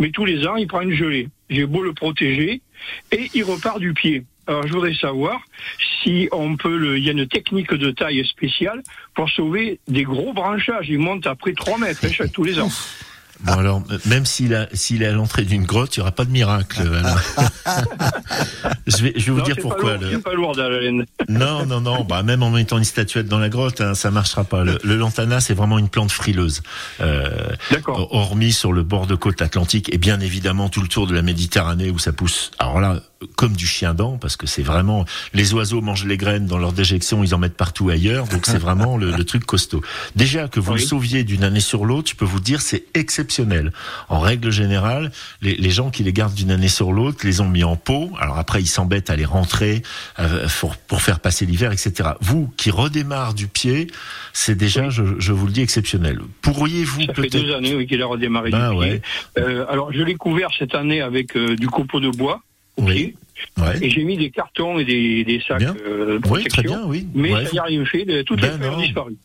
Mais 0.00 0.10
tous 0.10 0.24
les 0.24 0.44
ans, 0.44 0.56
il 0.56 0.66
prend 0.66 0.80
une 0.80 0.94
gelée. 0.94 1.28
J'ai 1.50 1.66
beau 1.66 1.82
le 1.82 1.92
protéger 1.92 2.60
et 3.12 3.30
il 3.34 3.44
repart 3.44 3.78
du 3.78 3.94
pied. 3.94 4.24
Alors 4.48 4.66
je 4.66 4.72
voudrais 4.72 4.94
savoir 4.94 5.38
si 6.02 6.28
on 6.32 6.56
peut 6.56 6.76
le, 6.76 6.98
il 6.98 7.04
y 7.04 7.08
a 7.08 7.12
une 7.12 7.26
technique 7.28 7.72
de 7.72 7.90
taille 7.90 8.24
spéciale 8.26 8.82
pour 9.14 9.28
sauver 9.30 9.78
des 9.88 10.02
gros 10.04 10.32
branchages. 10.32 10.86
Il 10.88 10.98
monte 10.98 11.26
à 11.26 11.34
près 11.34 11.50
de 11.52 11.56
3 11.56 11.78
mètres 11.78 12.00
hein, 12.04 12.08
chaque 12.10 12.32
tous 12.32 12.44
les 12.44 12.58
ans. 12.58 12.70
Bon 13.40 13.52
alors, 13.52 13.84
euh, 13.92 13.98
même 14.06 14.26
s'il 14.26 14.52
est 14.52 15.06
à 15.06 15.12
l'entrée 15.12 15.44
d'une 15.44 15.62
grotte, 15.64 15.96
il 15.96 16.00
n'y 16.00 16.02
aura 16.02 16.10
pas 16.10 16.24
de 16.24 16.30
miracle. 16.32 16.80
Alain. 16.80 17.14
je 18.88 18.96
vais, 18.96 19.12
je 19.14 19.26
vais 19.26 19.30
vous 19.30 19.38
Non, 19.38 19.44
dire 19.44 19.56
pourquoi. 19.62 19.96
lourd, 19.96 20.10
le- 20.10 20.20
pas 20.20 20.32
lourd 20.32 20.56
la 20.56 20.68
laine. 20.80 21.06
Non, 21.28 21.64
non, 21.64 21.80
non. 21.80 22.02
Bah, 22.02 22.24
même 22.24 22.42
en 22.42 22.50
mettant 22.50 22.78
une 22.78 22.84
statuette 22.84 23.28
dans 23.28 23.38
la 23.38 23.48
grotte, 23.48 23.80
hein, 23.80 23.94
ça 23.94 24.10
marchera 24.10 24.42
pas. 24.42 24.64
Le, 24.64 24.80
le 24.82 24.96
lantana, 24.96 25.38
c'est 25.40 25.54
vraiment 25.54 25.78
une 25.78 25.88
plante 25.88 26.10
frileuse. 26.10 26.62
Euh, 27.00 27.28
hormis 28.10 28.50
sur 28.52 28.72
le 28.72 28.82
bord 28.82 29.06
de 29.06 29.14
côte 29.14 29.40
atlantique 29.40 29.88
et 29.94 29.98
bien 29.98 30.18
évidemment 30.18 30.68
tout 30.68 30.80
le 30.80 30.88
tour 30.88 31.06
de 31.06 31.14
la 31.14 31.22
Méditerranée 31.22 31.90
où 31.90 31.98
ça 32.00 32.12
pousse. 32.12 32.50
Alors 32.58 32.80
là, 32.80 33.02
comme 33.36 33.54
du 33.56 33.66
chien 33.66 33.94
dent, 33.94 34.16
parce 34.18 34.36
que 34.36 34.46
c'est 34.46 34.62
vraiment 34.62 35.04
les 35.34 35.52
oiseaux 35.54 35.80
mangent 35.80 36.04
les 36.04 36.16
graines 36.16 36.46
dans 36.46 36.58
leur 36.58 36.72
déjection, 36.72 37.24
ils 37.24 37.34
en 37.34 37.38
mettent 37.38 37.56
partout 37.56 37.88
ailleurs. 37.88 38.26
Donc 38.28 38.46
c'est 38.46 38.58
vraiment 38.58 38.96
le, 38.96 39.10
le 39.10 39.24
truc 39.24 39.44
costaud. 39.44 39.82
Déjà 40.16 40.48
que 40.48 40.60
vous 40.60 40.74
le 40.74 40.78
sauviez 40.78 41.24
d'une 41.24 41.44
année 41.44 41.60
sur 41.60 41.84
l'autre, 41.84 42.10
je 42.10 42.16
peux 42.16 42.24
vous 42.24 42.40
dire 42.40 42.60
c'est 42.60 42.84
exceptionnel. 42.94 43.72
En 44.08 44.20
règle 44.20 44.50
générale, 44.50 45.10
les, 45.42 45.54
les 45.56 45.70
gens 45.70 45.90
qui 45.90 46.02
les 46.04 46.12
gardent 46.12 46.34
d'une 46.34 46.50
année 46.50 46.68
sur 46.68 46.92
l'autre 46.92 47.26
les 47.26 47.40
ont 47.40 47.48
mis 47.48 47.64
en 47.64 47.76
pot. 47.76 48.10
Alors 48.20 48.38
après, 48.38 48.60
ils 48.60 48.66
s'embêtent 48.66 49.10
à 49.10 49.16
les 49.16 49.24
rentrer 49.24 49.82
euh, 50.18 50.46
pour, 50.60 50.76
pour 50.76 51.02
faire 51.02 51.20
passer 51.20 51.46
l'hiver, 51.46 51.72
etc. 51.72 52.10
Vous 52.20 52.52
qui 52.56 52.70
redémarre 52.70 53.34
du 53.34 53.48
pied, 53.48 53.88
c'est 54.32 54.54
déjà, 54.54 54.90
je, 54.90 55.02
je 55.18 55.32
vous 55.32 55.46
le 55.46 55.52
dis, 55.52 55.60
exceptionnel. 55.60 56.20
Pourriez-vous 56.42 57.00
Ça 57.00 57.06
fait 57.06 57.12
peut-être 57.14 57.32
deux 57.42 57.54
années 57.54 57.74
oui, 57.74 57.86
qu'il 57.86 58.00
a 58.02 58.06
redémarré 58.06 58.50
Ben 58.50 58.72
du 58.72 58.78
pied. 58.78 59.02
Euh, 59.38 59.66
alors 59.68 59.92
je 59.92 60.02
l'ai 60.02 60.14
couvert 60.14 60.50
cette 60.58 60.74
année 60.74 61.00
avec 61.00 61.36
euh, 61.36 61.56
du 61.56 61.68
copeau 61.68 62.00
de 62.00 62.10
bois. 62.10 62.42
Ouais. 62.78 63.14
Et 63.82 63.90
j'ai 63.90 64.04
mis 64.04 64.16
des 64.16 64.30
cartons 64.30 64.78
et 64.78 64.84
des, 64.84 65.24
des 65.24 65.40
sacs 65.46 65.62
euh, 65.62 66.18
de 66.18 66.28
Oui, 66.28 66.44
très 66.44 66.62
bien, 66.62 66.82
oui. 66.86 67.06
Mais 67.14 67.32
Ouais, 67.32 67.44
ça 67.46 67.52
n'y 67.52 67.58
a 67.58 67.62
rien 67.64 67.84
fait. 67.84 68.04
de- 68.04 68.22
Toutes 68.22 68.40
Ben 68.40 68.52
les 68.52 68.58
feuilles 68.58 68.68
ont 68.68 68.76
non. 68.76 68.82
disparu. 68.82 69.16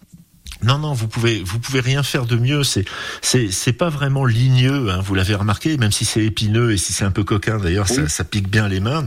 Non, 0.64 0.78
non, 0.78 0.94
vous 0.94 1.08
pouvez, 1.08 1.42
vous 1.44 1.60
pouvez 1.60 1.80
rien 1.82 2.04
faire 2.04 2.26
de 2.26 2.36
mieux. 2.38 2.64
C'est, 2.64 2.86
c'est, 3.22 3.52
c'est 3.52 3.74
pas 3.74 3.90
vraiment 3.90 4.26
ligneux. 4.26 4.90
Hein, 4.92 5.00
vous 5.04 5.14
l'avez 5.16 5.36
remarqué, 5.36 5.78
même 5.78 5.92
si 5.92 6.06
c'est 6.06 6.24
épineux 6.24 6.72
et 6.72 6.78
si 6.78 6.94
c'est 6.94 7.04
un 7.06 7.12
peu 7.12 7.24
coquin 7.24 7.58
d'ailleurs, 7.58 7.88
ça, 7.88 8.08
ça 8.08 8.24
pique 8.24 8.48
bien 8.50 8.70
les 8.70 8.80
mains. 8.80 9.06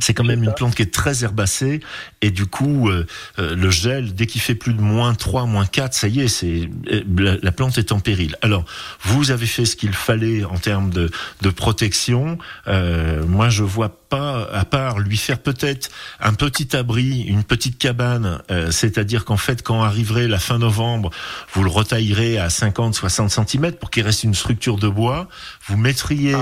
C'est 0.00 0.14
quand 0.14 0.24
même 0.24 0.42
une 0.42 0.52
plante 0.52 0.74
qui 0.74 0.82
est 0.82 0.92
très 0.92 1.24
herbacée. 1.24 1.80
Et 2.20 2.30
du 2.30 2.46
coup 2.46 2.88
euh, 2.88 3.06
euh, 3.38 3.54
le 3.54 3.70
gel 3.70 4.14
dès 4.14 4.26
qu'il 4.26 4.40
fait 4.40 4.54
plus 4.54 4.74
de 4.74 4.80
moins 4.80 5.14
3, 5.14 5.46
moins 5.46 5.66
4, 5.66 5.94
ça 5.94 6.08
y 6.08 6.20
est, 6.20 6.28
c'est 6.28 6.68
euh, 6.90 7.02
la, 7.16 7.36
la 7.42 7.52
plante 7.52 7.78
est 7.78 7.92
en 7.92 8.00
péril. 8.00 8.36
Alors 8.42 8.64
vous 9.02 9.30
avez 9.30 9.46
fait 9.46 9.64
ce 9.64 9.76
qu'il 9.76 9.92
fallait 9.92 10.44
en 10.44 10.58
termes 10.58 10.90
de, 10.90 11.10
de 11.42 11.50
protection. 11.50 12.38
Euh, 12.66 13.24
moi 13.26 13.48
je 13.48 13.62
vois 13.62 14.00
pas 14.08 14.48
à 14.52 14.64
part 14.64 14.98
lui 14.98 15.16
faire 15.16 15.38
peut-être 15.38 15.90
un 16.20 16.34
petit 16.34 16.76
abri, 16.76 17.22
une 17.22 17.44
petite 17.44 17.78
cabane, 17.78 18.40
euh, 18.50 18.70
c'est-à-dire 18.70 19.24
qu'en 19.24 19.36
fait 19.36 19.62
quand 19.62 19.82
arriverait 19.82 20.28
la 20.28 20.38
fin 20.38 20.58
novembre, 20.58 21.10
vous 21.52 21.64
le 21.64 21.70
retaillerez 21.70 22.38
à 22.38 22.50
50 22.50 22.94
60 22.94 23.30
cm 23.30 23.72
pour 23.72 23.90
qu'il 23.90 24.04
reste 24.04 24.24
une 24.24 24.34
structure 24.34 24.76
de 24.76 24.88
bois, 24.88 25.28
vous 25.66 25.76
mettriez 25.76 26.36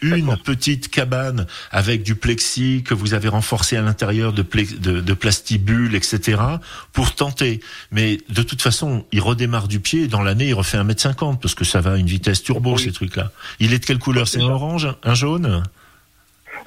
une 0.00 0.36
petite 0.36 0.88
cabane 0.88 1.46
avec 1.70 2.02
du 2.02 2.14
plexi 2.14 2.82
que 2.84 2.94
vous 2.94 3.14
avez 3.14 3.28
renforcé 3.28 3.76
à 3.76 3.82
l'intérieur 3.82 4.32
de, 4.32 4.42
de, 4.42 5.00
de 5.00 5.12
plastibule, 5.14 5.94
etc. 5.94 6.40
pour 6.92 7.14
tenter. 7.14 7.60
Mais 7.90 8.18
de 8.28 8.42
toute 8.42 8.62
façon, 8.62 9.04
il 9.12 9.20
redémarre 9.20 9.68
du 9.68 9.80
pied 9.80 10.04
et 10.04 10.08
dans 10.08 10.22
l'année, 10.22 10.48
il 10.48 10.54
refait 10.54 10.78
1m50 10.78 11.38
parce 11.38 11.54
que 11.54 11.64
ça 11.64 11.80
va 11.80 11.92
à 11.92 11.96
une 11.96 12.06
vitesse 12.06 12.42
turbo, 12.42 12.78
ces 12.78 12.92
trucs-là. 12.92 13.32
Il 13.60 13.72
est 13.72 13.78
de 13.78 13.84
quelle 13.84 13.98
couleur? 13.98 14.28
C'est 14.28 14.40
un 14.40 14.48
orange? 14.48 14.88
Un 15.02 15.14
jaune? 15.14 15.62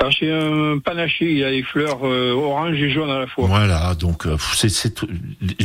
Alors 0.02 0.14
c'est 0.20 0.32
un 0.32 0.80
panaché, 0.80 1.32
il 1.32 1.44
a 1.44 1.52
les 1.52 1.62
fleurs 1.62 2.00
euh, 2.04 2.32
orange 2.34 2.76
et 2.76 2.90
jaune 2.90 3.12
à 3.12 3.20
la 3.20 3.28
fois. 3.28 3.46
Voilà, 3.48 3.94
donc 3.94 4.26
euh, 4.26 4.36
c'est, 4.56 4.68
c'est- 4.70 5.06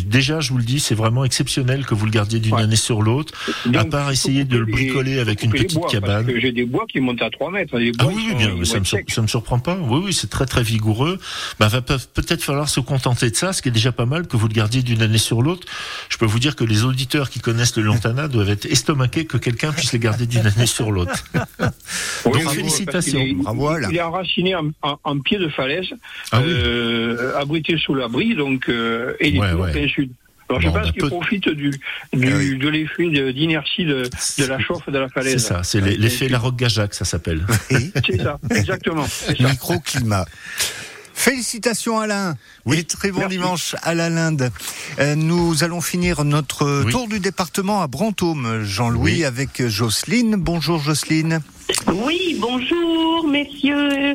déjà, 0.07 0.41
je 0.41 0.51
vous 0.53 0.59
le 0.59 0.64
dis, 0.64 0.78
c'est 0.78 0.95
vraiment 0.95 1.24
exceptionnel 1.24 1.87
que 1.87 1.95
vous 1.95 2.05
le 2.05 2.11
gardiez 2.11 2.39
d'une 2.39 2.55
année 2.57 2.76
sur 2.76 3.01
l'autre, 3.01 3.32
à 3.74 3.84
part 3.87 4.11
essayer 4.11 4.45
de 4.45 4.59
le 4.59 4.64
les- 4.66 4.72
bricoler 4.72 5.20
avec 5.20 5.43
une 5.43 5.53
petite 5.53 5.74
bois, 5.78 5.89
cabane. 5.89 6.24
Parce 6.24 6.34
que 6.34 6.41
j'ai 6.41 6.53
des 6.53 6.66
bois 6.66 6.84
qui 6.87 7.01
montent 7.01 7.22
à 7.22 7.30
3 7.30 7.51
mètres. 7.51 7.78
Les 7.78 7.93
Ah 7.99 8.05
bois, 8.05 8.12
oui, 8.14 8.26
ils 8.28 8.34
oui, 8.37 8.45
sont- 8.45 8.53
bien, 8.57 8.64
ça 8.66 8.78
me, 8.80 8.84
sur- 8.84 8.99
ça 9.09 9.22
me 9.22 9.26
surprend 9.26 9.59
pas. 9.59 9.78
Oui, 9.80 10.03
oui, 10.05 10.12
c'est 10.12 10.28
très 10.28 10.45
très 10.45 10.62
vigoureux. 10.62 11.18
Bah, 11.59 11.68
va 11.68 11.80
peut- 11.80 11.97
peut-être 12.12 12.43
falloir 12.45 12.68
se 12.68 12.80
contenter 12.80 13.30
de 13.30 13.37
ça, 13.37 13.55
ce 13.55 13.62
qui 13.62 13.68
est 13.68 13.72
déjà 13.72 13.91
pas 13.93 14.05
mal 14.07 14.26
que 14.26 14.37
vous 14.37 14.49
le 14.49 14.55
gardiez 14.55 14.82
d'une 14.82 15.01
année 15.01 15.16
sur 15.16 15.41
l'autre. 15.41 15.66
Je 16.11 16.18
peux 16.18 16.26
vous 16.26 16.41
dire 16.41 16.57
que 16.57 16.64
les 16.64 16.84
auditeurs 16.84 17.30
qui 17.30 17.41
connaissent 17.41 17.76
le 17.78 17.84
lantana 17.84 18.28
doivent 18.28 18.51
être 18.51 18.66
estomaqués 18.66 19.24
que 19.24 19.39
quelqu'un 19.39 19.72
puisse 19.72 19.93
les 19.95 19.99
garder 19.99 20.26
d'une 20.26 20.47
année 20.47 20.66
sur 20.66 20.91
l'autre. 20.93 21.24
Oui, 21.34 21.43
Donc 22.24 22.34
bravo, 22.43 22.51
félicitations. 22.51 23.18
est 23.20 23.32
enraciné 24.27 24.55
en, 24.55 24.70
en- 24.83 24.99
en 25.05 25.18
pied 25.20 25.39
de 25.39 25.49
falaise, 25.49 25.87
Ah 26.33 26.41
oui. 26.41 26.47
euh, 26.51 27.37
abrité 27.39 27.77
sous 27.79 27.95
l'abri, 27.95 28.35
donc 28.35 28.68
euh, 28.68 29.14
et 29.20 29.29
il 29.29 29.39
Ouais, 29.41 29.49
toujours 29.51 29.64
ouais. 29.64 29.72
plein 29.72 29.89
sud. 29.89 30.11
Alors 30.49 30.61
je 30.61 30.68
pense 30.68 30.93
qu'il 30.93 31.01
peut- 31.03 31.09
profite 31.09 31.49
du, 31.49 31.70
du- 32.12 32.57
de 32.59 32.68
l'effet 32.68 33.09
d'inertie 33.33 33.85
de, 33.85 34.09
de 34.39 34.45
la 34.47 34.59
chauffe 34.61 34.89
de 34.89 34.97
la 34.99 35.09
falaise. 35.09 35.33
C'est 35.33 35.39
ça, 35.49 35.62
c'est 35.64 35.81
l'e- 35.81 35.97
l'effet 35.99 36.29
La 36.29 36.39
Roque-Gajac, 36.39 36.95
ça 36.95 37.05
s'appelle. 37.05 37.45
C'est 38.07 38.22
ça, 38.22 38.39
exactement. 38.51 39.07
Microclimat. 39.41 40.24
Félicitations 41.14 41.99
Alain. 41.99 42.37
Et 42.72 42.85
très 42.85 43.11
bon 43.11 43.27
dimanche 43.27 43.74
à 43.83 43.95
la 43.95 44.09
Linde. 44.11 44.51
Euh, 45.01 45.14
nous 45.16 45.64
allons 45.64 45.81
finir 45.81 46.24
notre 46.24 46.85
tour 46.91 47.09
du 47.09 47.18
département 47.20 47.83
à 47.83 47.87
Brantôme, 47.89 48.62
Jean-Louis, 48.62 49.24
avec 49.24 49.66
Jocelyne. 49.66 50.37
Bonjour 50.37 50.79
Jocelyne. 50.79 51.41
Oui, 51.93 52.37
bonjour 52.41 53.27
messieurs. 53.27 54.14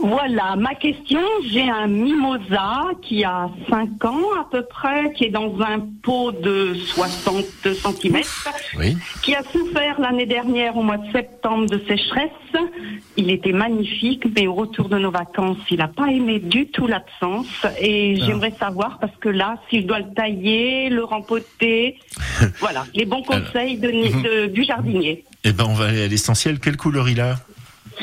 Voilà, 0.00 0.56
ma 0.56 0.74
question, 0.74 1.20
j'ai 1.48 1.62
un 1.62 1.86
mimosa 1.86 2.82
qui 3.02 3.22
a 3.22 3.48
5 3.70 4.04
ans 4.04 4.20
à 4.40 4.48
peu 4.50 4.64
près, 4.64 5.12
qui 5.12 5.24
est 5.26 5.30
dans 5.30 5.54
un 5.60 5.78
pot 6.02 6.32
de 6.32 6.74
60 6.74 7.44
cm, 7.64 8.20
Oui. 8.78 8.96
qui 9.22 9.32
a 9.36 9.44
souffert 9.44 10.00
l'année 10.00 10.26
dernière 10.26 10.76
au 10.76 10.82
mois 10.82 10.96
de 10.98 11.10
septembre 11.12 11.66
de 11.66 11.78
sécheresse. 11.86 12.30
Il 13.16 13.30
était 13.30 13.52
magnifique, 13.52 14.24
mais 14.34 14.48
au 14.48 14.54
retour 14.54 14.88
de 14.88 14.98
nos 14.98 15.12
vacances, 15.12 15.58
il 15.70 15.78
n'a 15.78 15.86
pas 15.88 16.08
aimé 16.08 16.40
du 16.40 16.66
tout 16.66 16.88
l'absence. 16.88 17.64
Et 17.80 18.16
Ah. 18.20 18.24
j'aimerais 18.26 18.54
savoir, 18.58 18.98
parce 18.98 19.16
que 19.20 19.28
là, 19.28 19.56
si 19.70 19.82
je 19.82 19.86
dois 19.86 20.00
le 20.00 20.12
tailler, 20.14 20.88
le 20.88 21.04
rempoter, 21.04 21.98
voilà, 22.58 22.86
les 22.94 23.04
bons 23.04 23.22
conseils 23.22 23.76
de, 23.78 23.88
de- 23.90 24.46
du 24.46 24.64
jardinier. 24.64 25.24
Eh 25.44 25.52
ben, 25.52 25.64
on 25.64 25.74
va 25.74 25.86
aller 25.86 26.04
à 26.04 26.08
l'essentiel. 26.08 26.60
Quelle 26.60 26.76
couleur 26.76 27.08
il 27.08 27.20
a 27.20 27.38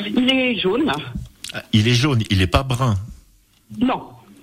Il 0.04 0.30
est 0.30 0.58
jaune 0.58 0.90
Ah, 1.52 1.62
Il 1.72 1.88
est 1.88 1.94
jaune, 1.94 2.22
il 2.30 2.42
est 2.42 2.46
pas 2.46 2.62
brun. 2.62 2.96
Non. 3.78 4.02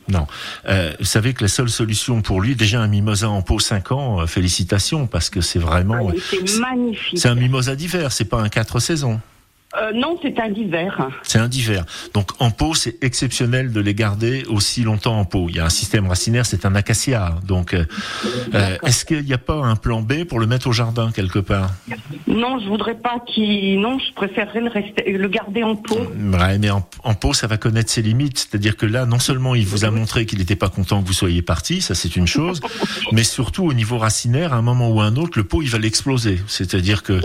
Non. 0.10 0.26
Euh, 0.68 0.93
vous 1.00 1.06
savez 1.06 1.34
que 1.34 1.43
la 1.43 1.48
seule 1.50 1.70
solution 1.70 2.22
pour 2.22 2.41
lui, 2.41 2.56
déjà 2.56 2.82
un 2.82 2.88
mimosa 2.88 3.30
en 3.30 3.41
pot 3.41 3.60
5 3.60 3.91
ans, 3.91 4.22
euh, 4.22 4.26
félicitations, 4.26 5.06
parce 5.06 5.30
que 5.30 5.41
c'est 5.41 5.60
vraiment. 5.60 6.12
C'est 6.32 6.60
magnifique. 6.60 7.18
C'est 7.20 7.28
un 7.28 7.36
mimosa 7.36 7.76
d'hiver, 7.76 8.12
c'est 8.12 8.26
pas 8.26 8.41
un 8.41 8.50
4 8.50 8.80
saisons. 8.80 9.20
Euh, 9.78 9.92
non, 9.94 10.18
c'est 10.22 10.40
un 10.40 10.50
d'hiver. 10.50 11.10
C'est 11.24 11.40
un 11.40 11.48
d'hiver. 11.48 11.86
Donc 12.14 12.32
en 12.40 12.52
pot, 12.52 12.74
c'est 12.74 13.04
exceptionnel 13.04 13.72
de 13.72 13.80
les 13.80 13.94
garder 13.94 14.44
aussi 14.50 14.84
longtemps 14.84 15.20
en 15.20 15.26
pot. 15.26 15.48
Il 15.50 15.58
y 15.58 15.60
a 15.60 15.66
un 15.66 15.70
système 15.70 16.08
racinaire, 16.08 16.46
c'est 16.46 16.66
un 16.66 16.76
acacia. 16.76 17.36
Donc 17.46 17.74
euh, 17.74 17.86
euh, 18.54 18.78
est-ce 18.84 19.06
qu'il 19.06 19.24
n'y 19.24 19.34
a 19.34 19.38
pas 19.38 19.56
un 19.56 19.76
plan 19.76 20.02
B 20.02 20.24
pour 20.24 20.40
le 20.40 20.48
mettre 20.48 20.68
au 20.68 20.72
jardin 20.72 21.12
quelque 21.12 21.40
part? 21.40 21.72
Non, 22.28 22.60
je 22.60 22.68
voudrais 22.68 22.96
pas 22.96 23.20
qu'il. 23.28 23.80
Non, 23.80 24.00
je 24.00 24.14
préférerais 24.14 24.62
le, 24.62 24.70
rester... 24.70 25.12
le 25.12 25.28
garder 25.28 25.64
en 25.64 25.76
pot. 25.76 26.00
Ouais, 26.16 26.58
mais 26.58 26.70
en, 26.70 26.88
en 27.04 27.14
pot, 27.14 27.34
ça 27.34 27.48
va 27.48 27.58
connaître 27.58 27.92
ses 27.92 28.02
limites. 28.02 28.40
C'est-à-dire 28.40 28.78
que 28.78 28.86
là, 28.86 29.06
non 29.06 29.20
seulement 29.20 29.56
il 29.56 29.66
vous 29.66 29.86
a 29.86 29.92
montré 29.92 30.26
qu'il 30.26 30.40
n'était 30.40 30.56
pas 30.56 30.70
content 30.70 31.02
que 31.02 31.08
vous 31.08 31.14
soyez 31.14 31.42
parti, 31.42 31.82
ça 31.82 31.96
c'est 31.96 32.16
une 32.16 32.28
chose, 32.28 32.62
mais 33.12 33.24
surtout 33.24 33.66
au 33.66 33.74
niveau 33.74 33.98
racinaire, 33.98 34.54
à 34.54 34.58
un 34.58 34.62
moment 34.62 34.90
ou 34.90 35.02
à 35.02 35.06
un 35.06 35.16
autre, 35.18 35.38
le 35.38 35.44
pot 35.44 35.62
il 35.62 35.70
va 35.70 35.78
l'exploser. 35.78 36.42
C'est-à-dire 36.48 37.04
que 37.04 37.22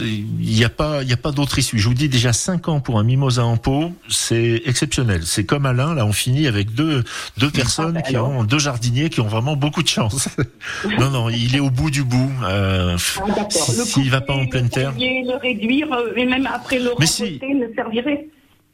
il 0.00 0.24
n'y 0.40 0.64
a 0.64 0.68
pas, 0.68 1.02
il 1.02 1.08
y 1.08 1.12
a 1.12 1.16
pas 1.16 1.30
d'autre 1.30 1.47
issue. 1.56 1.78
Je 1.78 1.88
vous 1.88 1.94
dis 1.94 2.08
déjà 2.08 2.32
5 2.34 2.68
ans 2.68 2.80
pour 2.80 2.98
un 2.98 3.04
mimosa 3.04 3.44
en 3.44 3.56
pot, 3.56 3.92
c'est 4.08 4.60
exceptionnel. 4.66 5.22
C'est 5.24 5.44
comme 5.44 5.64
Alain, 5.64 5.94
là 5.94 6.04
on 6.04 6.12
finit 6.12 6.46
avec 6.48 6.74
deux 6.74 7.04
deux 7.38 7.50
personnes 7.50 8.02
qui 8.02 8.16
ont 8.18 8.44
deux 8.44 8.58
jardiniers 8.58 9.08
qui 9.08 9.20
ont 9.20 9.28
vraiment 9.28 9.56
beaucoup 9.56 9.82
de 9.82 9.88
chance. 9.88 10.28
non 10.98 11.10
non, 11.10 11.30
il 11.30 11.54
est 11.56 11.60
au 11.60 11.70
bout 11.70 11.90
du 11.90 12.02
bout. 12.04 12.30
Euh, 12.44 12.96
Ah, 13.20 13.46
S'il 13.50 14.10
va 14.10 14.20
pas 14.20 14.34
en 14.34 14.46
pleine 14.46 14.68
terre. 14.68 14.92
le 14.98 15.38
réduire, 15.40 15.90
euh, 15.92 16.12
et 16.16 16.24
même 16.26 16.46
après 16.52 16.78
le 16.78 16.90
Mais 16.98 17.06
rempoter, 17.06 17.54
ne 17.54 17.72
servirait. 17.74 18.26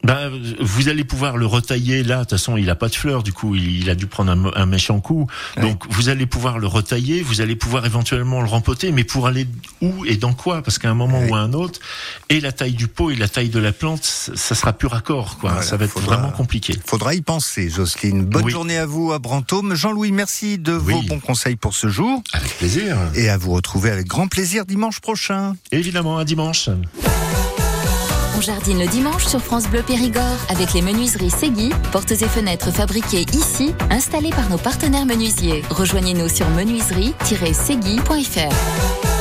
Ben, 0.05 0.31
vous 0.59 0.87
allez 0.89 1.03
pouvoir 1.03 1.37
le 1.37 1.45
retailler 1.45 2.03
là. 2.03 2.17
De 2.17 2.21
toute 2.21 2.31
façon, 2.31 2.57
il 2.57 2.69
a 2.69 2.75
pas 2.75 2.89
de 2.89 2.95
fleurs. 2.95 3.23
Du 3.23 3.33
coup, 3.33 3.55
il, 3.55 3.79
il 3.81 3.89
a 3.89 3.95
dû 3.95 4.05
prendre 4.07 4.51
un, 4.55 4.65
méchant 4.65 4.99
coup. 4.99 5.27
Donc, 5.59 5.83
vous 5.89 6.09
allez 6.09 6.25
pouvoir 6.25 6.59
le 6.59 6.67
retailler. 6.67 7.21
Vous 7.21 7.41
allez 7.41 7.55
pouvoir 7.55 7.85
éventuellement 7.85 8.41
le 8.41 8.47
rempoter. 8.47 8.91
Mais 8.91 9.03
pour 9.03 9.27
aller 9.27 9.47
où 9.81 10.05
et 10.05 10.15
dans 10.17 10.33
quoi? 10.33 10.61
Parce 10.61 10.77
qu'à 10.77 10.89
un 10.89 10.93
moment 10.93 11.21
ou 11.27 11.35
à 11.35 11.39
un 11.39 11.53
autre, 11.53 11.79
et 12.29 12.39
la 12.39 12.51
taille 12.51 12.73
du 12.73 12.87
pot 12.87 13.09
et 13.11 13.15
la 13.15 13.27
taille 13.27 13.49
de 13.49 13.59
la 13.59 13.71
plante, 13.71 14.03
ça 14.03 14.55
sera 14.55 14.73
plus 14.73 14.87
raccord. 14.87 15.37
Quoi. 15.39 15.61
ça 15.61 15.77
va 15.77 15.85
être 15.85 15.91
faudra- 15.91 16.17
vraiment 16.17 16.31
compliqué. 16.31 16.75
Faudra 16.85 17.13
y 17.15 17.21
penser, 17.21 17.69
Jocelyne. 17.69 18.25
Bonne 18.25 18.45
Oui. 18.45 18.51
journée 18.51 18.77
à 18.77 18.85
vous 18.85 19.11
à 19.11 19.19
Brantôme. 19.19 19.73
Jean-Louis, 19.75 20.11
merci 20.11 20.57
de 20.57 20.73
vos 20.73 21.01
bons 21.01 21.19
conseils 21.19 21.55
pour 21.55 21.73
ce 21.73 21.87
jour. 21.89 22.21
Avec 22.33 22.57
plaisir. 22.57 22.97
Et 23.15 23.29
à 23.29 23.37
vous 23.37 23.51
retrouver 23.53 23.89
avec 23.91 24.07
grand 24.07 24.27
plaisir 24.27 24.65
dimanche 24.65 24.99
prochain. 24.99 25.55
Évidemment, 25.71 26.17
à 26.17 26.25
dimanche. 26.25 26.69
On 28.37 28.41
jardine 28.41 28.79
le 28.79 28.87
dimanche 28.87 29.25
sur 29.25 29.39
France 29.39 29.69
Bleu 29.69 29.81
Périgord 29.81 30.21
avec 30.49 30.73
les 30.73 30.81
menuiseries 30.81 31.31
Segui, 31.31 31.69
portes 31.93 32.11
et 32.11 32.27
fenêtres 32.27 32.69
fabriquées 32.71 33.25
ici, 33.33 33.73
installées 33.89 34.31
par 34.31 34.49
nos 34.49 34.57
partenaires 34.57 35.05
menuisiers. 35.05 35.63
Rejoignez-nous 35.69 36.27
sur 36.27 36.49
menuiserie-segui.fr. 36.49 39.14